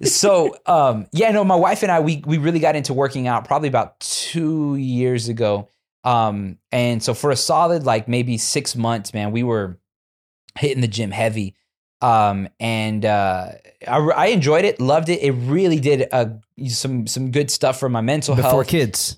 so 0.04 0.56
um 0.66 1.08
yeah 1.14 1.32
no 1.32 1.44
my 1.46 1.56
wife 1.56 1.84
and 1.84 1.92
i 1.92 2.02
we 2.02 2.22
we 2.26 2.38
really 2.38 2.60
got 2.60 2.76
into 2.76 2.94
working 2.94 3.28
out 3.28 3.46
probably 3.46 3.70
about 3.70 3.98
two 4.02 4.76
years 4.76 5.30
ago 5.30 5.70
um 6.04 6.58
and 6.72 7.02
so 7.02 7.14
for 7.14 7.32
a 7.32 7.36
solid 7.36 7.86
like 7.86 8.08
maybe 8.10 8.38
six 8.38 8.76
months 8.76 9.14
man 9.14 9.32
we 9.32 9.42
were 9.42 9.80
hitting 10.60 10.82
the 10.82 10.88
gym 10.88 11.12
heavy 11.12 11.56
Um, 12.02 12.50
and 12.60 13.06
uh, 13.06 13.52
I, 13.88 13.98
I 13.98 14.26
enjoyed 14.28 14.66
it, 14.66 14.82
loved 14.82 15.08
it. 15.10 15.22
It 15.22 15.32
really 15.32 15.80
did 15.80 16.08
uh, 16.12 16.26
some 16.68 17.06
some 17.08 17.30
good 17.32 17.50
stuff 17.52 17.80
for 17.80 17.90
my 17.90 18.02
mental 18.02 18.36
Before 18.36 18.50
health. 18.50 18.68
Before 18.68 18.80
kids. 18.80 19.18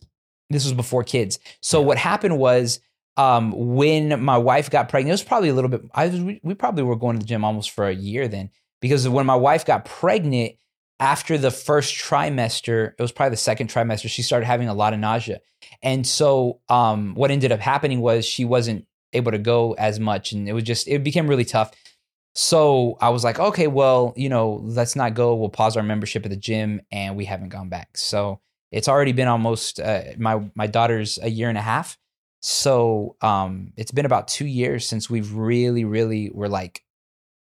This 0.50 0.66
was 0.66 0.74
before 0.74 1.04
kids. 1.06 1.40
So 1.62 1.82
what 1.82 1.98
happened 1.98 2.38
was 2.38 2.82
um, 3.18 3.52
when 3.76 4.22
my 4.22 4.38
wife 4.38 4.70
got 4.70 4.90
pregnant, 4.90 5.10
it 5.10 5.14
was 5.14 5.24
probably 5.24 5.50
a 5.50 5.54
little 5.54 5.70
bit. 5.70 5.82
I 5.94 6.08
was, 6.08 6.22
we, 6.22 6.40
we 6.44 6.54
probably 6.54 6.84
were 6.84 6.96
going 6.96 7.18
to 7.18 7.20
the 7.20 7.28
gym 7.28 7.46
almost 7.46 7.72
for 7.72 7.88
a 7.88 7.94
year 7.94 8.28
then 8.28 8.50
because 8.82 9.08
when 9.08 9.26
my 9.26 9.36
wife 9.36 9.66
got 9.66 9.86
pregnant 9.86 10.54
after 11.00 11.38
the 11.38 11.52
first 11.52 11.96
trimester, 11.96 12.94
it 12.98 13.02
was 13.02 13.12
probably 13.12 13.32
the 13.32 13.38
second 13.38 13.70
trimester. 13.70 14.10
She 14.10 14.22
started 14.22 14.46
having 14.46 14.68
a 14.68 14.74
lot 14.74 14.94
of 14.94 15.00
nausea, 15.00 15.42
and 15.82 16.06
so 16.06 16.60
um, 16.70 17.14
what 17.16 17.32
ended 17.32 17.52
up 17.52 17.60
happening 17.60 18.02
was 18.02 18.26
she 18.26 18.46
wasn't 18.46 18.86
able 19.14 19.32
to 19.32 19.38
go 19.38 19.74
as 19.74 20.00
much, 20.00 20.32
and 20.32 20.50
it 20.50 20.54
was 20.54 20.64
just 20.64 20.88
it 20.88 21.04
became 21.04 21.28
really 21.28 21.46
tough. 21.46 21.72
So 22.36 22.98
I 23.00 23.10
was 23.10 23.24
like, 23.24 23.40
okay, 23.40 23.68
well, 23.68 24.14
you 24.16 24.28
know, 24.28 24.60
let's 24.64 24.96
not 24.96 25.14
go. 25.14 25.36
We'll 25.36 25.50
pause 25.50 25.78
our 25.78 25.84
membership 25.84 26.26
at 26.26 26.32
the 26.32 26.38
gym, 26.38 26.82
and 26.92 27.16
we 27.16 27.26
haven't 27.26 27.50
gone 27.50 27.70
back. 27.70 27.96
So 27.96 28.40
it's 28.72 28.88
already 28.88 29.12
been 29.12 29.28
almost 29.28 29.80
uh, 29.80 30.02
my 30.18 30.50
my 30.56 30.68
daughter's 30.68 31.20
a 31.22 31.30
year 31.30 31.50
and 31.50 31.58
a 31.58 31.62
half. 31.62 31.98
So 32.46 33.16
um, 33.22 33.72
it's 33.78 33.92
been 33.92 34.06
about 34.06 34.28
two 34.28 34.46
years 34.46 34.86
since 34.86 35.10
we've 35.10 35.34
really, 35.34 35.86
really 35.86 36.30
were 36.30 36.50
like 36.50 36.84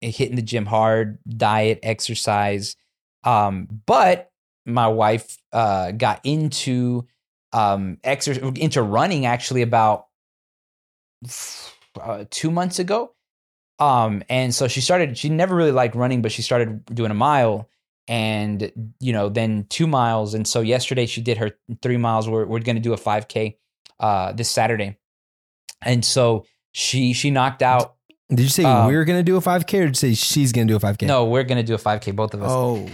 hitting 0.00 0.36
the 0.36 0.42
gym 0.42 0.64
hard, 0.64 1.18
diet, 1.28 1.80
exercise. 1.82 2.76
Um, 3.24 3.66
but 3.84 4.30
my 4.64 4.86
wife 4.86 5.38
uh, 5.53 5.90
got 5.90 6.20
into 6.22 7.09
um, 7.53 7.98
exer- 8.05 8.57
into 8.57 8.80
running 8.80 9.26
actually 9.26 9.62
about 9.62 10.07
uh, 12.00 12.24
two 12.30 12.53
months 12.53 12.78
ago. 12.78 13.12
Um, 13.80 14.22
and 14.28 14.55
so 14.55 14.68
she 14.68 14.80
started, 14.80 15.18
she 15.18 15.28
never 15.30 15.57
really 15.57 15.72
liked 15.72 15.96
running, 15.96 16.22
but 16.22 16.30
she 16.30 16.42
started 16.42 16.84
doing 16.84 17.11
a 17.11 17.14
mile 17.14 17.68
and, 18.07 18.70
you 19.00 19.12
know, 19.12 19.28
then 19.28 19.66
two 19.68 19.88
miles. 19.88 20.32
And 20.32 20.46
so 20.46 20.61
yesterday 20.61 21.07
she 21.07 21.20
did 21.20 21.38
her 21.38 21.50
three 21.82 21.96
miles. 21.96 22.28
We're, 22.28 22.46
we're 22.46 22.61
going 22.61 22.76
to 22.76 22.82
do 22.82 22.92
a 22.92 22.96
5K 22.96 23.57
uh, 24.03 24.32
this 24.32 24.50
Saturday. 24.50 24.98
And 25.80 26.05
so 26.05 26.44
she, 26.72 27.12
she 27.14 27.30
knocked 27.30 27.62
out. 27.62 27.94
Did 28.28 28.40
you 28.40 28.48
say 28.48 28.64
Um, 28.64 28.88
we 28.88 28.94
are 28.96 29.05
gonna 29.05 29.22
do 29.22 29.36
a 29.36 29.40
5K 29.40 29.80
or 29.80 29.86
did 29.86 29.88
you 29.88 29.94
say 29.94 30.14
she's 30.14 30.53
gonna 30.53 30.66
do 30.66 30.76
a 30.76 30.80
5K? 30.80 31.07
No, 31.07 31.24
we're 31.26 31.44
going 31.44 31.59
to 31.59 31.62
do 31.62 31.74
a 31.74 31.78
5K, 31.78 32.14
both 32.14 32.34
of 32.34 32.42
us. 32.42 32.50
Oh. 32.50 32.86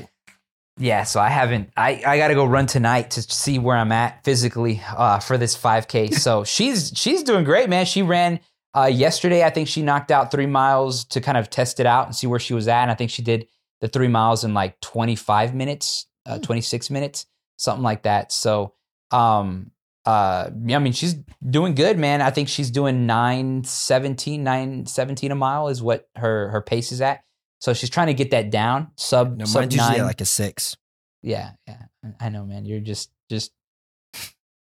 Yeah, 0.80 1.02
so 1.02 1.20
I 1.20 1.28
haven't. 1.28 1.70
I, 1.76 2.02
I 2.06 2.18
got 2.18 2.28
to 2.28 2.34
go 2.34 2.44
run 2.44 2.66
tonight 2.66 3.10
to 3.12 3.22
see 3.22 3.58
where 3.58 3.76
I'm 3.76 3.90
at 3.90 4.22
physically 4.24 4.80
uh, 4.96 5.18
for 5.18 5.36
this 5.36 5.56
5K. 5.56 6.14
So 6.18 6.44
she's 6.44 6.92
she's 6.94 7.22
doing 7.24 7.44
great, 7.44 7.68
man. 7.68 7.84
She 7.84 8.02
ran 8.02 8.38
uh, 8.76 8.84
yesterday. 8.84 9.44
I 9.44 9.50
think 9.50 9.66
she 9.68 9.82
knocked 9.82 10.10
out 10.12 10.30
three 10.30 10.46
miles 10.46 11.04
to 11.06 11.20
kind 11.20 11.36
of 11.36 11.50
test 11.50 11.80
it 11.80 11.86
out 11.86 12.06
and 12.06 12.14
see 12.14 12.26
where 12.28 12.38
she 12.38 12.54
was 12.54 12.68
at. 12.68 12.82
And 12.82 12.90
I 12.90 12.94
think 12.94 13.10
she 13.10 13.22
did 13.22 13.48
the 13.80 13.88
three 13.88 14.08
miles 14.08 14.44
in 14.44 14.54
like 14.54 14.78
25 14.80 15.54
minutes, 15.54 16.06
uh, 16.26 16.38
26 16.38 16.90
minutes, 16.90 17.26
something 17.56 17.82
like 17.82 18.02
that. 18.04 18.30
So, 18.32 18.74
um, 19.10 19.70
uh, 20.08 20.50
yeah, 20.64 20.76
I 20.76 20.78
mean, 20.78 20.94
she's 20.94 21.16
doing 21.50 21.74
good, 21.74 21.98
man. 21.98 22.22
I 22.22 22.30
think 22.30 22.48
she's 22.48 22.70
doing 22.70 23.04
917, 23.06 24.42
917 24.42 25.30
a 25.32 25.34
mile 25.34 25.68
is 25.68 25.82
what 25.82 26.08
her 26.16 26.48
her 26.48 26.62
pace 26.62 26.92
is 26.92 27.00
at. 27.00 27.20
So 27.60 27.74
she's 27.74 27.90
trying 27.90 28.06
to 28.06 28.14
get 28.14 28.30
that 28.30 28.50
down 28.50 28.92
sub 28.96 29.36
No, 29.36 29.44
sub 29.44 29.70
nine. 29.72 30.00
like 30.02 30.20
a 30.20 30.24
six. 30.24 30.76
Yeah, 31.22 31.50
yeah. 31.66 31.82
I- 32.04 32.26
I 32.26 32.28
know, 32.30 32.44
man. 32.46 32.64
You're 32.64 32.80
just 32.80 33.10
just 33.28 33.52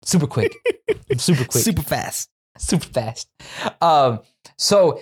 super 0.04 0.28
quick. 0.28 0.54
super 1.18 1.46
quick. 1.46 1.64
Super 1.64 1.84
fast. 1.84 2.30
super 2.58 2.88
fast. 2.88 3.30
Um, 3.80 4.20
so 4.58 5.00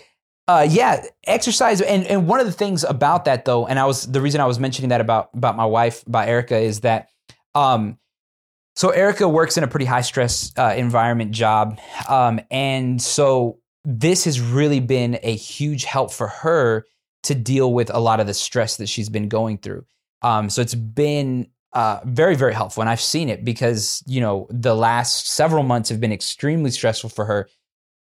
uh, 0.47 0.67
yeah, 0.69 1.03
exercise 1.25 1.81
and 1.81 2.05
and 2.05 2.27
one 2.27 2.39
of 2.39 2.45
the 2.45 2.51
things 2.51 2.83
about 2.83 3.25
that 3.25 3.45
though, 3.45 3.65
and 3.65 3.79
I 3.79 3.85
was 3.85 4.05
the 4.05 4.21
reason 4.21 4.39
I 4.41 4.45
was 4.45 4.59
mentioning 4.59 4.89
that 4.89 5.01
about 5.01 5.29
about 5.33 5.55
my 5.57 5.65
wife, 5.65 6.05
about 6.05 6.27
Erica, 6.27 6.57
is 6.57 6.81
that 6.81 7.09
um, 7.55 7.97
so 8.77 8.89
Erica 8.89 9.27
works 9.27 9.57
in 9.57 9.63
a 9.63 9.67
pretty 9.67 9.85
high 9.85 10.01
stress 10.01 10.53
uh, 10.57 10.73
environment 10.77 11.31
job, 11.31 11.79
um, 12.07 12.39
and 12.49 13.01
so 13.01 13.59
this 13.83 14.25
has 14.25 14.39
really 14.39 14.79
been 14.79 15.19
a 15.23 15.35
huge 15.35 15.85
help 15.85 16.13
for 16.13 16.27
her 16.27 16.85
to 17.23 17.35
deal 17.35 17.73
with 17.73 17.89
a 17.93 17.99
lot 17.99 18.19
of 18.19 18.27
the 18.27 18.33
stress 18.33 18.77
that 18.77 18.87
she's 18.87 19.09
been 19.09 19.29
going 19.29 19.57
through. 19.57 19.85
Um, 20.21 20.49
so 20.49 20.61
it's 20.61 20.75
been 20.75 21.47
uh, 21.73 21.99
very, 22.05 22.35
very 22.35 22.53
helpful. 22.53 22.81
And 22.81 22.89
I've 22.89 23.01
seen 23.01 23.29
it 23.29 23.45
because, 23.45 24.03
you 24.07 24.19
know, 24.21 24.47
the 24.49 24.75
last 24.75 25.27
several 25.27 25.63
months 25.63 25.89
have 25.89 25.99
been 25.99 26.11
extremely 26.11 26.71
stressful 26.71 27.09
for 27.09 27.25
her. 27.25 27.49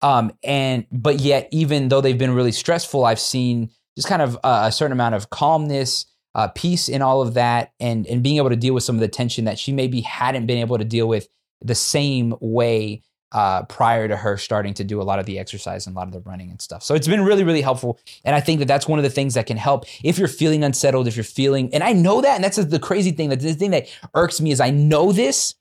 Um, 0.02 0.34
and, 0.44 0.86
but 0.92 1.20
yet, 1.20 1.48
even 1.52 1.90
though 1.90 2.02
they've 2.02 2.18
been 2.18 2.34
really 2.34 2.52
stressful, 2.52 3.06
I've 3.06 3.20
seen 3.20 3.70
just 3.96 4.08
kind 4.08 4.22
of 4.22 4.36
uh, 4.44 4.64
a 4.66 4.72
certain 4.72 4.92
amount 4.92 5.16
of 5.16 5.30
calmness, 5.30 6.06
uh, 6.36 6.48
peace 6.50 6.90
in 6.90 7.02
all 7.02 7.22
of 7.22 7.34
that, 7.34 7.74
and, 7.80 8.08
and 8.08 8.24
being 8.24 8.38
able 8.38 8.50
to 8.50 8.56
deal 8.56 8.74
with 8.74 8.84
some 8.84 8.96
of 8.96 9.02
the 9.02 9.08
tension 9.08 9.46
that 9.46 9.60
she 9.60 9.72
maybe 9.72 10.02
hadn't 10.02 10.46
been 10.46 10.60
able 10.60 10.78
to 10.78 10.86
deal 10.86 11.08
with 11.08 11.28
the 11.62 11.76
same 11.76 12.36
way 12.40 13.02
uh, 13.32 13.64
prior 13.64 14.08
to 14.08 14.18
her 14.18 14.38
starting 14.38 14.74
to 14.74 14.84
do 14.84 15.02
a 15.02 15.04
lot 15.04 15.20
of 15.20 15.26
the 15.26 15.40
exercise 15.40 15.88
and 15.88 15.96
a 15.96 16.00
lot 16.00 16.08
of 16.08 16.14
the 16.14 16.20
running 16.22 16.50
and 16.50 16.62
stuff. 16.62 16.84
So 16.84 16.96
it's 16.96 17.08
been 17.08 17.24
really, 17.24 17.44
really 17.44 17.62
helpful. 17.62 18.00
And 18.26 18.36
I 18.36 18.42
think 18.42 18.60
that 18.60 18.68
that's 18.68 18.88
one 18.88 19.00
of 19.00 19.04
the 19.04 19.10
things 19.10 19.36
that 19.36 19.46
can 19.46 19.58
help 19.58 19.86
if 20.04 20.18
you're 20.18 20.28
feeling 20.28 20.64
unsettled, 20.64 21.08
if 21.08 21.16
you're 21.16 21.24
feeling, 21.24 21.74
and 21.74 21.84
I 21.84 21.94
know 21.94 22.22
that, 22.22 22.36
and 22.36 22.44
that's 22.44 22.58
the 22.58 22.80
crazy 22.80 23.12
thing 23.12 23.30
that 23.30 23.40
the 23.40 23.54
thing 23.54 23.72
that 23.72 23.88
irks 24.14 24.42
me 24.42 24.52
is 24.52 24.60
I 24.60 24.70
know 24.70 25.12
this, 25.12 25.56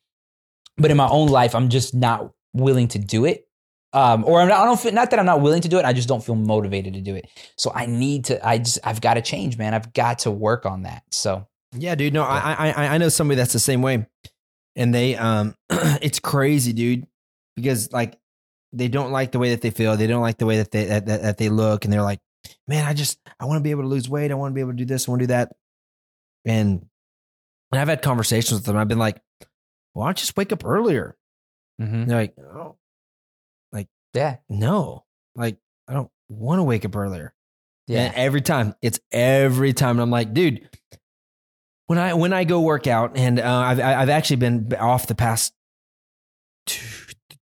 but 0.76 0.90
in 0.90 0.96
my 0.96 1.08
own 1.08 1.28
life, 1.28 1.54
I'm 1.54 1.68
just 1.68 1.94
not 1.94 2.32
willing 2.52 2.88
to 2.88 2.98
do 2.98 3.24
it. 3.24 3.46
Um, 3.92 4.24
or 4.24 4.40
I'm 4.40 4.48
not, 4.48 4.60
I 4.60 4.64
don't 4.64 4.78
feel, 4.78 4.92
not 4.92 5.10
that 5.10 5.18
I'm 5.18 5.26
not 5.26 5.40
willing 5.40 5.62
to 5.62 5.68
do 5.68 5.78
it. 5.78 5.84
I 5.84 5.92
just 5.92 6.08
don't 6.08 6.22
feel 6.22 6.36
motivated 6.36 6.94
to 6.94 7.00
do 7.00 7.16
it. 7.16 7.28
So 7.56 7.72
I 7.74 7.86
need 7.86 8.26
to, 8.26 8.46
I 8.46 8.58
just, 8.58 8.78
I've 8.84 9.00
got 9.00 9.14
to 9.14 9.22
change, 9.22 9.58
man. 9.58 9.74
I've 9.74 9.92
got 9.92 10.20
to 10.20 10.30
work 10.30 10.64
on 10.64 10.82
that. 10.82 11.02
So 11.10 11.48
Yeah, 11.76 11.94
dude. 11.94 12.12
No, 12.12 12.24
I, 12.24 12.72
I 12.72 12.86
I 12.94 12.98
know 12.98 13.08
somebody 13.08 13.36
that's 13.36 13.52
the 13.52 13.60
same 13.60 13.80
way, 13.82 14.06
and 14.74 14.94
they 14.94 15.16
um, 15.16 15.54
it's 15.70 16.18
crazy, 16.18 16.72
dude, 16.72 17.06
because 17.54 17.92
like 17.92 18.18
they 18.72 18.88
don't 18.88 19.12
like 19.12 19.32
the 19.32 19.38
way 19.38 19.50
that 19.50 19.60
they 19.60 19.70
feel, 19.70 19.96
they 19.96 20.06
don't 20.06 20.22
like 20.22 20.38
the 20.38 20.46
way 20.46 20.56
that 20.56 20.70
they 20.72 20.86
that, 20.86 21.06
that, 21.06 21.22
that 21.22 21.38
they 21.38 21.48
look, 21.48 21.84
and 21.84 21.92
they're 21.92 22.02
like, 22.02 22.20
man, 22.66 22.86
I 22.86 22.94
just 22.94 23.18
I 23.38 23.44
want 23.44 23.58
to 23.58 23.62
be 23.62 23.70
able 23.70 23.82
to 23.82 23.88
lose 23.88 24.08
weight, 24.08 24.32
I 24.32 24.34
want 24.34 24.50
to 24.50 24.54
be 24.54 24.60
able 24.60 24.72
to 24.72 24.76
do 24.76 24.84
this, 24.84 25.08
I 25.08 25.12
want 25.12 25.20
to 25.20 25.26
do 25.26 25.32
that, 25.32 25.52
and 26.44 26.84
and 27.70 27.80
I've 27.80 27.88
had 27.88 28.02
conversations 28.02 28.52
with 28.52 28.64
them. 28.64 28.76
I've 28.76 28.88
been 28.88 28.98
like, 28.98 29.20
why 29.92 30.06
don't 30.06 30.18
you 30.18 30.22
just 30.22 30.36
wake 30.36 30.52
up 30.52 30.64
earlier? 30.64 31.16
And 32.02 32.10
they're 32.10 32.18
like, 32.18 32.34
oh, 32.38 32.76
yeah, 34.14 34.36
no, 34.48 35.04
like 35.34 35.58
I 35.88 35.92
don't 35.94 36.10
want 36.28 36.58
to 36.58 36.62
wake 36.64 36.84
up 36.84 36.94
earlier. 36.96 37.32
yeah, 37.86 38.06
And 38.06 38.14
every 38.14 38.40
time, 38.40 38.74
it's 38.82 39.00
every 39.12 39.72
time. 39.72 39.92
And 39.96 40.00
I'm 40.02 40.10
like, 40.10 40.32
dude, 40.32 40.68
when 41.86 41.98
I 41.98 42.14
when 42.14 42.32
I 42.32 42.44
go 42.44 42.60
work 42.60 42.86
out, 42.86 43.16
and 43.16 43.38
uh, 43.40 43.56
I've 43.58 43.80
I've 43.80 44.08
actually 44.10 44.36
been 44.36 44.72
off 44.78 45.06
the 45.06 45.14
past 45.14 45.52
two, 46.66 46.84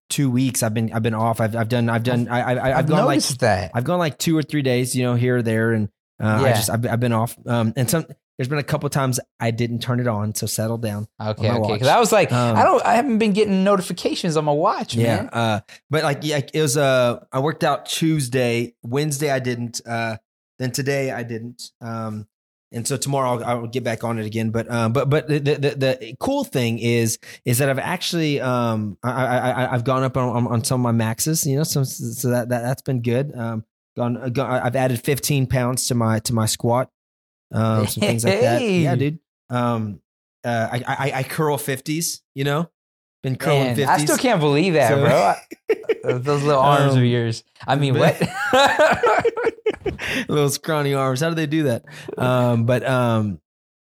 two 0.08 0.30
weeks. 0.30 0.62
I've 0.62 0.74
been 0.74 0.92
I've 0.92 1.02
been 1.02 1.14
off. 1.14 1.40
I've 1.40 1.54
I've 1.54 1.68
done 1.68 1.88
I've 1.88 2.02
done 2.02 2.28
I, 2.28 2.40
I 2.54 2.78
I've, 2.78 2.86
gone 2.86 3.04
like 3.04 3.22
that. 3.38 3.72
I've 3.74 3.84
gone 3.84 3.98
like 3.98 4.18
two 4.18 4.36
or 4.36 4.42
three 4.42 4.62
days, 4.62 4.94
you 4.96 5.04
know, 5.04 5.14
here 5.14 5.36
or 5.38 5.42
there, 5.42 5.72
and 5.72 5.88
uh, 6.22 6.26
I 6.26 6.48
Yeah. 6.48 6.54
just 6.54 6.70
I've, 6.70 6.86
I've 6.86 7.00
been 7.00 7.12
off. 7.12 7.36
Um, 7.46 7.72
and 7.76 7.88
some 7.90 8.06
there's 8.38 8.48
been 8.48 8.58
a 8.58 8.62
couple 8.62 8.88
times 8.88 9.18
I 9.40 9.50
didn't 9.50 9.80
turn 9.80 9.98
it 10.00 10.06
on, 10.06 10.34
so 10.34 10.46
settle 10.46 10.78
down. 10.78 11.08
Okay, 11.20 11.50
okay. 11.50 11.72
Because 11.74 11.88
I 11.88 11.98
was 11.98 12.12
like, 12.12 12.32
Um, 12.32 12.56
I 12.56 12.62
don't, 12.62 12.84
I 12.86 12.94
haven't 12.94 13.18
been 13.18 13.32
getting 13.32 13.64
notifications 13.64 14.36
on 14.36 14.44
my 14.44 14.52
watch, 14.52 14.94
Yeah. 14.94 15.16
man. 15.16 15.28
Uh, 15.32 15.60
but 15.90 16.04
like, 16.04 16.20
yeah, 16.22 16.40
it 16.54 16.62
was, 16.62 16.76
uh, 16.76 17.24
I 17.32 17.40
worked 17.40 17.64
out 17.64 17.86
Tuesday, 17.86 18.74
Wednesday 18.82 19.30
I 19.30 19.40
didn't, 19.40 19.80
uh, 19.86 20.16
then 20.58 20.70
today 20.70 21.10
I 21.10 21.24
didn't. 21.24 21.70
Um, 21.80 22.26
and 22.70 22.86
so 22.86 22.96
tomorrow 22.96 23.30
I'll, 23.42 23.44
I'll 23.44 23.66
get 23.66 23.82
back 23.82 24.04
on 24.04 24.18
it 24.18 24.26
again. 24.26 24.50
But, 24.50 24.70
um, 24.70 24.92
but, 24.92 25.08
but 25.10 25.26
the, 25.26 25.38
the, 25.40 25.56
the 25.58 26.14
cool 26.20 26.44
thing 26.44 26.78
is, 26.78 27.18
is 27.44 27.58
that 27.58 27.68
I've 27.68 27.78
actually, 27.78 28.40
um, 28.40 28.98
I, 29.02 29.10
I, 29.10 29.50
I 29.50 29.74
I've 29.74 29.84
gone 29.84 30.04
up 30.04 30.16
on, 30.16 30.28
on, 30.36 30.46
on 30.46 30.64
some 30.64 30.80
of 30.80 30.84
my 30.84 30.92
maxes, 30.92 31.46
you 31.46 31.56
know, 31.56 31.64
so, 31.64 31.82
so 31.84 32.30
that, 32.30 32.50
that, 32.50 32.62
that's 32.62 32.82
been 32.82 33.02
good. 33.02 33.34
Um, 33.34 33.64
gone, 33.96 34.32
gone, 34.32 34.50
I've 34.62 34.76
added 34.76 35.00
15 35.02 35.46
pounds 35.46 35.86
to 35.86 35.94
my, 35.94 36.18
to 36.20 36.32
my 36.34 36.46
squat, 36.46 36.90
um, 37.52 37.86
some 37.86 38.00
things 38.02 38.24
like 38.24 38.40
that. 38.40 38.60
Hey. 38.60 38.80
Yeah, 38.82 38.96
dude. 38.96 39.18
Um, 39.50 40.00
uh, 40.44 40.68
I, 40.72 40.82
I, 40.86 41.12
I 41.18 41.22
curl 41.24 41.56
50s, 41.58 42.20
you 42.34 42.44
know, 42.44 42.70
been 43.22 43.36
curling 43.36 43.74
50s. 43.74 43.86
I 43.86 43.98
still 43.98 44.16
can't 44.18 44.40
believe 44.40 44.74
that, 44.74 44.88
So- 44.90 45.00
bro. 45.04 45.34
Those 46.18 46.42
little 46.42 46.60
arms 46.62 46.92
Um, 46.92 46.98
of 46.98 47.04
yours. 47.04 47.44
I 47.66 47.76
mean, 47.76 47.94
but- 47.94 48.18
what? 48.52 49.34
little 50.28 50.50
scrawny 50.50 50.94
arms. 50.94 51.20
How 51.20 51.28
do 51.28 51.34
they 51.34 51.46
do 51.46 51.64
that? 51.64 51.84
Um, 52.16 52.64
but 52.66 52.86
um, 52.86 53.40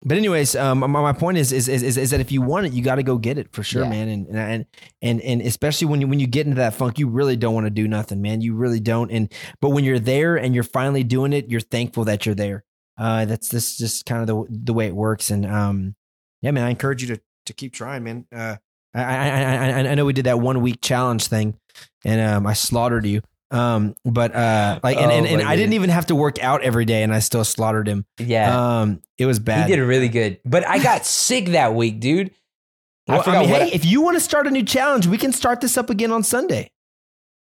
but 0.03 0.17
anyways, 0.17 0.55
um, 0.55 0.79
my, 0.79 0.87
my 0.87 1.13
point 1.13 1.37
is 1.37 1.51
is, 1.51 1.67
is 1.67 1.97
is 1.97 2.09
that 2.11 2.19
if 2.19 2.31
you 2.31 2.41
want 2.41 2.65
it, 2.65 2.73
you 2.73 2.83
got 2.83 2.95
to 2.95 3.03
go 3.03 3.17
get 3.17 3.37
it 3.37 3.51
for 3.53 3.63
sure, 3.63 3.83
Yeah. 3.83 3.89
man. 3.89 4.07
And 4.09 4.27
and 4.35 4.65
and 5.01 5.21
and 5.21 5.41
especially 5.41 5.87
when 5.87 6.01
you 6.01 6.07
when 6.07 6.19
you 6.19 6.27
get 6.27 6.45
into 6.47 6.57
that 6.57 6.73
funk, 6.73 6.99
you 6.99 7.07
really 7.07 7.35
don't 7.37 7.53
want 7.53 7.65
to 7.67 7.71
do 7.71 7.87
nothing, 7.87 8.21
man. 8.21 8.41
You 8.41 8.55
really 8.55 8.79
don't. 8.79 9.11
And 9.11 9.31
but 9.61 9.69
when 9.69 9.83
you're 9.83 9.99
there 9.99 10.35
and 10.37 10.53
you're 10.53 10.63
finally 10.63 11.03
doing 11.03 11.33
it, 11.33 11.49
you're 11.49 11.61
thankful 11.61 12.05
that 12.05 12.25
you're 12.25 12.35
there. 12.35 12.63
Uh, 13.01 13.25
that's 13.25 13.49
this 13.49 13.77
just 13.77 14.05
kind 14.05 14.21
of 14.21 14.27
the 14.27 14.45
the 14.63 14.73
way 14.73 14.85
it 14.85 14.95
works. 14.95 15.31
And 15.31 15.43
um, 15.45 15.95
yeah, 16.43 16.51
man, 16.51 16.65
I 16.65 16.69
encourage 16.69 17.01
you 17.01 17.15
to 17.15 17.21
to 17.47 17.53
keep 17.53 17.73
trying, 17.73 18.03
man. 18.03 18.27
Uh, 18.31 18.57
I 18.93 19.01
I 19.01 19.29
I 19.29 19.69
I, 19.69 19.87
I 19.89 19.95
know 19.95 20.05
we 20.05 20.13
did 20.13 20.25
that 20.25 20.39
one 20.39 20.61
week 20.61 20.81
challenge 20.81 21.25
thing, 21.25 21.57
and 22.05 22.21
um, 22.21 22.45
I 22.45 22.53
slaughtered 22.53 23.07
you. 23.07 23.21
Um, 23.49 23.95
but 24.05 24.33
uh, 24.35 24.79
like, 24.81 24.97
and, 24.97 25.11
Oh, 25.11 25.15
and, 25.15 25.27
and 25.27 25.41
I 25.41 25.55
didn't 25.55 25.73
even 25.73 25.89
have 25.89 26.05
to 26.05 26.15
work 26.15 26.41
out 26.43 26.61
every 26.61 26.85
day, 26.85 27.03
and 27.03 27.13
I 27.13 27.19
still 27.19 27.43
slaughtered 27.43 27.87
him. 27.87 28.05
Yeah. 28.17 28.81
Um, 28.81 29.01
it 29.17 29.25
was 29.25 29.39
bad. 29.39 29.67
he 29.67 29.75
did 29.75 29.81
really 29.81 30.07
good. 30.07 30.39
But 30.45 30.65
I 30.65 30.81
got 30.81 31.05
sick 31.05 31.47
that 31.47 31.75
week, 31.75 31.99
dude. 31.99 32.31
I 33.09 33.17
Well, 33.17 33.23
I, 33.27 33.39
mean, 33.39 33.49
hey, 33.49 33.71
if 33.73 33.83
you 33.83 34.01
want 34.01 34.15
to 34.15 34.21
start 34.21 34.47
a 34.47 34.51
new 34.51 34.63
challenge, 34.63 35.07
we 35.07 35.17
can 35.17 35.33
start 35.33 35.59
this 35.59 35.75
up 35.75 35.89
again 35.89 36.11
on 36.11 36.23
Sunday. 36.23 36.71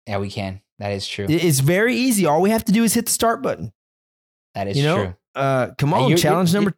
Yeah, 0.06 0.18
we 0.18 0.30
can. 0.30 0.62
That 0.78 0.92
is 0.92 1.06
true. 1.06 1.26
It's 1.28 1.58
very 1.58 1.94
easy. 1.96 2.24
All 2.24 2.40
we 2.40 2.50
have 2.50 2.64
to 2.64 2.72
do 2.72 2.84
is 2.84 2.94
hit 2.94 3.06
the 3.06 3.12
start 3.12 3.42
button. 3.42 3.72
That 4.54 4.68
is 4.68 4.78
you 4.78 4.84
know, 4.84 4.96
true. 4.96 5.14
Uh, 5.38 5.74
come 5.78 5.94
on, 5.94 6.08
you're- 6.08 6.20
challenge 6.20 6.50
you're- 6.52 6.64
number, 6.64 6.76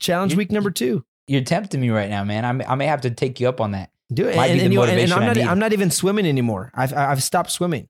challenge 0.00 0.32
you're- 0.32 0.38
week 0.38 0.52
number 0.52 0.70
two. 0.70 1.04
You're 1.26 1.42
tempting 1.42 1.80
me 1.80 1.90
right 1.90 2.08
now, 2.08 2.24
man. 2.24 2.44
I 2.46 2.52
may, 2.52 2.64
I 2.64 2.74
may 2.74 2.86
have 2.86 3.02
to 3.02 3.10
take 3.10 3.38
you 3.40 3.48
up 3.48 3.60
on 3.60 3.72
that. 3.72 3.90
Do 4.12 4.26
it. 4.26 4.36
Might 4.36 4.50
and, 4.52 4.60
and, 4.62 4.72
you 4.72 4.82
and- 4.82 5.12
I'm 5.12 5.26
not. 5.26 5.36
I'm 5.38 5.58
not 5.58 5.72
even 5.74 5.90
swimming 5.90 6.24
anymore. 6.26 6.70
I've 6.74 6.94
I've 6.94 7.22
stopped 7.22 7.50
swimming, 7.50 7.88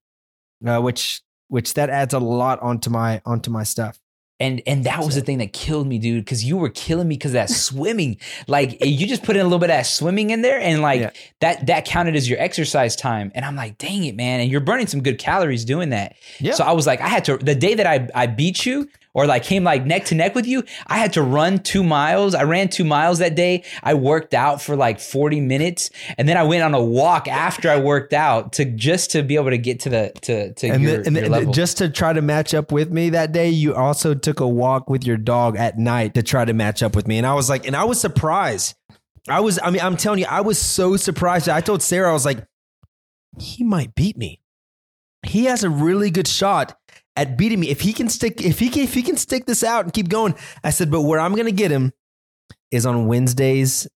uh, 0.67 0.81
which 0.81 1.23
which 1.47 1.75
that 1.75 1.89
adds 1.91 2.13
a 2.15 2.19
lot 2.19 2.61
onto 2.61 2.91
my 2.91 3.23
onto 3.25 3.51
my 3.51 3.63
stuff. 3.63 4.01
And 4.41 4.61
and 4.69 4.85
that 4.85 5.01
was 5.05 5.15
the 5.17 5.21
thing 5.21 5.39
that 5.39 5.53
killed 5.53 5.87
me, 5.89 5.99
dude, 5.99 6.25
because 6.25 6.45
you 6.45 6.57
were 6.57 6.69
killing 6.71 7.07
me 7.09 7.17
because 7.17 7.33
that 7.33 7.51
swimming. 7.51 8.19
Like 8.49 8.85
you 8.85 9.07
just 9.07 9.23
put 9.25 9.35
in 9.37 9.41
a 9.43 9.45
little 9.45 9.59
bit 9.61 9.67
of 9.71 9.77
that 9.77 9.87
swimming 9.87 10.31
in 10.31 10.43
there, 10.43 10.61
and 10.61 10.81
like 10.83 11.01
Yeah. 11.01 11.11
that 11.41 11.67
that 11.67 11.85
counted 11.85 12.15
as 12.17 12.29
your 12.29 12.41
exercise 12.41 12.95
time. 12.97 13.31
And 13.37 13.45
I'm 13.45 13.55
like, 13.57 13.79
dang 13.79 14.05
it, 14.05 14.15
man. 14.17 14.41
And 14.41 14.51
you're 14.51 14.61
burning 14.61 14.87
some 14.89 15.03
good 15.03 15.19
calories 15.19 15.65
doing 15.65 15.91
that. 15.91 16.17
Yeah. 16.41 16.53
So 16.55 16.65
I 16.65 16.73
was 16.73 16.87
like, 16.87 17.01
I 17.01 17.09
had 17.09 17.25
to 17.27 17.37
the 17.37 17.55
day 17.55 17.75
that 17.75 17.87
I 17.87 18.09
I 18.15 18.27
beat 18.27 18.65
you 18.67 18.89
or 19.15 19.27
like 19.27 19.43
came 19.43 19.65
like 19.65 19.85
neck 19.85 20.07
to 20.07 20.15
neck 20.15 20.35
with 20.35 20.47
you, 20.47 20.65
I 20.87 20.99
had 20.99 21.13
to 21.15 21.23
run 21.23 21.59
two 21.59 21.83
miles. 21.83 22.35
I 22.35 22.45
ran 22.45 22.69
two 22.69 22.85
miles 22.85 23.19
that 23.19 23.35
day. 23.35 23.65
I 23.83 23.95
worked 23.95 24.35
out 24.35 24.63
for 24.63 24.77
like 24.77 25.01
40 25.01 25.41
minutes, 25.41 25.91
and 26.17 26.29
then 26.29 26.37
I 26.37 26.45
went 26.45 26.63
on 26.63 26.75
a 26.75 26.83
walk 26.83 27.29
after 27.29 27.71
I 27.71 27.79
worked 27.79 28.13
out 28.13 28.53
to 28.55 28.65
just 28.65 29.13
to 29.13 29.23
be 29.23 29.37
able 29.37 29.51
to 29.51 29.59
get 29.59 29.81
to 29.81 29.91
the 29.91 30.13
to 30.23 30.53
to 30.55 30.69
and, 30.69 30.83
your, 30.83 30.97
then, 30.99 31.07
and 31.07 31.17
your 31.17 31.29
level. 31.29 31.53
just 31.53 31.79
to 31.79 31.89
try 31.89 32.13
to 32.13 32.23
match 32.23 32.55
up 32.55 32.73
with 32.73 32.91
me 32.91 33.11
that 33.11 33.33
day, 33.33 33.49
you 33.49 33.75
also 33.75 34.15
took 34.15 34.41
a 34.41 34.49
walk 34.49 34.89
with 34.89 35.05
your 35.05 35.17
dog 35.17 35.57
at 35.57 35.79
night 35.79 36.15
to 36.15 36.23
try 36.23 36.45
to 36.45 36.53
match 36.53 36.83
up 36.83 36.95
with 36.95 37.07
me. 37.07 37.19
And 37.19 37.27
I 37.27 37.35
was 37.35 37.49
like, 37.49 37.67
and 37.67 37.75
I 37.75 37.85
was 37.85 38.01
surprised. 38.01 38.75
I 39.29 39.41
was, 39.41 39.59
I 39.63 39.71
mean, 39.71 39.83
I'm 39.83 39.97
telling 39.97 40.21
you, 40.21 40.27
I 40.29 40.41
was 40.41 40.59
so 40.59 40.97
surprised. 40.97 41.49
I 41.49 41.61
told 41.61 41.83
Sarah, 41.83 42.11
I 42.11 42.13
was 42.13 42.25
like, 42.25 42.47
he 43.39 43.63
might 43.63 43.95
beat 43.95 44.17
me. 44.17 44.41
He 45.27 45.47
has 45.47 45.65
a 45.65 45.71
really 45.71 46.11
good 46.11 46.29
shot 46.29 46.79
at 47.19 47.37
beating 47.37 47.59
me. 47.59 47.69
If 47.69 47.81
he 47.81 47.93
can 47.93 48.09
stick, 48.09 48.41
if 48.41 48.61
he 48.61 48.69
can, 48.69 48.83
if 48.85 48.95
he 48.95 49.03
can 49.03 49.17
stick 49.17 49.45
this 49.45 49.65
out 49.65 49.85
and 49.85 49.93
keep 49.93 50.09
going, 50.09 50.37
I 50.63 50.71
said, 50.71 50.91
but 50.91 51.03
where 51.03 51.19
I'm 51.19 51.35
going 51.35 51.47
to 51.47 51.53
get 51.53 51.71
him 51.71 51.93
is 52.71 52.87
on 52.87 53.07
Wednesdays 53.09 53.89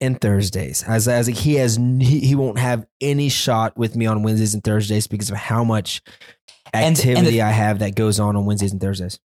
and 0.00 0.18
Thursdays. 0.18 0.82
As 0.82 1.06
as 1.06 1.28
like 1.28 1.36
he 1.36 1.54
has, 1.56 1.76
he, 1.76 2.20
he 2.20 2.34
won't 2.34 2.58
have 2.58 2.86
any 3.00 3.28
shot 3.28 3.76
with 3.76 3.94
me 3.94 4.06
on 4.06 4.22
Wednesdays 4.22 4.54
and 4.54 4.64
Thursdays 4.64 5.06
because 5.06 5.30
of 5.30 5.36
how 5.36 5.62
much 5.62 6.00
And- 6.72 6.86
and 6.86 6.96
the- 6.96 7.10
activity 7.10 7.42
I 7.42 7.50
have 7.50 7.80
that 7.80 7.94
goes 7.94 8.18
on 8.18 8.34
on 8.34 8.46
Wednesdays 8.46 8.72
and 8.72 8.80
Thursdays. 8.80 9.20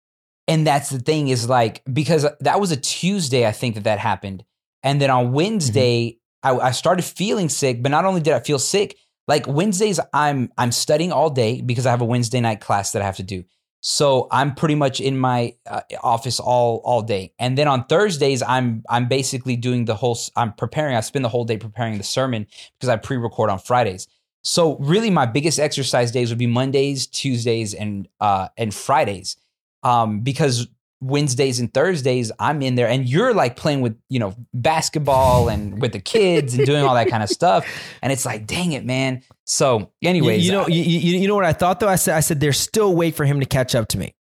And 0.48 0.66
that's 0.66 0.90
the 0.90 0.98
thing 0.98 1.28
is 1.28 1.48
like 1.48 1.82
because 1.90 2.26
that 2.40 2.58
was 2.58 2.72
a 2.72 2.76
Tuesday, 2.76 3.46
I 3.46 3.52
think 3.52 3.76
that 3.76 3.84
that 3.84 3.98
happened, 3.98 4.44
and 4.82 5.00
then 5.00 5.10
on 5.10 5.26
mm-hmm. 5.26 5.34
Wednesday 5.34 6.18
I, 6.42 6.56
I 6.56 6.70
started 6.72 7.04
feeling 7.04 7.48
sick. 7.48 7.82
But 7.82 7.90
not 7.90 8.04
only 8.04 8.20
did 8.20 8.32
I 8.32 8.40
feel 8.40 8.58
sick, 8.58 8.96
like 9.28 9.46
Wednesdays 9.46 10.00
I'm 10.12 10.50
I'm 10.58 10.72
studying 10.72 11.12
all 11.12 11.30
day 11.30 11.60
because 11.60 11.86
I 11.86 11.90
have 11.90 12.00
a 12.00 12.06
Wednesday 12.06 12.40
night 12.40 12.60
class 12.60 12.92
that 12.92 13.02
I 13.02 13.04
have 13.04 13.16
to 13.16 13.22
do. 13.22 13.44
So 13.80 14.26
I'm 14.32 14.56
pretty 14.56 14.74
much 14.74 15.00
in 15.00 15.16
my 15.16 15.54
uh, 15.64 15.82
office 16.02 16.40
all 16.40 16.80
all 16.84 17.02
day, 17.02 17.32
and 17.38 17.56
then 17.56 17.68
on 17.68 17.84
Thursdays 17.84 18.42
I'm 18.42 18.82
I'm 18.88 19.06
basically 19.06 19.54
doing 19.54 19.84
the 19.84 19.94
whole. 19.94 20.18
I'm 20.34 20.52
preparing. 20.52 20.96
I 20.96 21.00
spend 21.00 21.24
the 21.24 21.28
whole 21.28 21.44
day 21.44 21.58
preparing 21.58 21.96
the 21.96 22.04
sermon 22.04 22.48
because 22.78 22.88
I 22.88 22.96
pre-record 22.96 23.50
on 23.50 23.60
Fridays. 23.60 24.08
So 24.42 24.78
really, 24.78 25.10
my 25.10 25.26
biggest 25.26 25.60
exercise 25.60 26.10
days 26.10 26.30
would 26.30 26.38
be 26.38 26.46
Mondays, 26.48 27.06
Tuesdays, 27.06 27.72
and 27.72 28.08
uh, 28.18 28.48
and 28.56 28.74
Fridays 28.74 29.36
um, 29.82 30.20
because 30.20 30.66
Wednesdays 31.00 31.60
and 31.60 31.72
Thursdays 31.72 32.32
I'm 32.38 32.60
in 32.62 32.74
there, 32.74 32.88
and 32.88 33.08
you're 33.08 33.32
like 33.34 33.56
playing 33.56 33.80
with 33.82 33.96
you 34.08 34.18
know 34.18 34.34
basketball 34.54 35.48
and 35.48 35.80
with 35.80 35.92
the 35.92 36.00
kids 36.00 36.54
and 36.54 36.66
doing 36.66 36.84
all 36.84 36.94
that 36.94 37.08
kind 37.08 37.22
of 37.22 37.28
stuff, 37.28 37.66
and 38.02 38.12
it's 38.12 38.24
like, 38.26 38.46
dang 38.46 38.72
it, 38.72 38.84
man. 38.84 39.22
So, 39.44 39.90
You- 40.00 40.10
anyways, 40.10 40.44
you, 40.46 40.52
know, 40.52 40.66
you, 40.68 40.82
you, 40.82 41.20
you 41.20 41.28
know 41.28 41.34
what 41.34 41.44
I 41.44 41.52
thought 41.52 41.80
though. 41.80 41.88
I 41.88 41.96
said, 41.96 42.14
I 42.16 42.20
said, 42.20 42.40
there's 42.40 42.58
still 42.58 42.88
a 42.88 42.92
way 42.92 43.10
for 43.10 43.24
him 43.24 43.40
to 43.40 43.46
catch 43.46 43.74
up 43.74 43.88
to 43.88 43.98
me, 43.98 44.14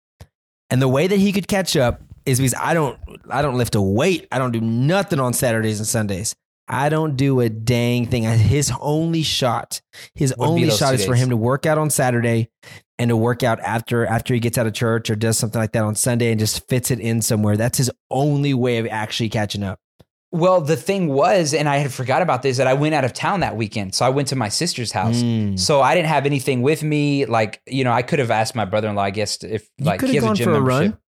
and 0.70 0.80
the 0.80 0.88
way 0.88 1.06
that 1.06 1.18
he 1.18 1.32
could 1.32 1.48
catch 1.48 1.76
up 1.76 2.00
is 2.24 2.38
because 2.38 2.54
I 2.54 2.74
don't, 2.74 2.98
I 3.30 3.40
don't 3.42 3.56
lift 3.56 3.74
a 3.74 3.80
weight. 3.82 4.28
I 4.30 4.38
don't 4.38 4.52
do 4.52 4.60
nothing 4.60 5.18
on 5.20 5.32
Saturdays 5.32 5.78
and 5.80 5.86
Sundays. 5.88 6.34
I 6.70 6.90
don't 6.90 7.16
do 7.16 7.40
a 7.40 7.48
dang 7.48 8.04
thing. 8.06 8.24
His 8.24 8.70
only 8.82 9.22
shot, 9.22 9.80
his 10.14 10.32
only 10.38 10.68
shot 10.70 10.92
is 10.94 11.06
for 11.06 11.14
him 11.14 11.30
to 11.30 11.36
work 11.36 11.64
out 11.64 11.78
on 11.78 11.88
Saturday 11.88 12.50
and 12.98 13.08
to 13.10 13.16
work 13.16 13.42
out 13.42 13.60
after 13.60 14.04
after 14.06 14.34
he 14.34 14.40
gets 14.40 14.58
out 14.58 14.66
of 14.66 14.72
church 14.74 15.08
or 15.10 15.16
does 15.16 15.38
something 15.38 15.60
like 15.60 15.72
that 15.72 15.82
on 15.84 15.94
Sunday 15.94 16.30
and 16.30 16.38
just 16.38 16.66
fits 16.68 16.90
it 16.90 17.00
in 17.00 17.22
somewhere. 17.22 17.56
That's 17.56 17.78
his 17.78 17.90
only 18.10 18.54
way 18.54 18.78
of 18.78 18.86
actually 18.86 19.28
catching 19.28 19.62
up. 19.62 19.78
well, 20.30 20.60
the 20.60 20.76
thing 20.76 21.08
was, 21.08 21.54
and 21.54 21.68
I 21.68 21.78
had 21.78 21.90
forgot 21.92 22.20
about 22.20 22.42
this 22.42 22.58
that 22.58 22.66
I 22.66 22.74
went 22.74 22.94
out 22.94 23.04
of 23.04 23.14
town 23.14 23.40
that 23.40 23.56
weekend, 23.56 23.94
so 23.94 24.04
I 24.04 24.10
went 24.10 24.28
to 24.28 24.36
my 24.36 24.50
sister's 24.50 24.92
house. 24.92 25.22
Mm. 25.22 25.58
So 25.58 25.80
I 25.80 25.94
didn't 25.94 26.08
have 26.08 26.26
anything 26.26 26.60
with 26.60 26.82
me. 26.82 27.24
Like, 27.24 27.62
you 27.66 27.82
know, 27.82 27.92
I 27.92 28.02
could 28.02 28.18
have 28.18 28.30
asked 28.30 28.54
my 28.54 28.66
brother-in-law, 28.66 29.02
I 29.02 29.10
guess, 29.10 29.42
if 29.42 29.68
You 29.78 29.86
like 29.86 30.02
he 30.02 30.16
has 30.16 30.24
gone 30.24 30.32
a 30.32 30.36
gym 30.36 30.44
for 30.44 30.50
a 30.50 30.54
membership. 30.54 30.92
run. 30.92 30.98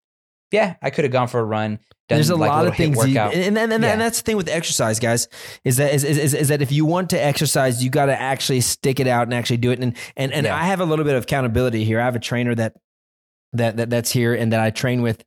Yeah, 0.52 0.74
I 0.82 0.90
could 0.90 1.04
have 1.04 1.12
gone 1.12 1.28
for 1.28 1.40
a 1.40 1.44
run. 1.44 1.78
Done 2.08 2.16
There's 2.16 2.30
a 2.30 2.34
like 2.36 2.50
lot 2.50 2.56
little 2.64 2.72
of 2.72 2.76
things, 2.76 2.96
you, 3.06 3.18
and, 3.20 3.56
and, 3.56 3.72
and, 3.72 3.84
Yeah. 3.84 3.92
and 3.92 4.00
that's 4.00 4.20
the 4.20 4.24
thing 4.24 4.36
with 4.36 4.48
exercise, 4.48 4.98
guys. 4.98 5.28
Is 5.64 5.76
that 5.76 5.94
is, 5.94 6.02
is, 6.02 6.34
is 6.34 6.48
that 6.48 6.60
if 6.60 6.72
you 6.72 6.84
want 6.84 7.10
to 7.10 7.22
exercise, 7.22 7.84
you 7.84 7.90
got 7.90 8.06
to 8.06 8.20
actually 8.20 8.60
stick 8.62 8.98
it 8.98 9.06
out 9.06 9.24
and 9.28 9.34
actually 9.34 9.58
do 9.58 9.70
it. 9.70 9.78
And 9.78 9.96
and 10.16 10.32
and 10.32 10.46
Yeah. 10.46 10.56
I 10.56 10.64
have 10.64 10.80
a 10.80 10.84
little 10.84 11.04
bit 11.04 11.14
of 11.14 11.22
accountability 11.22 11.84
here. 11.84 12.00
I 12.00 12.04
have 12.04 12.16
a 12.16 12.20
trainer 12.20 12.54
that 12.56 12.74
that, 13.52 13.76
that 13.76 13.90
that's 13.90 14.10
here 14.10 14.34
and 14.34 14.52
that 14.52 14.60
I 14.60 14.70
train 14.70 15.02
with 15.02 15.24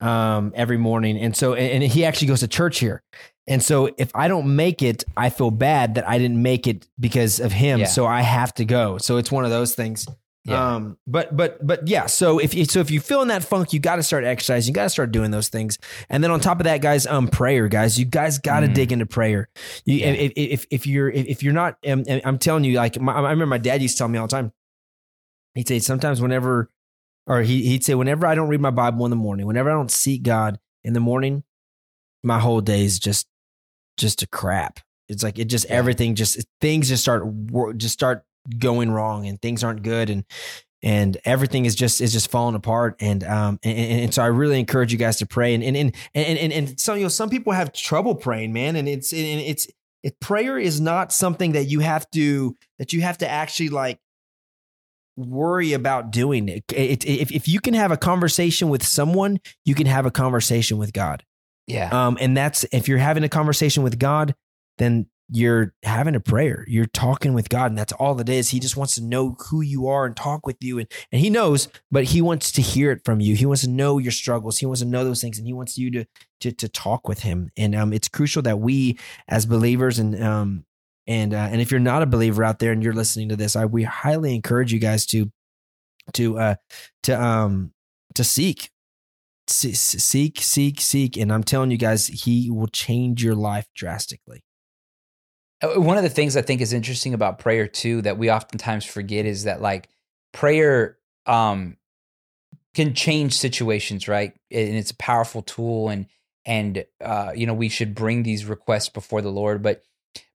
um, 0.00 0.52
every 0.54 0.76
morning, 0.76 1.18
and 1.18 1.34
so 1.34 1.54
and, 1.54 1.82
and 1.82 1.92
he 1.92 2.04
actually 2.04 2.28
goes 2.28 2.40
to 2.40 2.48
church 2.48 2.80
here. 2.80 3.02
And 3.46 3.62
so 3.62 3.88
if 3.96 4.10
I 4.14 4.28
don't 4.28 4.56
make 4.56 4.82
it, 4.82 5.04
I 5.16 5.30
feel 5.30 5.50
bad 5.50 5.94
that 5.94 6.06
I 6.06 6.18
didn't 6.18 6.42
make 6.42 6.66
it 6.66 6.86
because 7.00 7.40
of 7.40 7.52
him. 7.52 7.80
Yeah. 7.80 7.86
So 7.86 8.04
I 8.04 8.20
have 8.20 8.52
to 8.54 8.64
go. 8.66 8.98
So 8.98 9.16
it's 9.16 9.30
one 9.32 9.44
of 9.44 9.50
those 9.50 9.74
things. 9.74 10.06
Yeah. 10.48 10.74
Um, 10.76 10.96
but 11.08 11.36
but 11.36 11.66
but 11.66 11.88
yeah. 11.88 12.06
So 12.06 12.38
if 12.38 12.54
you 12.54 12.64
so 12.64 12.78
if 12.80 12.90
you 12.90 13.00
feel 13.00 13.20
in 13.22 13.28
that 13.28 13.42
funk, 13.42 13.72
you 13.72 13.80
got 13.80 13.96
to 13.96 14.02
start 14.02 14.24
exercising. 14.24 14.70
You 14.70 14.74
got 14.74 14.84
to 14.84 14.90
start 14.90 15.10
doing 15.10 15.32
those 15.32 15.48
things. 15.48 15.76
And 16.08 16.22
then 16.22 16.30
on 16.30 16.38
top 16.40 16.60
of 16.60 16.64
that, 16.64 16.80
guys, 16.80 17.04
um, 17.06 17.26
prayer, 17.28 17.66
guys, 17.68 17.98
you 17.98 18.04
guys 18.04 18.38
got 18.38 18.60
to 18.60 18.68
Mm. 18.68 18.74
dig 18.74 18.92
into 18.92 19.06
prayer. 19.06 19.48
You, 19.84 19.96
Yeah. 19.96 20.06
if, 20.12 20.32
if 20.36 20.66
if 20.70 20.86
you're 20.86 21.10
if, 21.10 21.42
you're 21.42 21.52
not, 21.52 21.78
um, 21.86 22.04
I'm 22.24 22.38
telling 22.38 22.62
you, 22.64 22.76
like 22.76 23.00
my, 23.00 23.12
I 23.12 23.20
remember 23.22 23.46
my 23.46 23.58
dad 23.58 23.82
used 23.82 23.96
to 23.96 23.98
tell 23.98 24.08
me 24.08 24.18
all 24.18 24.26
the 24.28 24.30
time. 24.36 24.52
He'd 25.54 25.66
say 25.66 25.78
sometimes 25.80 26.20
whenever, 26.20 26.70
or 27.26 27.42
he 27.42 27.62
he'd 27.66 27.84
say 27.84 27.94
whenever 27.94 28.26
I 28.26 28.34
don't 28.36 28.48
read 28.48 28.60
my 28.60 28.70
Bible 28.70 29.04
in 29.06 29.10
the 29.10 29.16
morning, 29.16 29.46
whenever 29.46 29.70
I 29.70 29.74
don't 29.74 29.90
seek 29.90 30.22
God 30.22 30.60
in 30.84 30.92
the 30.92 31.00
morning, 31.00 31.42
my 32.22 32.38
whole 32.38 32.60
day 32.60 32.84
is 32.84 32.98
just 33.00 33.26
just 33.96 34.22
a 34.22 34.26
crap. 34.28 34.78
It's 35.08 35.22
like 35.22 35.38
it 35.38 35.46
just 35.46 35.66
Yeah. 35.68 35.76
everything 35.76 36.14
just 36.14 36.44
things 36.60 36.88
just 36.88 37.02
start 37.02 37.24
just 37.78 37.94
start 37.94 38.24
going 38.58 38.90
wrong 38.90 39.26
and 39.26 39.40
things 39.40 39.64
aren't 39.64 39.82
good 39.82 40.10
and 40.10 40.24
and 40.82 41.16
everything 41.24 41.64
is 41.64 41.74
just 41.74 42.00
is 42.00 42.12
just 42.12 42.30
falling 42.30 42.54
apart 42.54 42.96
and 43.00 43.24
um 43.24 43.58
and, 43.62 43.78
and, 43.78 44.00
and 44.02 44.14
so 44.14 44.22
I 44.22 44.26
really 44.26 44.58
encourage 44.60 44.92
you 44.92 44.98
guys 44.98 45.16
to 45.18 45.26
pray 45.26 45.54
and 45.54 45.64
and 45.64 45.76
and 45.76 45.94
and, 46.14 46.38
and, 46.38 46.52
and 46.52 46.80
some 46.80 46.96
you 46.96 47.04
know 47.04 47.08
some 47.08 47.30
people 47.30 47.52
have 47.52 47.72
trouble 47.72 48.14
praying 48.14 48.52
man 48.52 48.76
and 48.76 48.88
it's 48.88 49.12
and 49.12 49.22
it's 49.22 49.66
it, 50.02 50.20
prayer 50.20 50.58
is 50.58 50.80
not 50.80 51.12
something 51.12 51.52
that 51.52 51.64
you 51.64 51.80
have 51.80 52.08
to 52.10 52.54
that 52.78 52.92
you 52.92 53.00
have 53.02 53.18
to 53.18 53.28
actually 53.28 53.70
like 53.70 53.98
worry 55.16 55.72
about 55.72 56.10
doing 56.10 56.48
it. 56.48 56.64
It- 56.72 57.06
if 57.06 57.32
if 57.32 57.48
you 57.48 57.60
can 57.60 57.74
have 57.74 57.90
a 57.90 57.96
conversation 57.96 58.68
with 58.68 58.84
someone 58.84 59.40
you 59.64 59.74
can 59.74 59.86
have 59.86 60.04
a 60.06 60.10
conversation 60.10 60.76
with 60.76 60.92
God 60.92 61.24
yeah. 61.66 61.88
um, 62.06 62.16
and 62.20 62.36
that's 62.36 62.64
if 62.72 62.88
you're 62.88 62.98
having 62.98 63.24
a 63.24 63.28
conversation 63.28 63.82
with 63.82 63.98
God, 63.98 64.34
then 64.78 65.06
you're 65.28 65.74
having 65.82 66.14
a 66.14 66.20
prayer. 66.20 66.64
You're 66.68 66.86
talking 66.86 67.34
with 67.34 67.48
God, 67.48 67.70
and 67.70 67.78
that's 67.78 67.92
all 67.94 68.20
it 68.20 68.28
is. 68.28 68.50
He 68.50 68.60
just 68.60 68.76
wants 68.76 68.94
to 68.94 69.02
know 69.02 69.36
who 69.48 69.60
you 69.60 69.88
are 69.88 70.06
and 70.06 70.16
talk 70.16 70.46
with 70.46 70.56
you, 70.60 70.78
and 70.78 70.90
and 71.10 71.20
He 71.20 71.30
knows, 71.30 71.68
but 71.90 72.04
He 72.04 72.22
wants 72.22 72.52
to 72.52 72.62
hear 72.62 72.92
it 72.92 73.02
from 73.04 73.20
you. 73.20 73.34
He 73.34 73.46
wants 73.46 73.62
to 73.62 73.70
know 73.70 73.98
your 73.98 74.12
struggles. 74.12 74.58
He 74.58 74.66
wants 74.66 74.80
to 74.80 74.86
know 74.86 75.04
those 75.04 75.20
things, 75.20 75.38
and 75.38 75.46
He 75.46 75.52
wants 75.52 75.76
you 75.76 75.90
to 75.92 76.04
to 76.40 76.52
to 76.52 76.68
talk 76.68 77.08
with 77.08 77.20
Him. 77.20 77.50
And 77.56 77.74
um, 77.74 77.92
it's 77.92 78.08
crucial 78.08 78.42
that 78.42 78.60
we 78.60 78.98
as 79.28 79.46
believers 79.46 79.98
and 79.98 80.22
um 80.22 80.64
and 81.06 81.34
uh, 81.34 81.48
and 81.50 81.60
if 81.60 81.70
you're 81.70 81.80
not 81.80 82.02
a 82.02 82.06
believer 82.06 82.44
out 82.44 82.58
there 82.58 82.72
and 82.72 82.82
you're 82.82 82.92
listening 82.92 83.28
to 83.30 83.36
this, 83.36 83.56
I 83.56 83.64
we 83.66 83.82
highly 83.84 84.34
encourage 84.34 84.72
you 84.72 84.78
guys 84.78 85.06
to 85.06 85.30
to 86.14 86.38
uh 86.38 86.54
to 87.04 87.20
um 87.20 87.72
to 88.14 88.24
seek 88.24 88.70
Se- 89.48 89.74
seek, 89.74 90.40
seek, 90.40 90.80
seek. 90.80 91.16
And 91.16 91.32
I'm 91.32 91.44
telling 91.44 91.70
you 91.70 91.76
guys, 91.76 92.08
he 92.08 92.50
will 92.50 92.66
change 92.66 93.22
your 93.22 93.36
life 93.36 93.68
drastically. 93.74 94.42
Uh, 95.62 95.80
One 95.80 95.96
of 95.96 96.02
the 96.02 96.10
things 96.10 96.36
I 96.36 96.42
think 96.42 96.60
is 96.60 96.72
interesting 96.72 97.14
about 97.14 97.38
prayer 97.38 97.66
too 97.66 98.02
that 98.02 98.18
we 98.18 98.30
oftentimes 98.30 98.84
forget 98.84 99.26
is 99.26 99.44
that 99.44 99.60
like 99.60 99.88
prayer 100.32 100.98
um 101.26 101.76
can 102.74 102.94
change 102.94 103.32
situations, 103.32 104.06
right? 104.06 104.34
And 104.50 104.74
it's 104.76 104.90
a 104.90 104.96
powerful 104.96 105.42
tool 105.42 105.88
and 105.88 106.06
and 106.44 106.84
uh 107.00 107.32
you 107.34 107.46
know 107.46 107.54
we 107.54 107.68
should 107.68 107.94
bring 107.94 108.22
these 108.22 108.44
requests 108.44 108.88
before 108.88 109.22
the 109.22 109.30
Lord, 109.32 109.62
but 109.62 109.82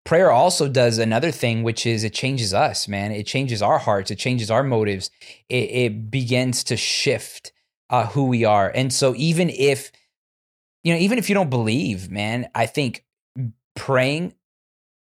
prayer 0.03 0.31
also 0.31 0.67
does 0.67 0.97
another 0.97 1.31
thing, 1.31 1.63
which 1.63 1.85
is 1.85 2.03
it 2.03 2.13
changes 2.13 2.53
us, 2.53 2.87
man. 2.87 3.11
It 3.11 3.27
changes 3.27 3.61
our 3.61 3.77
hearts. 3.77 4.09
It 4.11 4.17
changes 4.17 4.49
our 4.49 4.63
motives. 4.63 5.11
It, 5.47 5.69
it 5.69 6.11
begins 6.11 6.63
to 6.65 6.75
shift 6.77 7.51
uh, 7.89 8.07
who 8.07 8.25
we 8.25 8.43
are. 8.43 8.71
And 8.73 8.91
so 8.91 9.13
even 9.15 9.49
if, 9.49 9.91
you 10.83 10.93
know, 10.93 10.99
even 10.99 11.19
if 11.19 11.29
you 11.29 11.35
don't 11.35 11.49
believe, 11.51 12.09
man, 12.09 12.49
I 12.55 12.65
think 12.65 13.05
praying, 13.75 14.33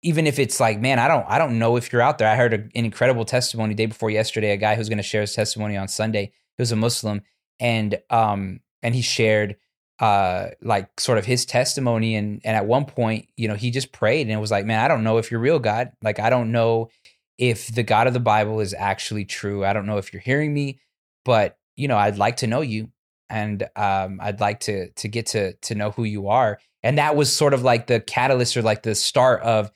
even 0.04 0.28
if 0.28 0.38
it's 0.38 0.60
like, 0.60 0.80
man, 0.80 1.00
I 1.00 1.08
don't, 1.08 1.26
I 1.28 1.38
don't 1.38 1.58
know 1.58 1.78
if 1.78 1.92
you're 1.92 2.02
out 2.02 2.18
there. 2.18 2.28
I 2.28 2.36
heard 2.36 2.54
a, 2.54 2.58
an 2.58 2.86
incredible 2.86 3.26
testimony 3.26 3.74
day 3.74 3.88
before 3.88 4.10
yesterday. 4.10 4.52
A 4.52 4.58
guy 4.58 4.76
who's 4.76 4.90
going 4.90 4.98
to 4.98 5.04
share 5.04 5.22
his 5.22 5.34
testimony 5.34 5.78
on 5.78 5.88
Sunday. 5.88 6.26
He 6.58 6.62
was 6.62 6.72
a 6.72 6.76
Muslim, 6.76 7.22
and 7.60 7.98
um, 8.10 8.60
and 8.84 8.94
he 8.94 9.02
shared 9.02 9.56
uh 10.00 10.50
like 10.62 11.00
sort 11.00 11.18
of 11.18 11.26
his 11.26 11.46
testimony 11.46 12.16
and 12.16 12.42
and 12.44 12.58
at 12.58 12.66
one 12.66 12.84
point 12.84 13.28
you 13.38 13.48
know 13.48 13.54
he 13.54 13.70
just 13.70 13.92
prayed 13.92 14.22
and 14.22 14.32
it 14.32 14.40
was 14.40 14.50
like 14.50 14.66
man 14.66 14.80
i 14.80 14.88
don't 14.88 15.04
know 15.04 15.20
if 15.20 15.30
you're 15.30 15.40
real 15.40 15.60
god 15.60 15.92
like 16.02 16.20
i 16.20 16.32
don't 16.32 16.52
know 16.52 16.90
if 17.38 17.68
the 17.68 17.84
god 17.84 18.08
of 18.08 18.14
the 18.14 18.20
bible 18.20 18.60
is 18.60 18.74
actually 18.74 19.24
true 19.24 19.64
i 19.64 19.72
don't 19.72 19.86
know 19.86 20.00
if 20.00 20.12
you're 20.12 20.22
hearing 20.22 20.52
me 20.52 20.80
but 21.24 21.58
you 21.76 21.88
know 21.88 21.96
i'd 21.96 22.18
like 22.18 22.38
to 22.38 22.48
know 22.48 22.62
you 22.62 22.90
and 23.30 23.70
um 23.76 24.20
i'd 24.24 24.40
like 24.40 24.60
to 24.60 24.90
to 24.94 25.08
get 25.08 25.28
to 25.28 25.54
to 25.58 25.76
know 25.76 25.92
who 25.92 26.04
you 26.04 26.28
are 26.28 26.60
and 26.82 26.98
that 26.98 27.16
was 27.16 27.32
sort 27.32 27.54
of 27.54 27.62
like 27.62 27.86
the 27.86 28.00
catalyst 28.00 28.58
or 28.58 28.64
like 28.64 28.82
the 28.82 28.96
start 28.96 29.42
of 29.44 29.72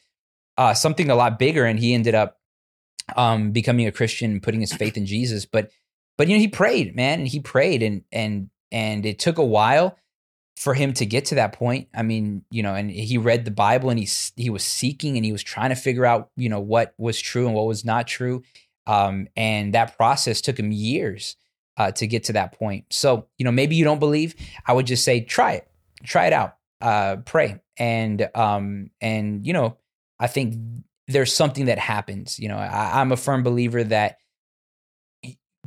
uh 0.58 0.74
something 0.74 1.10
a 1.10 1.16
lot 1.16 1.40
bigger 1.40 1.66
and 1.66 1.80
he 1.80 1.94
ended 1.94 2.16
up 2.16 2.40
um 3.16 3.52
becoming 3.52 3.88
a 3.88 3.92
christian 3.92 4.32
and 4.32 4.44
putting 4.44 4.62
his 4.62 4.74
faith 4.74 4.98
in 4.98 5.06
jesus. 5.06 5.46
But 5.46 5.72
but 6.18 6.28
you 6.28 6.36
know 6.36 6.40
he 6.40 6.48
prayed 6.48 6.96
man 6.96 7.20
and 7.20 7.28
he 7.28 7.40
prayed 7.40 7.84
and 7.84 8.04
and 8.12 8.50
and 8.72 9.06
it 9.06 9.20
took 9.20 9.38
a 9.38 9.46
while 9.46 9.98
for 10.58 10.74
him 10.74 10.92
to 10.92 11.06
get 11.06 11.26
to 11.26 11.36
that 11.36 11.54
point. 11.54 11.88
I 11.96 12.02
mean 12.04 12.44
you 12.50 12.64
know 12.64 12.74
and 12.74 12.90
he 12.90 13.18
read 13.18 13.46
the 13.46 13.52
bible 13.52 13.90
and 13.90 14.00
he 14.00 14.08
he 14.36 14.50
was 14.50 14.64
seeking 14.64 15.16
and 15.16 15.24
he 15.24 15.32
was 15.32 15.44
trying 15.44 15.70
to 15.70 15.76
figure 15.76 16.06
out 16.06 16.30
you 16.36 16.50
know 16.50 16.60
what 16.60 16.94
was 16.98 17.20
true 17.20 17.46
and 17.46 17.56
what 17.56 17.68
was 17.68 17.86
not 17.86 18.08
true. 18.08 18.44
Um, 18.88 19.28
and 19.36 19.74
that 19.74 19.98
process 19.98 20.40
took 20.40 20.58
him 20.58 20.72
years 20.72 21.36
uh, 21.76 21.92
to 21.92 22.08
get 22.08 22.24
to 22.26 22.34
that 22.34 22.54
point. 22.58 22.86
So 22.90 23.28
you 23.38 23.46
know 23.46 23.52
maybe 23.52 23.76
you 23.76 23.84
don't 23.84 24.00
believe 24.00 24.36
i 24.66 24.74
would 24.74 24.88
just 24.88 25.04
say 25.04 25.22
try 25.22 25.54
it. 25.54 25.70
Try 26.04 26.28
it 26.28 26.34
out. 26.34 26.56
Uh, 26.82 27.18
pray. 27.18 27.62
And 27.78 28.28
um 28.34 28.90
and 29.00 29.46
you 29.46 29.54
know 29.54 29.78
i 30.20 30.28
think 30.28 30.56
there's 31.08 31.34
something 31.34 31.66
that 31.66 31.80
happens 31.80 32.40
you 32.40 32.48
know 32.48 32.58
I, 32.58 33.00
i'm 33.02 33.12
a 33.12 33.18
firm 33.18 33.44
believer 33.44 33.84
that 33.84 34.18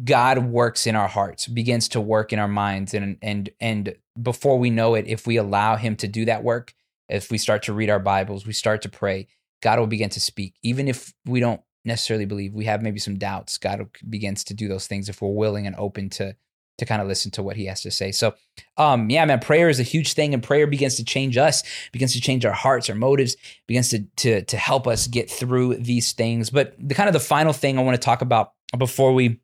God 0.03 0.47
works 0.47 0.87
in 0.87 0.97
our 0.97 1.09
hearts, 1.09 1.47
begins 1.47 1.89
to 1.89 2.01
work 2.01 2.33
in 2.33 2.39
our 2.39 2.49
minds, 2.49 2.95
and 2.95 3.19
and 3.23 3.51
and 3.61 3.95
before 4.21 4.59
we 4.59 4.71
know 4.71 4.95
it, 4.95 5.07
if 5.07 5.27
we 5.27 5.37
allow 5.37 5.77
Him 5.77 5.97
to 5.97 6.09
do 6.09 6.25
that 6.25 6.43
work, 6.43 6.75
if 7.09 7.31
we 7.31 7.39
start 7.39 7.65
to 7.65 7.73
read 7.73 7.91
our 7.91 7.99
Bibles, 7.99 8.47
we 8.47 8.53
start 8.53 8.83
to 8.83 8.89
pray, 8.89 9.29
God 9.63 9.79
will 9.79 9.87
begin 9.87 10.11
to 10.11 10.21
speak, 10.21 10.55
even 10.63 10.89
if 10.89 11.13
we 11.27 11.41
don't 11.41 11.61
necessarily 11.85 12.25
believe. 12.25 12.55
We 12.55 12.65
have 12.67 12.83
maybe 12.83 12.99
some 12.99 13.19
doubts. 13.19 13.59
God 13.59 13.87
begins 14.09 14.45
to 14.45 14.55
do 14.55 14.69
those 14.69 14.87
things 14.87 15.09
if 15.09 15.21
we're 15.21 15.31
willing 15.31 15.67
and 15.67 15.77
open 15.77 16.09
to 16.11 16.35
to 16.81 16.87
kind 16.87 17.01
of 17.01 17.09
listen 17.09 17.31
to 17.33 17.43
what 17.43 17.57
He 17.57 17.67
has 17.67 17.81
to 17.83 17.91
say. 17.91 18.11
So, 18.11 18.35
um, 18.77 19.09
yeah, 19.09 19.25
man, 19.25 19.39
prayer 19.39 19.69
is 19.69 19.81
a 19.81 19.85
huge 19.85 20.13
thing, 20.15 20.35
and 20.35 20.43
prayer 20.43 20.67
begins 20.67 20.97
to 20.97 21.05
change 21.05 21.37
us, 21.37 21.63
begins 21.93 22.13
to 22.15 22.21
change 22.21 22.45
our 22.45 22.53
hearts, 22.53 22.91
our 22.91 22.97
motives, 22.97 23.37
begins 23.67 23.89
to 23.91 24.05
to 24.17 24.43
to 24.43 24.57
help 24.57 24.87
us 24.87 25.07
get 25.07 25.31
through 25.31 25.77
these 25.77 26.13
things. 26.13 26.51
But 26.51 26.75
the 26.79 26.95
kind 26.95 27.09
of 27.09 27.13
the 27.13 27.21
final 27.21 27.53
thing 27.53 27.79
I 27.79 27.83
want 27.83 27.95
to 27.95 28.05
talk 28.05 28.23
about 28.23 28.53
before 28.77 29.13
we 29.13 29.41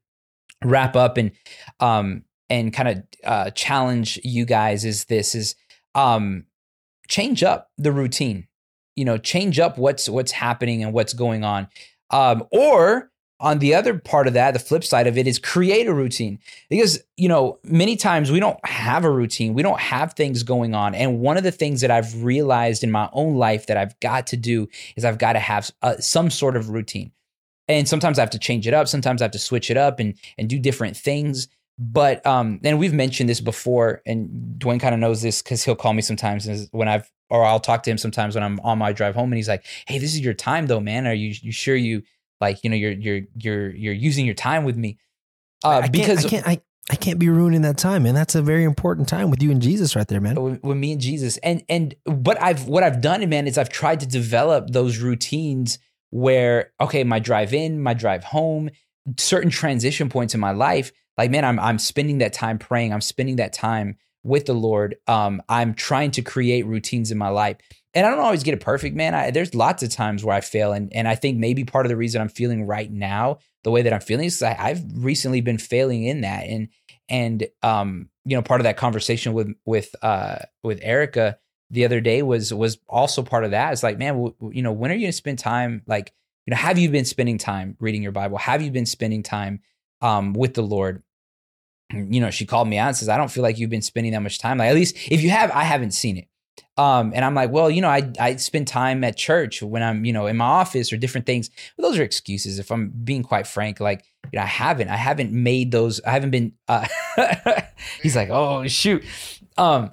wrap 0.64 0.96
up 0.96 1.16
and 1.16 1.32
um 1.80 2.24
and 2.48 2.72
kind 2.72 2.88
of 2.88 3.02
uh 3.24 3.50
challenge 3.50 4.18
you 4.24 4.44
guys 4.44 4.84
is 4.84 5.04
this 5.04 5.34
is 5.34 5.54
um 5.94 6.44
change 7.08 7.42
up 7.42 7.70
the 7.76 7.92
routine 7.92 8.46
you 8.94 9.04
know 9.04 9.18
change 9.18 9.58
up 9.58 9.76
what's 9.76 10.08
what's 10.08 10.32
happening 10.32 10.82
and 10.82 10.92
what's 10.92 11.12
going 11.12 11.44
on 11.44 11.68
um 12.10 12.42
or 12.50 13.10
on 13.38 13.58
the 13.58 13.74
other 13.74 13.98
part 13.98 14.26
of 14.26 14.34
that 14.34 14.52
the 14.52 14.58
flip 14.58 14.82
side 14.82 15.06
of 15.06 15.18
it 15.18 15.26
is 15.26 15.38
create 15.38 15.86
a 15.86 15.94
routine 15.94 16.38
because 16.70 17.02
you 17.16 17.28
know 17.28 17.58
many 17.64 17.96
times 17.96 18.30
we 18.30 18.40
don't 18.40 18.64
have 18.64 19.04
a 19.04 19.10
routine 19.10 19.52
we 19.52 19.62
don't 19.62 19.80
have 19.80 20.14
things 20.14 20.42
going 20.42 20.74
on 20.74 20.94
and 20.94 21.20
one 21.20 21.36
of 21.36 21.42
the 21.42 21.52
things 21.52 21.82
that 21.82 21.90
i've 21.90 22.22
realized 22.22 22.82
in 22.82 22.90
my 22.90 23.08
own 23.12 23.34
life 23.34 23.66
that 23.66 23.76
i've 23.76 23.98
got 24.00 24.26
to 24.26 24.36
do 24.36 24.66
is 24.96 25.04
i've 25.04 25.18
got 25.18 25.34
to 25.34 25.38
have 25.38 25.70
uh, 25.82 25.96
some 25.98 26.30
sort 26.30 26.56
of 26.56 26.70
routine 26.70 27.12
and 27.68 27.88
sometimes 27.88 28.18
I 28.18 28.22
have 28.22 28.30
to 28.30 28.38
change 28.38 28.66
it 28.66 28.74
up. 28.74 28.88
Sometimes 28.88 29.20
I 29.20 29.24
have 29.24 29.32
to 29.32 29.38
switch 29.38 29.70
it 29.70 29.76
up 29.76 29.98
and 30.00 30.14
and 30.38 30.48
do 30.48 30.58
different 30.58 30.96
things. 30.96 31.48
But 31.78 32.24
um, 32.26 32.60
and 32.64 32.78
we've 32.78 32.94
mentioned 32.94 33.28
this 33.28 33.40
before, 33.40 34.02
and 34.06 34.58
Dwayne 34.58 34.80
kind 34.80 34.94
of 34.94 35.00
knows 35.00 35.20
this 35.20 35.42
because 35.42 35.62
he'll 35.64 35.76
call 35.76 35.92
me 35.92 36.02
sometimes 36.02 36.68
when 36.70 36.88
I've 36.88 37.10
or 37.28 37.44
I'll 37.44 37.60
talk 37.60 37.82
to 37.82 37.90
him 37.90 37.98
sometimes 37.98 38.34
when 38.34 38.44
I'm 38.44 38.60
on 38.60 38.78
my 38.78 38.92
drive 38.92 39.14
home, 39.14 39.30
and 39.30 39.36
he's 39.36 39.48
like, 39.48 39.64
"Hey, 39.86 39.98
this 39.98 40.14
is 40.14 40.20
your 40.20 40.34
time 40.34 40.68
though, 40.68 40.80
man. 40.80 41.06
Are 41.06 41.14
you 41.14 41.34
you 41.42 41.52
sure 41.52 41.76
you 41.76 42.02
like 42.40 42.62
you 42.62 42.70
know 42.70 42.76
you're 42.76 42.92
you're 42.92 43.20
you're 43.36 43.70
you're 43.70 43.94
using 43.94 44.26
your 44.26 44.34
time 44.34 44.64
with 44.64 44.76
me?" 44.76 44.98
Uh, 45.64 45.82
I 45.84 45.88
because 45.88 46.24
I 46.24 46.28
can't 46.28 46.46
I, 46.46 46.60
I 46.90 46.96
can't 46.96 47.18
be 47.18 47.28
ruining 47.28 47.62
that 47.62 47.78
time, 47.78 48.04
man. 48.04 48.14
That's 48.14 48.34
a 48.34 48.42
very 48.42 48.64
important 48.64 49.08
time 49.08 49.30
with 49.30 49.42
you 49.42 49.50
and 49.50 49.60
Jesus 49.60 49.96
right 49.96 50.06
there, 50.06 50.20
man. 50.20 50.40
With, 50.40 50.62
with 50.62 50.76
me 50.76 50.92
and 50.92 51.00
Jesus, 51.00 51.36
and 51.38 51.64
and 51.68 51.94
but 52.04 52.40
I've 52.40 52.66
what 52.66 52.82
I've 52.82 53.00
done, 53.00 53.28
man, 53.28 53.46
is 53.46 53.58
I've 53.58 53.68
tried 53.68 54.00
to 54.00 54.06
develop 54.06 54.70
those 54.70 54.98
routines 54.98 55.78
where 56.10 56.72
okay, 56.80 57.02
my 57.02 57.18
drive 57.18 57.52
in, 57.52 57.82
my 57.82 57.94
drive 57.94 58.24
home, 58.24 58.70
certain 59.16 59.50
transition 59.50 60.08
points 60.08 60.34
in 60.34 60.40
my 60.40 60.52
life, 60.52 60.92
like 61.18 61.30
man, 61.30 61.44
I'm 61.44 61.58
I'm 61.58 61.78
spending 61.78 62.18
that 62.18 62.32
time 62.32 62.58
praying. 62.58 62.92
I'm 62.92 63.00
spending 63.00 63.36
that 63.36 63.52
time 63.52 63.96
with 64.26 64.46
the 64.46 64.54
Lord. 64.54 64.96
Um, 65.06 65.42
I'm 65.48 65.74
trying 65.74 66.10
to 66.12 66.22
create 66.22 66.66
routines 66.66 67.10
in 67.10 67.18
my 67.18 67.28
life. 67.28 67.56
And 67.94 68.06
I 68.06 68.10
don't 68.10 68.20
always 68.20 68.42
get 68.42 68.52
it 68.52 68.60
perfect, 68.60 68.94
man. 68.94 69.14
I, 69.14 69.30
there's 69.30 69.54
lots 69.54 69.82
of 69.82 69.90
times 69.90 70.22
where 70.22 70.36
I 70.36 70.42
fail, 70.42 70.72
and 70.72 70.92
and 70.92 71.08
I 71.08 71.14
think 71.14 71.38
maybe 71.38 71.64
part 71.64 71.86
of 71.86 71.90
the 71.90 71.96
reason 71.96 72.20
I'm 72.20 72.28
feeling 72.28 72.66
right 72.66 72.90
now 72.90 73.38
the 73.64 73.70
way 73.70 73.82
that 73.82 73.92
I'm 73.92 74.00
feeling 74.00 74.26
is 74.26 74.42
I, 74.42 74.54
I've 74.58 74.82
recently 74.94 75.40
been 75.40 75.56
failing 75.56 76.04
in 76.04 76.20
that, 76.20 76.44
and 76.44 76.68
and 77.08 77.46
um, 77.62 78.10
you 78.26 78.36
know, 78.36 78.42
part 78.42 78.60
of 78.60 78.64
that 78.64 78.76
conversation 78.76 79.32
with 79.32 79.54
with 79.64 79.94
uh 80.02 80.40
with 80.62 80.80
Erica 80.82 81.38
the 81.70 81.84
other 81.84 82.00
day 82.00 82.22
was 82.22 82.52
was 82.52 82.78
also 82.88 83.22
part 83.22 83.44
of 83.44 83.52
that. 83.52 83.72
It's 83.72 83.82
like, 83.82 83.98
man, 83.98 84.14
w- 84.14 84.34
you 84.52 84.62
know, 84.62 84.72
when 84.72 84.90
are 84.90 84.94
you 84.94 85.00
going 85.00 85.08
to 85.12 85.16
spend 85.16 85.38
time? 85.38 85.82
Like, 85.86 86.12
you 86.46 86.50
know, 86.50 86.56
have 86.56 86.78
you 86.78 86.90
been 86.90 87.04
spending 87.04 87.38
time 87.38 87.76
reading 87.80 88.02
your 88.02 88.12
Bible? 88.12 88.38
Have 88.38 88.62
you 88.62 88.70
been 88.70 88.86
spending 88.86 89.22
time 89.22 89.60
um, 90.00 90.32
with 90.32 90.54
the 90.54 90.62
Lord? 90.62 91.02
You 91.92 92.20
know, 92.20 92.30
she 92.30 92.46
called 92.46 92.68
me 92.68 92.78
out 92.78 92.88
and 92.88 92.96
says, 92.96 93.08
I 93.08 93.16
don't 93.16 93.30
feel 93.30 93.42
like 93.42 93.58
you've 93.58 93.70
been 93.70 93.82
spending 93.82 94.12
that 94.12 94.22
much 94.22 94.38
time. 94.38 94.58
Like, 94.58 94.70
at 94.70 94.74
least 94.74 94.96
if 95.10 95.22
you 95.22 95.30
have, 95.30 95.50
I 95.52 95.62
haven't 95.62 95.92
seen 95.92 96.16
it. 96.16 96.28
Um, 96.78 97.12
and 97.14 97.24
I'm 97.24 97.34
like, 97.34 97.50
well, 97.50 97.70
you 97.70 97.80
know, 97.80 97.88
I 97.88 98.10
I 98.20 98.36
spend 98.36 98.68
time 98.68 99.02
at 99.02 99.16
church 99.16 99.62
when 99.62 99.82
I'm, 99.82 100.04
you 100.04 100.12
know, 100.12 100.26
in 100.26 100.36
my 100.36 100.44
office 100.44 100.92
or 100.92 100.98
different 100.98 101.26
things. 101.26 101.48
Those 101.78 101.98
are 101.98 102.02
excuses. 102.02 102.58
If 102.58 102.70
I'm 102.70 102.90
being 102.90 103.22
quite 103.22 103.46
frank, 103.46 103.80
like, 103.80 104.04
you 104.30 104.38
know, 104.38 104.42
I 104.42 104.46
haven't, 104.46 104.88
I 104.88 104.96
haven't 104.96 105.32
made 105.32 105.70
those. 105.70 106.02
I 106.04 106.10
haven't 106.10 106.32
been. 106.32 106.52
Uh, 106.68 106.86
he's 108.02 108.14
like, 108.14 108.28
oh 108.30 108.66
shoot. 108.66 109.04
Um, 109.56 109.90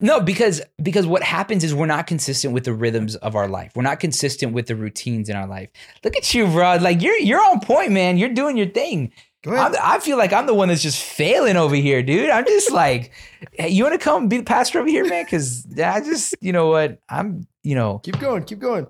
no, 0.00 0.20
because 0.20 0.60
because 0.82 1.06
what 1.06 1.22
happens 1.22 1.62
is 1.62 1.72
we're 1.72 1.86
not 1.86 2.08
consistent 2.08 2.52
with 2.52 2.64
the 2.64 2.74
rhythms 2.74 3.14
of 3.16 3.36
our 3.36 3.48
life. 3.48 3.72
We're 3.76 3.82
not 3.82 4.00
consistent 4.00 4.52
with 4.52 4.66
the 4.66 4.74
routines 4.74 5.28
in 5.28 5.36
our 5.36 5.46
life. 5.46 5.70
Look 6.02 6.16
at 6.16 6.34
you, 6.34 6.46
bro. 6.46 6.76
Like 6.76 7.00
you're 7.00 7.16
you're 7.16 7.44
on 7.44 7.60
point, 7.60 7.92
man. 7.92 8.18
You're 8.18 8.30
doing 8.30 8.56
your 8.56 8.68
thing. 8.68 9.12
I 9.46 9.98
feel 10.00 10.16
like 10.16 10.32
I'm 10.32 10.46
the 10.46 10.54
one 10.54 10.68
that's 10.68 10.82
just 10.82 11.02
failing 11.02 11.56
over 11.56 11.74
here, 11.74 12.02
dude. 12.02 12.30
I'm 12.30 12.44
just 12.44 12.70
like, 12.72 13.12
hey, 13.52 13.68
you 13.68 13.84
want 13.84 13.98
to 13.98 14.02
come 14.02 14.28
be 14.28 14.38
the 14.38 14.44
pastor 14.44 14.78
over 14.80 14.88
here, 14.88 15.06
man? 15.06 15.24
Because 15.24 15.66
I 15.78 16.00
just, 16.00 16.34
you 16.40 16.52
know 16.52 16.68
what, 16.68 17.00
I'm, 17.08 17.46
you 17.62 17.74
know, 17.74 17.98
keep 17.98 18.18
going, 18.18 18.44
keep 18.44 18.58
going, 18.58 18.86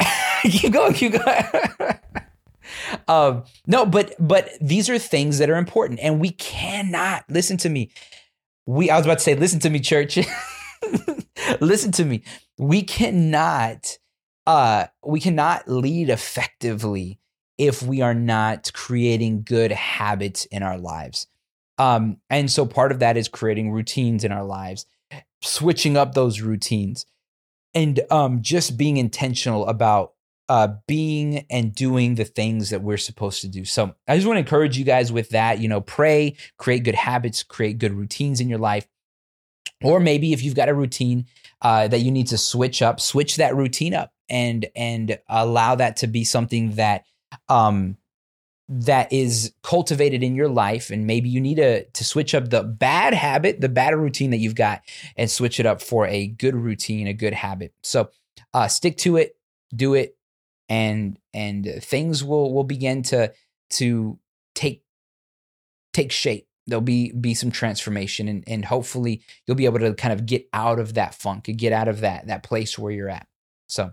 keep 0.42 0.72
going, 0.72 0.94
keep 0.94 1.12
going. 1.12 1.44
um, 3.08 3.44
no, 3.66 3.86
but 3.86 4.14
but 4.18 4.50
these 4.60 4.90
are 4.90 4.98
things 4.98 5.38
that 5.38 5.50
are 5.50 5.56
important, 5.56 6.00
and 6.00 6.20
we 6.20 6.30
cannot 6.30 7.24
listen 7.28 7.56
to 7.58 7.68
me 7.68 7.90
we 8.66 8.90
I 8.90 8.96
was 8.96 9.06
about 9.06 9.18
to 9.18 9.24
say, 9.24 9.34
listen 9.34 9.60
to 9.60 9.70
me, 9.70 9.80
church. 9.80 10.18
listen 11.60 11.92
to 11.92 12.04
me. 12.04 12.22
We 12.58 12.82
cannot 12.82 13.98
uh 14.46 14.86
we 15.04 15.20
cannot 15.20 15.68
lead 15.68 16.10
effectively 16.10 17.20
if 17.62 17.80
we 17.80 18.00
are 18.00 18.14
not 18.14 18.72
creating 18.72 19.44
good 19.44 19.70
habits 19.70 20.46
in 20.46 20.64
our 20.64 20.76
lives. 20.76 21.28
Um, 21.78 22.16
and 22.28 22.50
so 22.50 22.66
part 22.66 22.90
of 22.90 22.98
that 22.98 23.16
is 23.16 23.28
creating 23.28 23.70
routines 23.70 24.24
in 24.24 24.32
our 24.32 24.42
lives, 24.42 24.84
switching 25.42 25.96
up 25.96 26.14
those 26.14 26.40
routines, 26.40 27.06
and 27.72 28.00
um, 28.10 28.42
just 28.42 28.76
being 28.76 28.96
intentional 28.96 29.68
about 29.68 30.14
uh, 30.48 30.74
being 30.88 31.46
and 31.50 31.72
doing 31.72 32.16
the 32.16 32.24
things 32.24 32.70
that 32.70 32.82
we're 32.82 32.96
supposed 32.96 33.40
to 33.42 33.48
do. 33.48 33.64
So 33.64 33.94
I 34.08 34.16
just 34.16 34.26
want 34.26 34.36
to 34.36 34.40
encourage 34.40 34.76
you 34.76 34.84
guys 34.84 35.12
with 35.12 35.28
that. 35.30 35.60
You 35.60 35.68
know, 35.68 35.80
pray, 35.80 36.34
create 36.58 36.82
good 36.82 36.96
habits, 36.96 37.44
create 37.44 37.78
good 37.78 37.94
routines 37.94 38.40
in 38.40 38.48
your 38.48 38.58
life. 38.58 38.88
Or 39.84 40.00
maybe 40.00 40.32
if 40.32 40.42
you've 40.42 40.56
got 40.56 40.68
a 40.68 40.74
routine 40.74 41.26
uh, 41.62 41.86
that 41.88 42.00
you 42.00 42.10
need 42.10 42.26
to 42.28 42.38
switch 42.38 42.82
up, 42.82 43.00
switch 43.00 43.36
that 43.36 43.54
routine 43.54 43.94
up 43.94 44.12
and 44.28 44.66
and 44.74 45.18
allow 45.28 45.76
that 45.76 45.98
to 45.98 46.08
be 46.08 46.24
something 46.24 46.72
that 46.72 47.04
um, 47.48 47.96
that 48.68 49.12
is 49.12 49.52
cultivated 49.62 50.22
in 50.22 50.34
your 50.34 50.48
life 50.48 50.90
and 50.90 51.06
maybe 51.06 51.28
you 51.28 51.40
need 51.40 51.56
to 51.56 51.84
to 51.84 52.04
switch 52.04 52.34
up 52.34 52.48
the 52.48 52.62
bad 52.62 53.12
habit 53.12 53.60
the 53.60 53.68
bad 53.68 53.94
routine 53.94 54.30
that 54.30 54.38
you've 54.38 54.54
got 54.54 54.80
and 55.16 55.30
switch 55.30 55.60
it 55.60 55.66
up 55.66 55.82
for 55.82 56.06
a 56.06 56.28
good 56.28 56.54
routine 56.54 57.06
a 57.06 57.12
good 57.12 57.34
habit 57.34 57.74
so 57.82 58.08
uh, 58.54 58.68
stick 58.68 58.96
to 58.96 59.16
it 59.16 59.36
do 59.74 59.94
it, 59.94 60.16
and 60.68 61.18
and 61.34 61.66
things 61.80 62.22
will 62.22 62.52
will 62.52 62.64
begin 62.64 63.02
to 63.04 63.32
to 63.70 64.18
take 64.54 64.84
take 65.92 66.12
shape. 66.12 66.46
There'll 66.66 66.80
be 66.80 67.12
be 67.12 67.34
some 67.34 67.50
transformation, 67.50 68.28
and 68.28 68.44
and 68.46 68.64
hopefully 68.64 69.22
you'll 69.46 69.56
be 69.56 69.64
able 69.64 69.80
to 69.80 69.94
kind 69.94 70.12
of 70.12 70.26
get 70.26 70.48
out 70.52 70.78
of 70.78 70.94
that 70.94 71.14
funk, 71.14 71.48
and 71.48 71.58
get 71.58 71.72
out 71.72 71.88
of 71.88 72.00
that 72.00 72.26
that 72.26 72.42
place 72.42 72.78
where 72.78 72.92
you're 72.92 73.08
at. 73.08 73.26
So, 73.66 73.92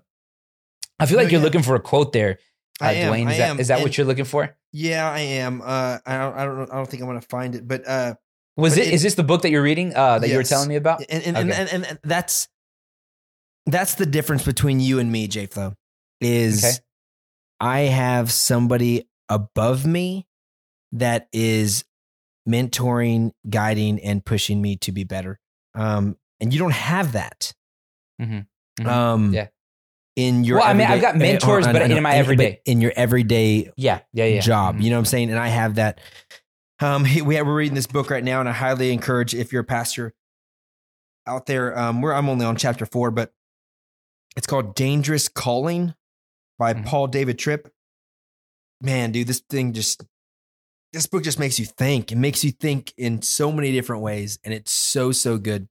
I 1.00 1.06
feel 1.06 1.18
like 1.18 1.32
you're 1.32 1.40
yeah. 1.40 1.46
looking 1.46 1.64
for 1.64 1.76
a 1.76 1.80
quote 1.80 2.12
there, 2.12 2.40
uh, 2.82 2.86
I 2.86 2.92
am, 2.94 3.14
Dwayne. 3.14 3.28
I 3.28 3.32
Is 3.32 3.38
that 3.38 3.50
am. 3.50 3.60
is 3.60 3.68
that 3.70 3.74
And- 3.76 3.84
what 3.84 3.98
you're 3.98 4.08
looking 4.08 4.26
for? 4.26 4.56
Yeah, 4.72 5.10
I 5.10 5.20
am. 5.20 5.62
Uh, 5.62 5.98
I 6.06 6.18
don't, 6.18 6.36
I 6.38 6.46
don't, 6.46 6.72
I 6.72 6.76
don't 6.76 6.88
think 6.90 7.02
I'm 7.04 7.08
gonna 7.10 7.22
find 7.22 7.56
it, 7.56 7.68
but 7.68 7.88
uh, 7.88 8.16
Was 8.58 8.74
But 8.76 8.84
it? 8.84 8.88
it- 8.90 8.94
Is 8.96 9.02
this 9.04 9.16
the 9.16 9.24
book 9.24 9.42
that 9.44 9.50
you're 9.52 9.64
reading? 9.64 9.96
Uh, 9.96 10.20
that 10.20 10.30
you 10.30 10.36
were 10.38 10.44
telling 10.44 10.70
me 10.70 10.76
about? 10.76 11.02
and 11.10 11.24
and, 11.24 11.38
and, 11.38 11.50
Okay. 11.52 11.60
and, 11.62 11.70
and, 11.70 11.86
and 11.86 12.00
that's 12.04 12.48
that's 13.66 13.96
the 13.96 14.06
difference 14.06 14.44
between 14.44 14.80
you 14.80 15.00
and 15.00 15.12
me, 15.12 15.28
J 15.28 15.46
Flow. 15.46 15.74
Is 16.22 16.64
Okay. 16.64 16.74
I 17.60 17.80
have 17.82 18.32
somebody 18.32 19.08
above 19.30 19.86
me 19.86 20.28
that 20.94 21.28
is 21.34 21.84
mentoring, 22.48 23.32
guiding, 23.50 24.00
and 24.00 24.24
pushing 24.26 24.62
me 24.62 24.76
to 24.78 24.92
be 24.92 25.04
better. 25.04 25.40
Um, 25.76 26.18
and 26.40 26.52
you 26.54 26.60
don't 26.60 26.74
have 26.74 27.12
that. 27.14 27.54
Mhm. 28.22 28.48
Mhm. 28.80 28.88
Um, 28.88 29.34
Yeah. 29.34 29.48
In 30.20 30.44
your 30.44 30.58
Well, 30.58 30.68
I 30.68 30.74
mean, 30.74 30.86
I've 30.88 31.00
got 31.02 31.16
mentors, 31.16 31.66
uh, 31.66 31.72
but 31.72 31.90
in 31.90 32.04
my 32.04 32.16
everyday. 32.16 32.60
in 32.66 32.82
your 32.82 32.92
everyday 32.96 33.72
Yeah, 33.78 34.02
yeah, 34.12 34.26
yeah. 34.26 34.42
job. 34.42 34.76
Mhm. 34.78 34.84
You 34.84 34.90
know 34.90 34.98
what 34.98 35.00
I'm 35.00 35.06
saying? 35.06 35.30
And 35.30 35.40
I 35.40 35.48
have 35.48 35.76
that. 35.76 36.02
Um, 36.82 37.04
we 37.26 37.36
have, 37.36 37.48
we're 37.48 37.56
reading 37.56 37.76
this 37.76 37.88
book 37.88 38.10
right 38.10 38.24
now, 38.24 38.42
and 38.42 38.50
I 38.50 38.52
highly 38.52 38.92
encourage 38.92 39.34
if 39.34 39.54
you're 39.54 39.62
a 39.62 39.66
pastor 39.66 40.14
out 41.26 41.46
there. 41.46 41.78
Um, 41.80 42.02
we're 42.02 42.12
I'm 42.14 42.28
only 42.28 42.46
on 42.46 42.58
chapter 42.58 42.86
four, 42.86 43.12
but 43.12 43.32
it's 44.36 44.46
called 44.46 44.76
"Dangerous 44.76 45.30
Calling" 45.30 45.94
by 46.58 46.74
Mhm. 46.74 46.86
Paul 46.86 47.08
David 47.08 47.40
Tripp. 47.40 47.72
Man, 48.82 49.12
dude, 49.14 49.28
this 49.28 49.42
thing 49.50 49.72
just 49.72 50.04
this 50.92 51.06
book 51.06 51.24
just 51.24 51.40
makes 51.40 51.60
you 51.60 51.66
think. 51.66 52.12
It 52.12 52.18
makes 52.18 52.44
you 52.44 52.52
think 52.52 52.94
in 52.98 53.22
so 53.22 53.52
many 53.54 53.72
different 53.72 54.02
ways, 54.02 54.38
and 54.44 54.54
it's 54.54 54.72
so 54.74 55.12
so 55.14 55.38
good. 55.38 55.70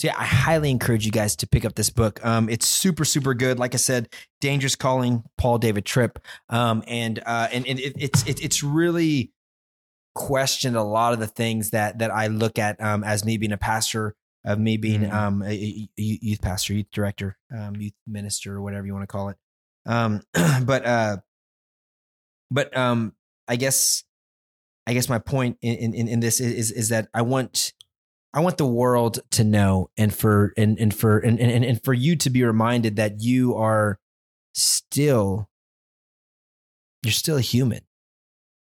So 0.00 0.08
yeah, 0.08 0.14
I 0.16 0.24
highly 0.24 0.70
encourage 0.70 1.04
you 1.04 1.12
guys 1.12 1.36
to 1.36 1.46
pick 1.46 1.66
up 1.66 1.74
this 1.74 1.90
book. 1.90 2.24
Um, 2.24 2.48
it's 2.48 2.66
super 2.66 3.04
super 3.04 3.34
good. 3.34 3.58
Like 3.58 3.74
I 3.74 3.76
said, 3.76 4.08
"Dangerous 4.40 4.74
Calling," 4.74 5.24
Paul 5.36 5.58
David 5.58 5.84
Tripp 5.84 6.18
um, 6.48 6.82
and 6.86 7.18
uh, 7.26 7.48
and, 7.52 7.66
and 7.66 7.78
it, 7.78 7.92
it's 7.98 8.26
it, 8.26 8.42
it's 8.42 8.62
really 8.62 9.30
questioned 10.14 10.74
a 10.74 10.82
lot 10.82 11.12
of 11.12 11.18
the 11.18 11.26
things 11.26 11.68
that 11.72 11.98
that 11.98 12.10
I 12.10 12.28
look 12.28 12.58
at 12.58 12.80
um, 12.82 13.04
as 13.04 13.26
me 13.26 13.36
being 13.36 13.52
a 13.52 13.58
pastor, 13.58 14.14
of 14.42 14.58
me 14.58 14.78
being 14.78 15.02
Mhm. 15.02 15.12
um, 15.12 15.42
a, 15.42 15.52
a- 15.52 15.90
a 15.98 16.02
youth 16.02 16.40
pastor, 16.40 16.72
youth 16.72 16.90
director, 16.90 17.36
um, 17.54 17.76
youth 17.76 17.92
minister, 18.06 18.54
or 18.54 18.62
whatever 18.62 18.86
you 18.86 18.94
want 18.94 19.02
to 19.02 19.06
call 19.12 19.28
it. 19.28 19.36
Um, 19.84 20.22
but 20.64 20.86
uh, 20.86 21.16
but 22.50 22.74
um, 22.74 23.12
I 23.46 23.56
guess 23.56 24.04
I 24.86 24.94
guess 24.94 25.10
my 25.10 25.18
point 25.18 25.58
in 25.60 25.92
in, 25.92 26.08
in 26.08 26.20
this 26.20 26.40
is 26.40 26.70
is 26.72 26.88
that 26.88 27.08
I 27.12 27.20
want. 27.20 27.74
I 28.32 28.40
want 28.40 28.58
the 28.58 28.66
world 28.66 29.18
to 29.32 29.44
know 29.44 29.90
and 29.96 30.14
for 30.14 30.52
and, 30.56 30.78
and 30.78 30.94
for 30.94 31.18
and, 31.18 31.40
and, 31.40 31.64
and 31.64 31.82
for 31.82 31.92
you 31.92 32.14
to 32.16 32.30
be 32.30 32.44
reminded 32.44 32.96
that 32.96 33.20
you 33.20 33.56
are 33.56 33.98
still 34.54 35.48
you're 37.02 37.12
still 37.12 37.38
human. 37.38 37.80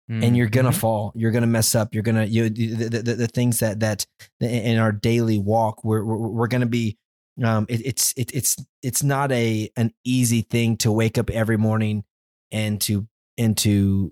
And 0.09 0.35
you're 0.35 0.49
gonna 0.49 0.71
Mhm. 0.71 0.75
fall. 0.75 1.13
You're 1.15 1.31
gonna 1.31 1.47
mess 1.47 1.73
up. 1.73 1.93
You're 1.93 2.03
gonna 2.03 2.25
you 2.25 2.49
the, 2.49 2.75
the, 2.89 3.01
the, 3.01 3.15
the 3.15 3.27
things 3.27 3.59
that 3.59 3.79
that 3.79 4.05
in 4.41 4.77
our 4.77 4.91
daily 4.91 5.37
walk 5.39 5.85
we're 5.85 6.03
we're, 6.03 6.27
we're 6.27 6.47
gonna 6.47 6.65
be 6.65 6.97
um 7.41 7.65
it, 7.69 7.85
it's 7.85 8.13
it, 8.17 8.29
it's 8.35 8.57
it's 8.83 9.03
not 9.03 9.31
a 9.31 9.69
an 9.77 9.93
easy 10.03 10.41
thing 10.41 10.75
to 10.77 10.91
wake 10.91 11.17
up 11.17 11.29
every 11.29 11.55
morning 11.55 12.03
and 12.51 12.81
to 12.81 13.07
and 13.37 13.55
to 13.59 14.11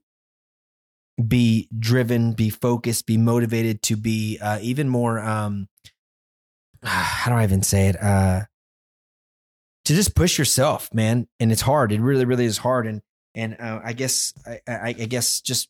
be 1.27 1.67
driven 1.77 2.33
be 2.33 2.49
focused 2.49 3.05
be 3.05 3.17
motivated 3.17 3.81
to 3.81 3.97
be 3.97 4.37
uh 4.41 4.57
even 4.61 4.87
more 4.87 5.19
um 5.19 5.67
how 6.83 7.31
do 7.31 7.37
i 7.37 7.43
even 7.43 7.61
say 7.63 7.87
it? 7.87 8.01
Uh 8.01 8.41
to 9.85 9.95
just 9.95 10.15
push 10.15 10.37
yourself 10.37 10.93
man 10.93 11.27
and 11.39 11.51
it's 11.51 11.61
hard. 11.61 11.91
It 11.91 11.99
really 11.99 12.25
really 12.25 12.45
is 12.45 12.59
hard 12.59 12.85
and 12.85 13.01
and 13.35 13.55
uh, 13.59 13.79
i 13.83 13.93
guess 13.93 14.33
I, 14.45 14.59
I 14.67 14.87
i 14.89 14.93
guess 14.93 15.41
just 15.41 15.69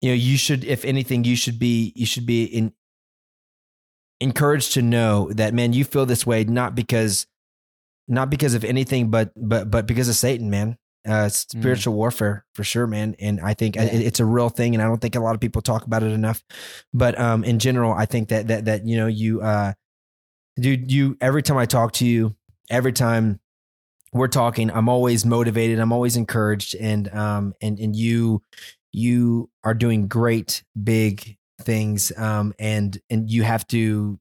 you 0.00 0.10
know 0.10 0.14
you 0.14 0.36
should 0.36 0.64
if 0.64 0.84
anything 0.84 1.24
you 1.24 1.36
should 1.36 1.58
be 1.58 1.92
you 1.94 2.06
should 2.06 2.26
be 2.26 2.44
in 2.44 2.72
encouraged 4.20 4.72
to 4.74 4.82
know 4.82 5.30
that 5.32 5.52
man 5.54 5.72
you 5.72 5.84
feel 5.84 6.06
this 6.06 6.26
way 6.26 6.44
not 6.44 6.74
because 6.74 7.26
not 8.08 8.30
because 8.30 8.54
of 8.54 8.64
anything 8.64 9.10
but 9.10 9.32
but 9.36 9.70
but 9.70 9.86
because 9.86 10.08
of 10.08 10.14
satan 10.14 10.48
man 10.48 10.76
uh 11.08 11.28
spiritual 11.28 11.94
warfare 11.94 12.44
for 12.54 12.62
sure 12.64 12.86
man. 12.86 13.14
And 13.18 13.40
i 13.40 13.54
think 13.54 13.76
Yeah. 13.76 13.84
it, 13.84 14.02
it's 14.02 14.20
a 14.20 14.24
real 14.24 14.48
thing 14.48 14.74
and 14.74 14.82
i 14.82 14.86
don't 14.86 15.00
think 15.00 15.16
a 15.16 15.20
lot 15.20 15.34
of 15.34 15.40
people 15.40 15.60
talk 15.62 15.84
about 15.84 16.02
it 16.02 16.12
enough. 16.12 16.42
But 16.94 17.18
um 17.18 17.42
in 17.44 17.58
general 17.58 17.92
i 17.92 18.06
think 18.06 18.28
that 18.28 18.48
that 18.48 18.64
that 18.66 18.86
you 18.86 18.96
know 18.96 19.06
you 19.08 19.40
uh 19.40 19.72
dude 20.60 20.90
you 20.92 21.16
every 21.20 21.42
time 21.42 21.56
i 21.56 21.66
talk 21.66 21.92
to 21.94 22.06
you 22.06 22.36
every 22.70 22.92
time 22.92 23.40
we're 24.12 24.28
talking 24.28 24.70
i'm 24.70 24.88
always 24.88 25.24
motivated 25.24 25.78
i'm 25.78 25.92
always 25.92 26.16
encouraged 26.16 26.74
and 26.76 27.12
um 27.14 27.54
and 27.62 27.78
and 27.80 27.96
you 27.96 28.42
you 28.92 29.48
are 29.64 29.74
doing 29.74 30.06
great 30.08 30.62
big 30.82 31.36
things 31.62 32.12
um 32.18 32.52
and 32.58 33.00
and 33.08 33.30
you 33.30 33.42
have 33.42 33.66
to 33.66 34.18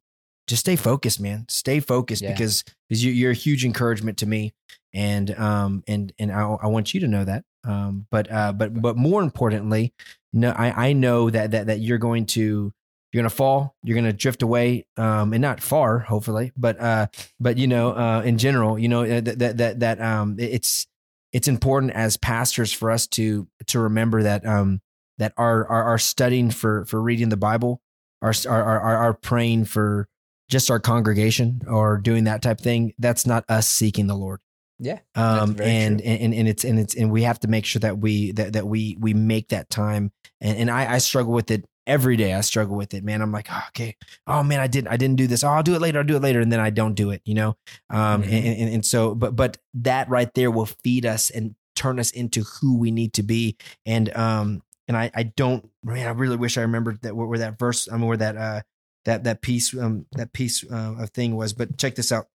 just 0.47 0.61
stay 0.61 0.75
focused 0.75 1.19
man. 1.19 1.45
Stay 1.49 1.79
focused 1.79 2.21
Yeah. 2.21 2.31
because 2.31 2.63
because 2.89 3.03
you, 3.03 3.11
you're 3.11 3.31
a 3.31 3.35
huge 3.35 3.63
encouragement 3.65 4.17
to 4.19 4.25
me. 4.25 4.53
And 4.93 5.31
um 5.39 5.83
and 5.87 6.11
and 6.19 6.31
I, 6.31 6.41
I 6.41 6.67
want 6.67 6.93
you 6.93 6.99
to 7.01 7.07
know 7.07 7.23
that. 7.23 7.43
Um 7.63 8.07
but 8.11 8.31
uh 8.31 8.51
but 8.53 8.81
but 8.81 8.97
more 8.97 9.21
importantly 9.21 9.93
no 10.33 10.49
i 10.51 10.87
i 10.87 10.93
know 10.93 11.29
that 11.29 11.51
that 11.51 11.67
that 11.67 11.79
you're 11.79 11.97
going 11.97 12.25
to 12.25 12.73
you're 13.11 13.21
gonna 13.21 13.29
fall 13.29 13.75
you're 13.83 13.95
gonna 13.95 14.13
drift 14.13 14.41
away 14.41 14.85
um 14.97 15.33
and 15.33 15.41
not 15.41 15.61
far 15.61 15.99
hopefully 15.99 16.51
but 16.55 16.79
uh 16.79 17.05
but 17.39 17.57
you 17.57 17.67
know 17.67 17.91
uh 17.91 18.21
in 18.25 18.37
general 18.37 18.79
you 18.79 18.87
know 18.87 19.03
uh, 19.03 19.19
that 19.21 19.37
that 19.39 19.57
that, 19.57 19.79
that 19.81 20.01
um 20.01 20.37
it's 20.39 20.87
it's 21.33 21.47
important 21.49 21.91
as 21.91 22.15
pastors 22.17 22.71
for 22.73 22.89
us 22.89 23.07
to 23.07 23.47
to 23.67 23.79
remember 23.79 24.23
that 24.23 24.45
um 24.45 24.81
that 25.17 25.33
our 25.37 25.67
our, 25.67 25.83
our 25.83 25.97
studying 25.99 26.49
for 26.49 26.85
for 26.85 27.01
reading 27.01 27.27
the 27.29 27.37
bible 27.37 27.81
our, 28.21 28.33
our 28.47 28.79
our 28.79 28.97
our 28.97 29.13
praying 29.13 29.65
for 29.65 30.07
just 30.51 30.69
our 30.69 30.79
congregation 30.79 31.61
or 31.67 31.97
doing 31.97 32.25
that 32.25 32.41
type 32.43 32.59
of 32.59 32.63
thing 32.63 32.93
that's 32.99 33.25
not 33.25 33.43
us 33.49 33.67
seeking 33.67 34.05
the 34.07 34.15
lord. 34.15 34.39
Yeah, 34.77 34.99
um 35.15 35.55
very 35.55 35.69
and, 35.69 36.01
and 36.01 36.33
and 36.33 36.47
it's 36.47 36.63
and 36.63 36.79
it's 36.79 36.95
and 36.95 37.11
we 37.11 37.23
have 37.23 37.39
to 37.41 37.47
make 37.47 37.65
sure 37.65 37.79
that 37.79 37.97
we 37.99 38.31
that, 38.33 38.53
that 38.53 38.67
we 38.67 38.97
we 38.99 39.13
make 39.13 39.49
that 39.49 39.69
time. 39.69 40.11
And, 40.39 40.57
and 40.57 40.71
i 40.71 40.95
i 40.95 40.97
struggle 40.97 41.33
with 41.33 41.49
it 41.51 41.65
every 41.87 42.15
day. 42.17 42.33
I 42.33 42.41
struggle 42.41 42.75
with 42.75 42.93
it 42.93 43.03
man. 43.03 43.21
I'm 43.21 43.31
like 43.31 43.47
oh, 43.51 43.61
okay. 43.69 43.95
Oh 44.27 44.43
man 44.43 44.59
i 44.59 44.67
didn't 44.67 44.89
i 44.89 44.97
didn't 44.97 45.17
do 45.17 45.27
this. 45.27 45.43
Oh 45.43 45.49
i'll 45.49 45.63
do 45.63 45.75
it 45.75 45.81
later. 45.81 45.99
I'll 45.99 46.05
do 46.05 46.15
it 46.15 46.21
later. 46.21 46.41
And 46.41 46.51
then 46.51 46.59
i 46.59 46.69
don't 46.71 46.95
do 46.95 47.11
it 47.11 47.21
you 47.25 47.35
know? 47.35 47.55
Um 47.89 48.23
Mhm. 48.23 48.31
and, 48.33 48.45
and 48.61 48.73
and 48.75 48.85
so 48.85 49.15
but 49.15 49.35
but 49.35 49.57
that 49.75 50.09
right 50.09 50.31
there 50.33 50.51
will 50.51 50.67
feed 50.83 51.05
us 51.05 51.29
and 51.29 51.55
turn 51.75 51.99
us 51.99 52.11
into 52.11 52.43
who 52.43 52.75
we 52.77 52.89
need 52.91 53.13
to 53.13 53.23
be. 53.23 53.57
And 53.85 54.15
um 54.17 54.61
and 54.87 54.97
i 54.97 55.11
i 55.13 55.23
don't 55.23 55.69
man 55.83 56.07
i 56.07 56.11
really 56.11 56.37
wish 56.37 56.57
i 56.57 56.61
remembered 56.61 57.01
that 57.03 57.15
where, 57.15 57.27
where 57.27 57.39
that 57.39 57.59
verse 57.59 57.87
i 57.91 57.95
mean 57.97 58.07
where 58.07 58.17
that 58.17 58.35
uh 58.35 58.61
that 59.05 59.23
that 59.23 59.41
piece 59.41 59.75
um 59.77 60.05
that 60.13 60.33
piece 60.33 60.63
uh, 60.71 60.95
of 60.99 61.09
thing 61.11 61.35
was 61.35 61.53
but 61.53 61.77
check 61.77 61.95
this 61.95 62.11
out 62.11 62.27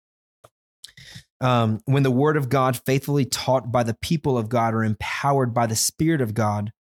um, 1.40 1.80
when 1.84 2.02
the 2.02 2.10
word 2.10 2.36
of 2.36 2.48
God, 2.48 2.80
faithfully 2.86 3.24
taught 3.24 3.70
by 3.70 3.82
the 3.82 3.94
people 3.94 4.38
of 4.38 4.48
God, 4.48 4.74
or 4.74 4.82
empowered 4.82 5.52
by 5.52 5.66
the 5.66 5.76
Spirit 5.76 6.20
of 6.20 6.34
God, 6.34 6.72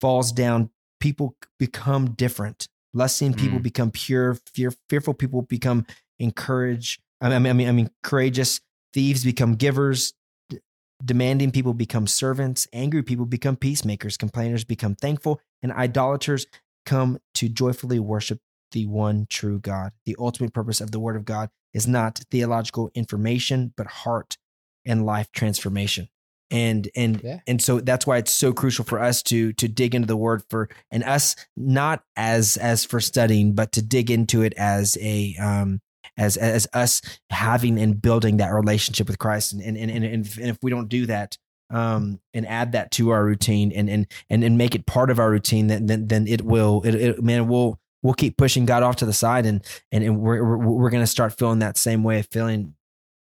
falls 0.00 0.30
down, 0.32 0.70
people 1.00 1.34
become 1.58 2.12
different. 2.12 2.68
Lust-seeing 2.94 3.34
people 3.34 3.58
Mm. 3.58 3.64
become 3.64 3.90
pure. 3.90 4.38
Fear, 4.54 4.72
fearful 4.88 5.14
people 5.14 5.42
become 5.42 5.84
encouraged. 6.18 7.02
I 7.20 7.28
mean, 7.38 7.46
I 7.46 7.52
mean, 7.52 7.68
I 7.68 7.72
mean, 7.72 7.90
courageous. 8.02 8.60
Thieves 8.94 9.24
become 9.24 9.56
givers. 9.56 10.14
D- 10.48 10.60
demanding 11.04 11.50
people 11.50 11.74
become 11.74 12.06
servants. 12.06 12.66
Angry 12.72 13.02
people 13.02 13.26
become 13.26 13.56
peacemakers. 13.56 14.16
Complainers 14.16 14.64
become 14.64 14.94
thankful, 14.94 15.40
and 15.62 15.72
idolaters 15.72 16.46
come 16.86 17.18
to 17.34 17.48
joyfully 17.48 17.98
worship 17.98 18.40
the 18.72 18.86
one 18.86 19.26
true 19.28 19.58
God. 19.58 19.92
The 20.04 20.16
ultimate 20.18 20.52
purpose 20.52 20.80
of 20.80 20.90
the 20.90 21.00
Word 21.00 21.16
of 21.16 21.24
God 21.24 21.50
is 21.72 21.86
not 21.86 22.20
theological 22.30 22.90
information, 22.94 23.72
but 23.76 23.86
heart 23.86 24.36
and 24.84 25.04
life 25.04 25.30
transformation. 25.32 26.08
And 26.50 26.88
and 26.96 27.20
Yeah. 27.22 27.40
and 27.46 27.60
so 27.60 27.80
that's 27.80 28.06
why 28.06 28.16
it's 28.16 28.32
so 28.32 28.54
crucial 28.54 28.84
for 28.84 29.00
us 29.00 29.22
to 29.24 29.52
to 29.52 29.68
dig 29.68 29.94
into 29.94 30.06
the 30.06 30.16
word 30.16 30.42
for 30.48 30.70
and 30.90 31.04
us 31.04 31.36
not 31.56 32.02
as 32.16 32.56
as 32.56 32.86
for 32.86 33.00
studying, 33.00 33.54
but 33.54 33.72
to 33.72 33.82
dig 33.82 34.10
into 34.10 34.42
it 34.42 34.54
as 34.56 34.96
a 35.00 35.36
um 35.36 35.80
as 36.16 36.38
as 36.38 36.66
us 36.72 37.02
having 37.28 37.78
and 37.78 38.00
building 38.00 38.38
that 38.38 38.48
relationship 38.48 39.08
with 39.08 39.18
Christ. 39.18 39.52
And 39.52 39.60
and 39.60 39.76
and, 39.76 39.90
and, 39.90 40.04
and 40.04 40.26
if, 40.26 40.38
and 40.38 40.48
if 40.48 40.56
we 40.62 40.70
don't 40.70 40.88
do 40.88 41.04
that, 41.04 41.36
um, 41.70 42.20
and 42.32 42.46
add 42.46 42.72
that 42.72 42.90
to 42.92 43.10
our 43.10 43.24
routine 43.24 43.70
and 43.72 43.90
and 43.90 44.06
and, 44.30 44.42
and 44.42 44.56
make 44.56 44.74
it 44.74 44.86
part 44.86 45.10
of 45.10 45.18
our 45.18 45.30
routine, 45.30 45.66
then 45.66 45.86
then, 45.86 46.08
then 46.08 46.26
it 46.26 46.42
will 46.42 46.82
it, 46.84 46.94
it 46.94 47.22
man 47.22 47.46
we'll 47.48 47.78
we'll 48.02 48.14
keep 48.14 48.36
pushing 48.36 48.64
God 48.66 48.82
off 48.82 48.96
to 48.96 49.06
the 49.06 49.12
side 49.12 49.46
and 49.46 49.64
and, 49.92 50.04
and 50.04 50.20
we're 50.20 50.42
we're, 50.44 50.56
we're 50.74 50.90
going 50.90 51.02
to 51.02 51.06
start 51.06 51.36
feeling 51.38 51.58
that 51.60 51.76
same 51.76 52.02
way 52.02 52.20
of 52.20 52.28
feeling 52.30 52.74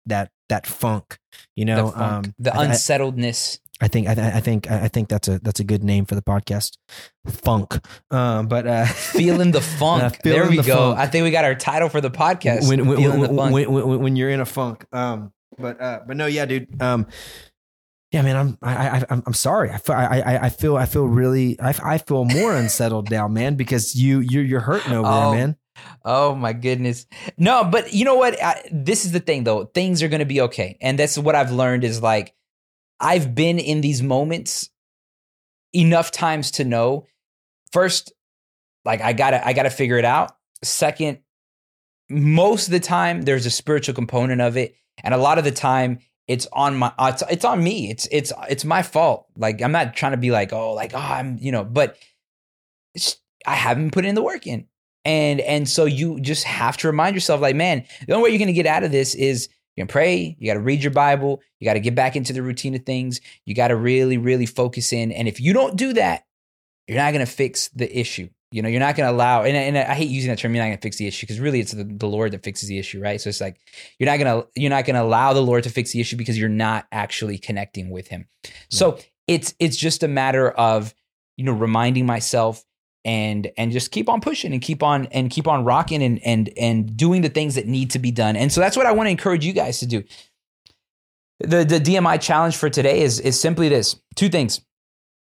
that 0.07 0.31
that 0.49 0.67
funk. 0.67 1.19
You 1.57 1.65
know, 1.65 1.87
the, 1.87 1.93
funk, 1.93 2.27
um, 2.27 2.35
the 2.39 2.55
I- 2.55 2.59
I- 2.63 2.65
unsettledness. 2.67 3.61
I 3.81 3.89
think 3.89 4.07
I, 4.07 4.13
I 4.13 4.41
think 4.41 4.71
I 4.71 4.87
think 4.87 5.09
that's 5.09 5.27
a 5.27 5.41
that's 5.41 5.59
a 5.59 5.65
good 5.65 5.83
name 5.83 6.07
for 6.07 6.15
the 6.15 6.23
podcast, 6.23 6.79
funk. 7.27 7.85
Um, 8.11 8.47
but 8.47 8.69
uh, 8.69 8.87
feeling 8.87 9.51
the 9.51 9.61
funk. 9.81 10.03
Uh, 10.05 10.11
there 10.23 10.49
we 10.49 10.59
the 10.59 10.63
go. 10.63 10.77
funk. 10.77 10.99
I 11.01 11.09
think 11.09 11.25
we 11.25 11.33
got 11.33 11.45
our 11.45 11.57
title 11.57 11.89
for 11.89 12.01
the 12.01 12.11
podcast. 12.11 12.69
when 12.69 12.87
when, 12.87 12.97
feeling 12.99 13.19
when, 13.21 13.31
the 13.31 13.37
funk. 13.37 13.53
when, 13.53 13.73
when, 13.73 13.99
when 14.01 14.17
you're 14.17 14.31
in 14.31 14.41
a 14.41 14.47
funk. 14.47 14.87
Um, 14.93 15.33
but 15.59 15.81
uh, 15.81 16.01
but 16.07 16.17
no, 16.17 16.27
yeah, 16.27 16.47
dude. 16.47 16.81
Um, 16.81 17.07
yeah, 18.15 18.23
man, 18.23 18.37
I'm 18.37 18.59
I, 18.63 18.89
I 18.89 19.05
I'm, 19.11 19.25
I'm 19.27 19.35
sorry. 19.35 19.71
I 19.71 19.79
feel 19.79 19.97
I, 19.97 20.05
I 20.21 20.45
I 20.45 20.49
feel 20.49 20.77
I 20.77 20.87
feel 20.87 21.05
really 21.05 21.59
I, 21.61 21.75
I 21.83 21.99
feel 21.99 22.25
more 22.25 22.55
unsettled 22.55 23.11
now, 23.11 23.27
man, 23.27 23.57
because 23.57 23.97
you 23.97 24.21
you're 24.21 24.45
you're 24.45 24.61
hurting 24.61 24.93
over 24.93 25.09
Oh, 25.09 25.31
there, 25.33 25.41
man. 25.41 25.57
Oh 26.05 26.37
my 26.37 26.53
goodness. 26.53 27.07
No, 27.37 27.65
but 27.65 27.93
you 27.93 28.05
know 28.05 28.15
what? 28.15 28.41
I, 28.41 28.63
this 28.71 29.05
is 29.05 29.11
the 29.11 29.19
thing 29.19 29.43
though. 29.43 29.65
Things 29.65 30.01
are 30.01 30.07
going 30.07 30.21
to 30.21 30.27
be 30.27 30.43
okay. 30.43 30.79
And 30.81 30.97
that's 30.97 31.19
what 31.19 31.35
I've 31.35 31.51
learned 31.51 31.83
is 31.83 32.01
like 32.01 32.37
I've 33.01 33.35
been 33.35 33.59
in 33.59 33.81
these 33.81 34.01
moments 34.01 34.71
enough 35.73 36.13
times 36.13 36.53
to 36.53 36.65
know 36.65 37.07
first 37.73 38.13
like 38.85 39.01
I 39.01 39.13
got 39.13 39.31
to 39.31 39.45
I 39.45 39.55
got 39.55 39.65
to 39.65 39.71
figure 39.71 39.99
it 39.99 40.05
out. 40.05 40.37
Second, 40.63 41.19
most 42.09 42.69
of 42.69 42.71
the 42.71 42.79
time 42.79 43.23
there's 43.23 43.45
a 43.45 43.51
spiritual 43.51 43.97
component 43.97 44.41
of 44.41 44.57
it 44.57 44.77
and 45.03 45.13
a 45.13 45.19
lot 45.19 45.39
of 45.39 45.43
the 45.43 45.51
time 45.51 45.99
it's 46.27 46.47
on 46.53 46.77
my 46.77 46.93
uh, 46.99 47.13
it's, 47.13 47.23
it's 47.31 47.45
on 47.45 47.63
me. 47.63 47.91
It's 47.91 48.09
it's 48.11 48.33
it's 48.49 48.65
my 48.65 48.83
fault. 48.83 49.27
Like 49.37 49.61
I'm 49.63 49.73
not 49.73 49.95
trying 49.95 50.13
to 50.13 50.19
be 50.19 50.31
like, 50.31 50.53
"Oh, 50.53 50.73
like 50.73 50.95
oh, 50.95 50.99
I'm, 50.99 51.39
you 51.41 51.53
know, 51.53 51.65
but 51.65 51.99
I 53.47 53.55
haven't 53.55 53.93
put 53.93 54.05
in 54.05 54.15
the 54.15 54.23
work 54.23 54.47
in 54.47 54.67
and 55.05 55.41
and 55.41 55.69
so 55.69 55.85
you 55.85 56.21
just 56.21 56.45
have 56.45 56.77
to 56.79 56.87
remind 56.87 57.15
yourself 57.15 57.41
like 57.41 57.57
man 57.57 57.85
the 58.07 58.15
only 58.15 58.25
way 58.25 58.31
you're 58.31 58.39
going 58.39 58.47
to 58.47 58.53
get 58.53 58.67
out 58.67 58.85
of 58.85 58.93
this 58.93 59.15
is 59.15 59.49
you're 59.77 59.83
going 59.83 59.89
to 59.89 59.93
pray 59.93 60.37
you 60.39 60.47
got 60.47 60.55
to 60.55 60.61
read 60.61 60.83
your 60.83 60.93
bible 60.93 61.41
you 61.61 61.65
got 61.65 61.75
to 61.75 61.81
get 61.81 61.95
back 61.95 62.17
into 62.17 62.33
the 62.33 62.43
routine 62.43 62.75
of 62.75 62.85
things 62.85 63.21
you 63.45 63.55
got 63.55 63.69
to 63.69 63.77
really 63.77 64.17
really 64.17 64.47
focus 64.47 64.93
in 64.93 65.13
and 65.13 65.29
if 65.29 65.41
you 65.41 65.53
don't 65.53 65.77
do 65.77 65.93
that 65.93 66.25
you're 66.89 66.99
not 66.99 67.13
going 67.13 67.25
to 67.25 67.31
fix 67.31 67.69
the 67.69 67.99
issue 67.99 68.29
you 68.55 68.63
know 68.63 68.69
you're 68.69 68.81
not 68.81 68.97
going 68.97 69.07
to 69.09 69.15
allow 69.15 69.43
and, 69.43 69.57
and 69.57 69.77
i 69.77 69.95
hate 69.95 70.09
using 70.09 70.31
that 70.31 70.39
term 70.39 70.55
you're 70.55 70.63
not 70.63 70.69
going 70.69 70.79
to 70.79 70.83
fix 70.83 70.97
the 70.97 71.07
issue 71.07 71.27
because 71.27 71.41
really 71.41 71.61
it's 71.61 71.73
the, 71.73 71.85
the 71.85 72.07
lord 72.07 72.33
that 72.33 72.43
fixes 72.45 72.69
the 72.69 72.79
issue 72.79 73.01
right 73.01 73.21
so 73.21 73.29
it's 73.29 73.41
like 73.41 73.59
you're 73.99 74.09
not 74.09 74.19
going 74.19 74.43
to 74.43 74.49
you're 74.55 74.71
not 74.71 74.85
going 74.85 74.95
to 74.95 75.03
allow 75.03 75.33
the 75.33 75.43
lord 75.43 75.65
to 75.65 75.71
fix 75.71 75.93
the 75.93 76.01
issue 76.01 76.17
because 76.17 76.39
you're 76.39 76.49
not 76.49 76.87
actually 76.93 77.37
connecting 77.37 77.91
with 77.91 78.09
him 78.09 78.27
so 78.71 78.99
it's 79.27 79.55
it's 79.59 79.77
just 79.77 80.03
a 80.03 80.09
matter 80.09 80.51
of 80.51 80.95
you 81.37 81.45
know 81.45 81.53
reminding 81.53 82.07
myself 82.07 82.65
and 83.05 83.51
and 83.57 83.71
just 83.73 83.91
keep 83.91 84.09
on 84.09 84.21
pushing 84.21 84.53
and 84.53 84.63
keep 84.63 84.83
on 84.83 85.07
and 85.07 85.31
keep 85.31 85.47
on 85.47 85.65
rocking 85.65 86.03
and 86.03 86.25
and 86.25 86.51
and 86.57 86.97
doing 86.97 87.23
the 87.23 87.29
things 87.29 87.55
that 87.57 87.67
need 87.67 87.91
to 87.91 87.99
be 87.99 88.11
done. 88.11 88.37
And 88.37 88.51
so 88.51 88.61
that's 88.61 88.77
what 88.77 88.87
I 88.87 88.93
want 88.93 89.07
to 89.07 89.11
encourage 89.11 89.45
you 89.45 89.53
guys 89.53 89.79
to 89.81 89.87
do. 89.87 90.03
The 91.41 91.65
the 91.65 91.81
DMI 91.81 92.21
challenge 92.21 92.57
for 92.57 92.71
today 92.71 93.03
is 93.03 93.21
is 93.21 93.39
simply 93.39 93.69
this. 93.69 93.97
Two 94.15 94.29
things. 94.29 94.61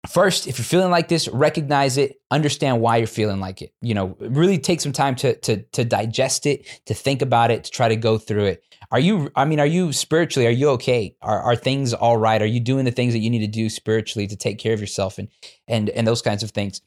First, 0.09 0.47
if 0.47 0.59
you're 0.59 0.65
feeling 0.65 0.91
like 0.91 1.09
this, 1.09 1.29
recognize 1.29 1.97
it, 1.97 2.21
understand 2.31 2.81
why 2.81 2.99
you're 2.99 3.07
feeling 3.07 3.41
like 3.41 3.63
it. 3.63 3.73
You 3.81 3.95
know, 3.95 4.17
really 4.21 4.59
take 4.59 4.81
some 4.81 4.93
time 4.93 5.15
to 5.17 5.37
to 5.37 5.63
to 5.63 5.85
digest 5.85 6.47
it, 6.47 6.67
to 6.87 6.95
think 6.95 7.23
about 7.23 7.51
it, 7.51 7.65
to 7.65 7.71
try 7.71 7.89
to 7.89 7.97
go 7.97 8.19
through 8.19 8.45
it. 8.45 8.65
Are 8.91 9.01
you 9.01 9.31
I 9.35 9.45
mean, 9.45 9.61
are 9.61 9.67
you 9.67 9.93
spiritually, 9.93 10.47
are 10.47 10.51
you 10.51 10.69
okay? 10.71 11.17
Are 11.23 11.41
are 11.41 11.57
things 11.57 11.95
all 11.95 12.19
right? 12.19 12.41
Are 12.43 12.47
you 12.47 12.61
doing 12.61 12.85
the 12.85 12.91
things 12.91 13.15
that 13.15 13.21
you 13.21 13.31
need 13.31 13.41
to 13.41 13.47
do 13.47 13.71
spiritually 13.71 14.27
to 14.27 14.37
take 14.37 14.59
care 14.59 14.75
of 14.75 14.81
yourself 14.81 15.19
and 15.19 15.29
and 15.69 15.89
and 15.91 16.07
those 16.07 16.23
kinds 16.23 16.43
of 16.43 16.51
things? 16.51 16.83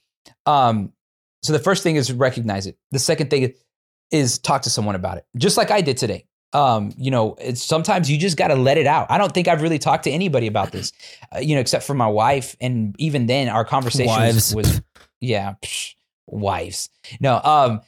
Um, 0.46 0.94
so 1.42 1.54
the 1.54 1.60
first 1.60 1.84
thing 1.84 1.96
is 1.96 2.12
recognize 2.12 2.68
it. 2.68 2.78
The 2.92 3.00
second 3.00 3.30
thing 3.30 3.54
is 4.12 4.38
talk 4.40 4.62
to 4.64 4.70
someone 4.70 4.96
about 4.96 5.18
it, 5.18 5.26
just 5.38 5.58
like 5.58 5.72
I 5.72 5.82
did 5.82 5.98
today. 5.98 6.26
Um, 6.54 6.94
you 6.98 7.12
know, 7.12 7.36
it's 7.40 7.62
sometimes 7.62 8.10
you 8.10 8.18
just 8.18 8.38
got 8.38 8.48
to 8.48 8.56
let 8.56 8.78
it 8.78 8.88
out. 8.88 9.12
I 9.12 9.18
don't 9.18 9.34
think 9.34 9.48
I've 9.48 9.62
really 9.62 9.80
talked 9.80 10.06
to 10.06 10.12
anybody 10.12 10.48
about 10.48 10.72
this, 10.72 10.94
uh, 11.36 11.40
you 11.40 11.56
know, 11.56 11.62
except 11.62 11.84
for 11.84 11.94
my 11.94 12.08
wife, 12.08 12.56
and 12.62 12.96
even 12.98 13.26
then, 13.26 13.50
our 13.50 13.66
conversation 13.66 14.16
was, 14.16 14.56
was 14.56 14.82
yeah, 15.20 15.56
psh, 15.62 15.96
wives. 16.26 16.90
No, 17.20 17.42
um, 17.44 17.82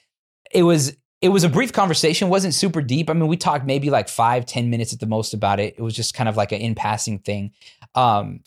it 0.51 0.63
was 0.63 0.95
it 1.21 1.29
was 1.29 1.43
a 1.43 1.49
brief 1.49 1.73
conversation. 1.73 2.29
wasn't 2.29 2.53
super 2.53 2.81
deep. 2.81 3.09
I 3.09 3.13
mean, 3.13 3.27
we 3.27 3.37
talked 3.37 3.65
maybe 3.65 3.89
like 3.89 4.07
five, 4.09 4.45
ten 4.45 4.69
minutes 4.69 4.93
at 4.93 4.99
the 4.99 5.05
most 5.05 5.33
about 5.33 5.59
it. 5.59 5.75
It 5.77 5.81
was 5.81 5.95
just 5.95 6.13
kind 6.13 6.29
of 6.29 6.37
like 6.37 6.51
an 6.51 6.61
in 6.61 6.75
passing 6.75 7.19
thing. 7.19 7.51
Um, 7.95 8.41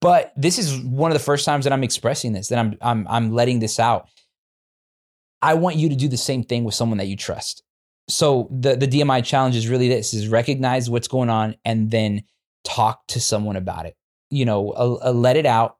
but 0.00 0.32
this 0.36 0.58
is 0.58 0.78
one 0.78 1.10
of 1.10 1.14
the 1.14 1.24
first 1.24 1.44
times 1.44 1.64
that 1.64 1.72
I'm 1.72 1.84
expressing 1.84 2.32
this, 2.32 2.48
that 2.48 2.58
I'm 2.58 2.76
I'm 2.80 3.06
I'm 3.08 3.32
letting 3.32 3.58
this 3.60 3.78
out. 3.78 4.08
I 5.40 5.54
want 5.54 5.76
you 5.76 5.88
to 5.88 5.94
do 5.94 6.08
the 6.08 6.16
same 6.16 6.42
thing 6.42 6.64
with 6.64 6.74
someone 6.74 6.98
that 6.98 7.06
you 7.06 7.16
trust. 7.16 7.62
So 8.08 8.48
the 8.50 8.76
the 8.76 8.88
DMI 8.88 9.24
challenge 9.24 9.56
is 9.56 9.68
really 9.68 9.88
this: 9.88 10.14
is 10.14 10.28
recognize 10.28 10.88
what's 10.88 11.08
going 11.08 11.30
on 11.30 11.56
and 11.64 11.90
then 11.90 12.22
talk 12.64 13.06
to 13.08 13.20
someone 13.20 13.56
about 13.56 13.86
it. 13.86 13.96
You 14.30 14.44
know, 14.44 14.62
let 15.12 15.36
it 15.36 15.46
out. 15.46 15.76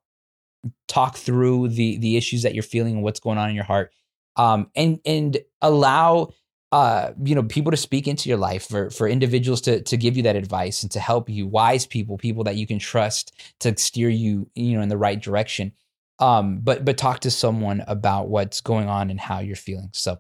Talk 0.89 1.17
through 1.17 1.69
the 1.69 1.99
the 1.99 2.17
issues 2.17 2.43
that 2.43 2.55
you're 2.55 2.63
feeling 2.63 2.95
and 2.95 3.03
what's 3.03 3.21
going 3.21 3.39
on 3.39 3.49
in 3.49 3.55
your 3.55 3.65
heart, 3.65 3.93
um, 4.37 4.71
and 4.75 5.01
and 5.05 5.39
allow 5.63 6.31
uh, 6.71 7.13
you 7.23 7.35
know, 7.35 7.43
people 7.43 7.71
to 7.71 7.77
speak 7.77 8.07
into 8.07 8.29
your 8.29 8.39
life, 8.39 8.69
for 8.69 8.91
for 8.91 9.09
individuals 9.09 9.61
to 9.63 9.83
to 9.83 9.97
give 9.97 10.17
you 10.17 10.23
that 10.25 10.37
advice 10.37 10.83
and 10.83 10.93
to 10.93 11.01
help 11.01 11.31
you, 11.31 11.47
wise 11.47 11.87
people, 11.87 12.19
people 12.19 12.45
that 12.45 12.57
you 12.57 12.67
can 12.67 12.79
trust 12.79 13.35
to 13.61 13.77
steer 13.79 14.09
you, 14.11 14.51
you 14.55 14.77
know, 14.77 14.83
in 14.83 14.89
the 14.89 14.99
right 14.99 15.21
direction. 15.21 15.73
Um, 16.19 16.61
but 16.61 16.85
but 16.85 16.99
talk 16.99 17.21
to 17.21 17.31
someone 17.31 17.83
about 17.87 18.29
what's 18.29 18.61
going 18.61 18.89
on 18.89 19.09
and 19.11 19.19
how 19.19 19.39
you're 19.39 19.57
feeling. 19.57 19.91
So, 19.95 20.19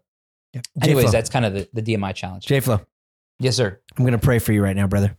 anyways, 0.55 1.05
J-Flo. 1.05 1.11
that's 1.13 1.31
kind 1.31 1.45
of 1.45 1.55
the, 1.55 1.69
the 1.73 1.83
DMI 1.83 2.15
challenge. 2.15 2.47
J 2.47 2.61
Flo, 2.61 2.81
yes, 3.39 3.57
sir. 3.57 3.81
I'm 3.97 4.05
gonna 4.05 4.19
pray 4.19 4.39
for 4.39 4.53
you 4.53 4.63
right 4.63 4.77
now, 4.77 4.87
brother. 4.87 5.17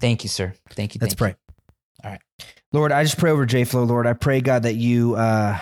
Thank 0.00 0.22
you, 0.22 0.28
sir. 0.28 0.54
Thank 0.70 0.94
you. 0.94 0.98
Let's 1.00 1.14
thank 1.14 1.34
you. 1.34 1.36
pray. 1.36 1.64
All 2.04 2.10
right. 2.10 2.20
Lord, 2.72 2.92
I 2.92 3.02
just 3.02 3.18
pray 3.18 3.30
over 3.30 3.46
J 3.46 3.64
Flow, 3.64 3.84
Lord. 3.84 4.06
I 4.06 4.12
pray, 4.12 4.40
God, 4.40 4.64
that 4.64 4.74
you 4.74 5.14
uh 5.14 5.58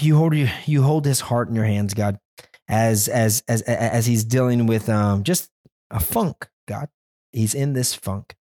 you 0.00 0.16
hold 0.16 0.34
you 0.34 0.48
you 0.66 0.82
hold 0.82 1.04
his 1.04 1.20
heart 1.20 1.48
in 1.48 1.54
your 1.54 1.64
hands, 1.64 1.94
God, 1.94 2.18
as 2.68 3.08
as 3.08 3.42
as 3.48 3.62
as 3.62 4.06
he's 4.06 4.24
dealing 4.24 4.66
with 4.66 4.88
um 4.88 5.22
just 5.22 5.50
a 5.90 6.00
funk, 6.00 6.48
God. 6.66 6.88
He's 7.32 7.54
in 7.54 7.74
this 7.74 7.94
funk. 7.94 8.34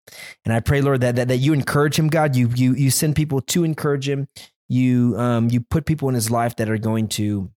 And 0.45 0.53
I 0.53 0.59
pray, 0.59 0.81
Lord, 0.81 1.01
that 1.01 1.15
that, 1.15 1.27
that 1.27 1.37
you 1.37 1.53
encourage 1.53 1.97
him, 1.97 2.07
God. 2.07 2.35
You 2.35 2.49
you 2.55 2.73
you 2.73 2.91
send 2.91 3.15
people 3.15 3.41
to 3.41 3.63
encourage 3.63 4.07
him. 4.07 4.27
You 4.69 5.15
um 5.17 5.49
you 5.49 5.61
put 5.61 5.85
people 5.85 6.09
in 6.09 6.15
his 6.15 6.31
life 6.31 6.55
that 6.57 6.69
are 6.69 6.77
going 6.77 7.07
to 7.09 7.51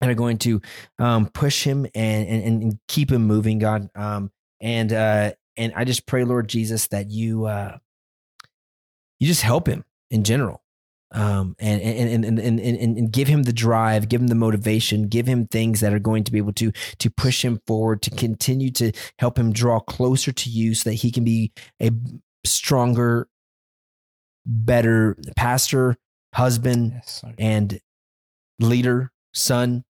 that 0.00 0.10
are 0.10 0.14
going 0.14 0.38
to 0.38 0.60
um 0.98 1.26
push 1.26 1.64
him 1.64 1.86
and 1.94 2.28
and, 2.28 2.62
and 2.62 2.78
keep 2.88 3.10
him 3.10 3.26
moving, 3.26 3.58
God. 3.58 3.90
Um 3.94 4.30
and 4.60 4.92
uh 4.92 5.32
and 5.56 5.72
I 5.74 5.84
just 5.84 6.06
pray, 6.06 6.24
Lord 6.24 6.48
Jesus, 6.48 6.88
that 6.88 7.10
you 7.10 7.46
uh 7.46 7.78
you 9.18 9.26
just 9.26 9.42
help 9.42 9.66
him 9.66 9.84
in 10.10 10.24
general. 10.24 10.62
Um, 11.12 11.54
and, 11.60 11.80
and, 11.80 12.24
and, 12.24 12.38
and, 12.38 12.60
and, 12.60 12.98
and 12.98 13.12
give 13.12 13.28
him 13.28 13.44
the 13.44 13.52
drive, 13.52 14.08
give 14.08 14.20
him 14.20 14.26
the 14.26 14.34
motivation, 14.34 15.06
give 15.08 15.26
him 15.26 15.46
things 15.46 15.80
that 15.80 15.94
are 15.94 16.00
going 16.00 16.24
to 16.24 16.32
be 16.32 16.38
able 16.38 16.52
to, 16.54 16.72
to 16.98 17.10
push 17.10 17.44
him 17.44 17.60
forward, 17.66 18.02
to 18.02 18.10
continue 18.10 18.70
to 18.72 18.92
help 19.18 19.38
him 19.38 19.52
draw 19.52 19.78
closer 19.78 20.32
to 20.32 20.50
you 20.50 20.74
so 20.74 20.90
that 20.90 20.96
he 20.96 21.12
can 21.12 21.24
be 21.24 21.52
a 21.80 21.90
stronger, 22.44 23.28
better 24.44 25.16
pastor, 25.36 25.96
husband, 26.34 26.92
Yes, 26.94 27.24
and 27.38 27.80
leader, 28.58 29.12
son, 29.36 29.84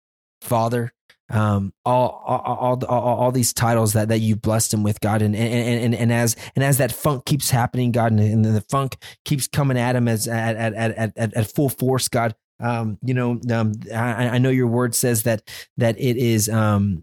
father, 0.40 0.92
um, 1.30 1.72
all, 1.84 2.22
all, 2.26 2.84
all, 2.84 3.18
all, 3.18 3.32
these 3.32 3.54
titles 3.54 3.94
that, 3.94 4.08
that 4.08 4.18
you've 4.18 4.42
blessed 4.42 4.74
him 4.74 4.82
with, 4.82 5.00
God. 5.00 5.22
And, 5.22 5.34
and, 5.34 5.84
and, 5.84 5.94
and 5.94 6.12
as, 6.12 6.36
and 6.54 6.62
as 6.62 6.78
that 6.78 6.92
funk 6.92 7.24
keeps 7.24 7.48
happening, 7.48 7.90
God, 7.90 8.12
and, 8.12 8.44
the 8.44 8.60
funk 8.68 8.96
keeps 9.24 9.48
coming 9.48 9.78
at 9.78 9.96
him 9.96 10.08
as, 10.08 10.28
at, 10.28 10.56
at, 10.56 10.74
at, 10.74 11.12
at, 11.16 11.34
at 11.34 11.54
full 11.54 11.70
force, 11.70 12.08
God, 12.08 12.34
um, 12.60 12.98
you 13.02 13.14
know, 13.14 13.40
um, 13.50 13.72
I, 13.92 14.28
I 14.28 14.38
know 14.38 14.50
your 14.50 14.66
word 14.66 14.94
says 14.94 15.22
that, 15.22 15.48
that 15.78 15.98
it 15.98 16.18
is, 16.18 16.50
um, 16.50 17.02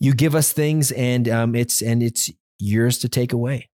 you 0.00 0.12
give 0.12 0.34
us 0.34 0.52
things 0.52 0.90
and, 0.90 1.28
um, 1.28 1.54
it's, 1.54 1.82
and 1.82 2.02
it's 2.02 2.30
yours 2.58 2.98
to 2.98 3.08
take 3.08 3.32
away 3.32 3.69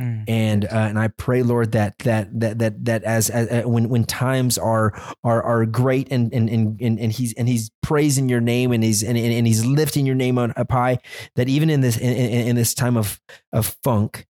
Mm. 0.00 0.24
and 0.26 0.64
uh, 0.64 0.68
and 0.88 0.98
I 0.98 1.06
pray, 1.06 1.44
Lord, 1.44 1.70
that 1.72 2.00
that 2.00 2.40
that 2.40 2.58
that 2.58 2.84
that 2.84 3.04
as, 3.04 3.30
as 3.30 3.64
uh, 3.64 3.68
when 3.68 3.88
when 3.88 4.02
times 4.02 4.58
are 4.58 4.92
are 5.22 5.40
are 5.40 5.64
great 5.66 6.08
and 6.10 6.32
and 6.34 6.50
and 6.50 6.80
and, 6.80 6.98
and 6.98 7.12
he's 7.12 7.32
and 7.34 7.48
he's 7.48 7.70
praising 7.80 8.28
your 8.28 8.40
name 8.40 8.72
and 8.72 8.82
he's 8.82 9.04
and, 9.04 9.16
and, 9.16 9.32
and 9.32 9.46
he's 9.46 9.64
lifting 9.64 10.04
your 10.04 10.16
name 10.16 10.36
on 10.36 10.52
up 10.56 10.72
high, 10.72 10.98
that 11.36 11.48
even 11.48 11.70
in 11.70 11.80
this 11.80 11.96
in, 11.96 12.12
in, 12.12 12.56
this 12.56 12.74
time 12.74 12.96
of 12.96 13.20
of 13.52 13.76
funk, 13.84 14.26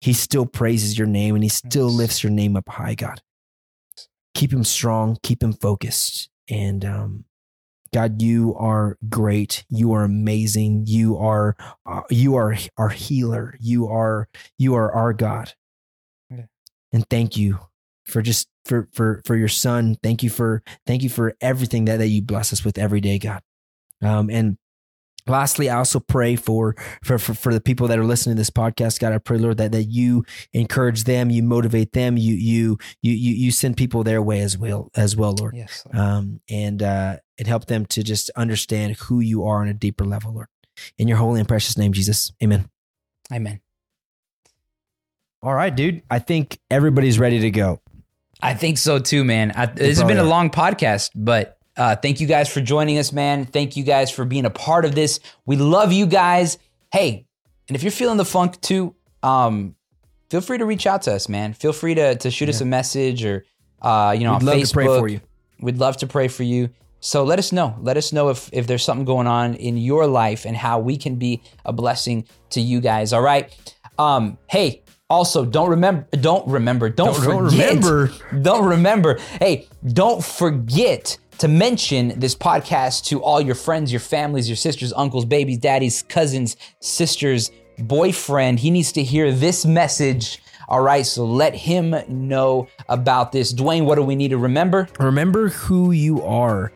he 0.00 0.14
still 0.14 0.46
praises 0.46 0.96
your 0.96 1.06
name 1.06 1.34
and 1.34 1.44
he 1.44 1.50
still 1.50 1.90
lifts 1.90 2.22
your 2.22 2.32
name 2.32 2.56
up 2.56 2.68
high, 2.70 2.94
God. 2.94 3.20
Keep 4.34 4.54
him 4.54 4.64
strong, 4.64 5.18
keep 5.22 5.42
him 5.42 5.52
focused, 5.52 6.30
and 6.48 6.82
um, 6.86 7.24
God, 7.92 8.22
you 8.22 8.54
are 8.58 8.96
great. 9.08 9.64
You 9.68 9.92
are 9.92 10.04
amazing. 10.04 10.84
You 10.86 11.16
are 11.16 11.56
uh, 11.86 12.02
you 12.10 12.36
are 12.36 12.56
our 12.76 12.90
healer. 12.90 13.56
You 13.60 13.88
are 13.88 14.28
you 14.58 14.74
are 14.74 14.92
our 14.92 15.12
God. 15.12 15.54
Yeah. 16.30 16.44
And 16.92 17.08
thank 17.08 17.36
you 17.36 17.58
for 18.04 18.22
just 18.22 18.48
for 18.64 18.88
for 18.92 19.22
for 19.24 19.36
your 19.36 19.48
son. 19.48 19.96
Thank 20.02 20.22
you 20.22 20.30
for 20.30 20.62
thank 20.86 21.02
you 21.02 21.08
for 21.08 21.34
everything 21.40 21.86
that, 21.86 21.98
that 21.98 22.08
you 22.08 22.22
bless 22.22 22.52
us 22.52 22.64
with 22.64 22.78
every 22.78 23.00
day, 23.00 23.18
God. 23.18 23.42
Um 24.02 24.30
and 24.30 24.58
Lastly, 25.28 25.68
I 25.68 25.76
also 25.76 26.00
pray 26.00 26.36
for, 26.36 26.74
for 27.02 27.18
for 27.18 27.34
for 27.34 27.52
the 27.52 27.60
people 27.60 27.86
that 27.88 27.98
are 27.98 28.04
listening 28.04 28.36
to 28.36 28.40
this 28.40 28.50
podcast. 28.50 28.98
God, 28.98 29.12
I 29.12 29.18
pray, 29.18 29.38
Lord, 29.38 29.58
that 29.58 29.72
that 29.72 29.84
you 29.84 30.24
encourage 30.52 31.04
them, 31.04 31.30
you 31.30 31.42
motivate 31.42 31.92
them, 31.92 32.16
you 32.16 32.34
you 32.34 32.78
you 33.02 33.12
you 33.12 33.34
you 33.34 33.50
send 33.50 33.76
people 33.76 34.02
their 34.04 34.22
way 34.22 34.40
as 34.40 34.56
well 34.56 34.90
as 34.96 35.16
well, 35.16 35.34
Lord. 35.38 35.54
Yes. 35.54 35.86
Um, 35.92 36.40
and 36.48 36.82
uh, 36.82 37.16
and 37.38 37.46
help 37.46 37.66
them 37.66 37.86
to 37.86 38.02
just 38.02 38.30
understand 38.36 38.96
who 38.96 39.20
you 39.20 39.44
are 39.44 39.60
on 39.60 39.68
a 39.68 39.74
deeper 39.74 40.04
level, 40.04 40.34
Lord. 40.34 40.48
In 40.96 41.08
your 41.08 41.16
holy 41.16 41.40
and 41.40 41.48
precious 41.48 41.78
name, 41.78 41.92
Jesus. 41.92 42.32
Amen. 42.42 42.68
Amen. 43.32 43.60
All 45.42 45.54
right, 45.54 45.74
dude. 45.74 46.02
I 46.10 46.18
think 46.18 46.58
everybody's 46.70 47.18
ready 47.18 47.40
to 47.40 47.50
go. 47.50 47.80
I 48.40 48.54
think 48.54 48.78
so 48.78 48.98
too, 48.98 49.24
man. 49.24 49.52
I, 49.54 49.66
this 49.66 49.98
has 49.98 50.06
been 50.06 50.18
a 50.18 50.24
long 50.24 50.50
podcast, 50.50 51.10
but 51.14 51.58
uh, 51.76 51.96
thank 51.96 52.20
you 52.20 52.26
guys 52.26 52.52
for 52.52 52.60
joining 52.60 52.98
us, 52.98 53.12
man. 53.12 53.44
Thank 53.46 53.76
you 53.76 53.84
guys 53.84 54.10
for 54.10 54.24
being 54.24 54.44
a 54.44 54.50
part 54.50 54.84
of 54.84 54.94
this. 54.94 55.20
We 55.46 55.56
love 55.56 55.92
you 55.92 56.06
guys. 56.06 56.58
Hey, 56.92 57.26
and 57.68 57.76
if 57.76 57.82
you're 57.82 57.92
feeling 57.92 58.16
the 58.16 58.24
funk 58.24 58.60
too, 58.60 58.94
um, 59.22 59.74
feel 60.30 60.40
free 60.40 60.58
to 60.58 60.66
reach 60.66 60.86
out 60.86 61.02
to 61.02 61.12
us, 61.14 61.28
man. 61.28 61.52
Feel 61.52 61.72
free 61.72 61.94
to 61.94 62.16
to 62.16 62.30
shoot 62.30 62.48
us 62.48 62.60
a 62.60 62.64
message 62.64 63.24
or 63.24 63.44
uh, 63.82 64.14
you 64.16 64.24
know, 64.24 64.32
We'd 64.32 64.40
on 64.40 64.46
love 64.46 64.56
Facebook. 64.56 64.68
to 64.68 64.74
pray 64.74 64.86
for 64.86 65.08
you. 65.08 65.20
We'd 65.60 65.78
love 65.78 65.96
to 65.98 66.06
pray 66.06 66.28
for 66.28 66.42
you. 66.42 66.70
So 67.00 67.22
let 67.24 67.38
us 67.38 67.52
know. 67.52 67.76
Let 67.80 67.96
us 67.96 68.12
know 68.12 68.28
if 68.28 68.50
if 68.52 68.66
there's 68.66 68.82
something 68.84 69.04
going 69.04 69.26
on 69.26 69.54
in 69.54 69.76
your 69.76 70.06
life 70.06 70.44
and 70.44 70.56
how 70.56 70.78
we 70.80 70.96
can 70.96 71.16
be 71.16 71.42
a 71.64 71.72
blessing 71.72 72.26
to 72.50 72.60
you 72.60 72.80
guys. 72.80 73.12
All 73.12 73.22
right. 73.22 73.54
Um, 73.98 74.38
hey, 74.48 74.82
also 75.10 75.44
don't 75.44 75.70
remember 75.70 76.06
don't 76.20 76.46
remember 76.48 76.90
don't, 76.90 77.14
Don't- 77.14 77.24
don't 77.24 77.50
forget 77.50 77.68
remember. 77.70 78.10
don't 78.42 78.64
remember 78.68 79.18
hey 79.38 79.66
don't 79.94 80.22
forget 80.22 81.16
to 81.38 81.48
mention 81.48 82.18
this 82.20 82.34
podcast 82.34 83.04
to 83.06 83.22
all 83.22 83.40
your 83.40 83.54
friends 83.54 83.90
your 83.90 84.00
families 84.00 84.50
your 84.50 84.56
sisters 84.56 84.92
uncles 84.92 85.24
babies 85.24 85.56
daddies 85.56 86.02
cousins 86.02 86.58
sisters 86.80 87.50
boyfriend 87.78 88.60
he 88.60 88.70
needs 88.70 88.92
to 88.92 89.02
hear 89.02 89.32
this 89.32 89.64
message 89.64 90.42
all 90.68 90.80
right 90.80 91.06
so 91.06 91.24
let 91.24 91.54
him 91.54 91.94
know 92.08 92.68
about 92.88 93.32
this 93.32 93.52
dwayne 93.52 93.84
what 93.84 93.94
do 93.96 94.02
we 94.02 94.14
need 94.16 94.28
to 94.28 94.38
remember 94.38 94.88
Remember 95.00 95.48
who 95.48 95.90
you 95.92 96.22
are. 96.22 96.70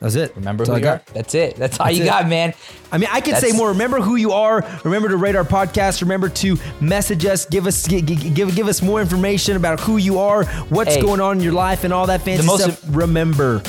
That's 0.00 0.16
it. 0.16 0.36
remember 0.36 0.64
That's 0.66 0.74
who 0.74 0.76
you 0.80 0.82
got. 0.84 1.00
are 1.08 1.12
that's 1.14 1.34
it 1.34 1.56
that's 1.56 1.80
all 1.80 1.90
you 1.90 2.02
it. 2.02 2.06
got 2.06 2.28
man 2.28 2.52
I 2.92 2.98
mean, 2.98 3.08
I 3.10 3.20
could 3.20 3.36
say 3.38 3.50
more. 3.50 3.70
Remember 3.70 4.00
who 4.00 4.14
you 4.14 4.30
are. 4.30 4.64
Remember 4.84 5.08
to 5.08 5.16
rate 5.16 5.34
our 5.34 5.42
podcast. 5.42 6.00
Remember 6.00 6.28
to 6.28 6.56
message 6.80 7.24
us. 7.26 7.44
Give 7.44 7.66
us 7.66 7.88
gi- 7.88 8.02
gi- 8.02 8.30
give 8.30 8.54
give 8.54 8.68
us 8.68 8.82
more 8.82 9.00
information 9.00 9.56
about 9.56 9.80
who 9.80 9.96
you 9.96 10.20
are, 10.20 10.44
what's 10.68 10.94
Hey. 10.94 11.00
going 11.02 11.20
on 11.20 11.38
in 11.38 11.42
your 11.42 11.54
life, 11.54 11.82
and 11.82 11.92
all 11.92 12.06
that 12.06 12.22
fancy 12.22 12.46
most 12.46 12.62
stuff. 12.62 12.80
remember. 12.90 13.62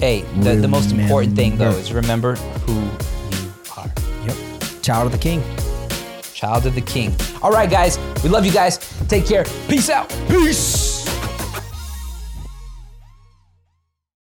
hey 0.00 0.22
the, 0.40 0.56
the 0.56 0.66
most 0.66 0.90
important 0.90 1.36
thing 1.36 1.56
though 1.56 1.70
is 1.70 1.92
remember 1.92 2.34
who 2.34 2.72
you 2.74 3.52
are 3.76 3.92
Yep. 4.26 4.36
Child 4.82 5.06
of 5.06 5.12
the 5.12 5.18
King. 5.18 5.40
Child 6.44 6.66
of 6.66 6.74
the 6.74 6.80
king. 6.82 7.14
All 7.42 7.50
right 7.50 7.70
guys 7.70 7.98
we 8.22 8.30
love 8.30 8.44
you 8.46 8.52
guys. 8.52 8.78
Take 9.08 9.26
care. 9.26 9.44
Peace 9.68 9.90
out. 9.90 10.08
Peace. 10.28 10.93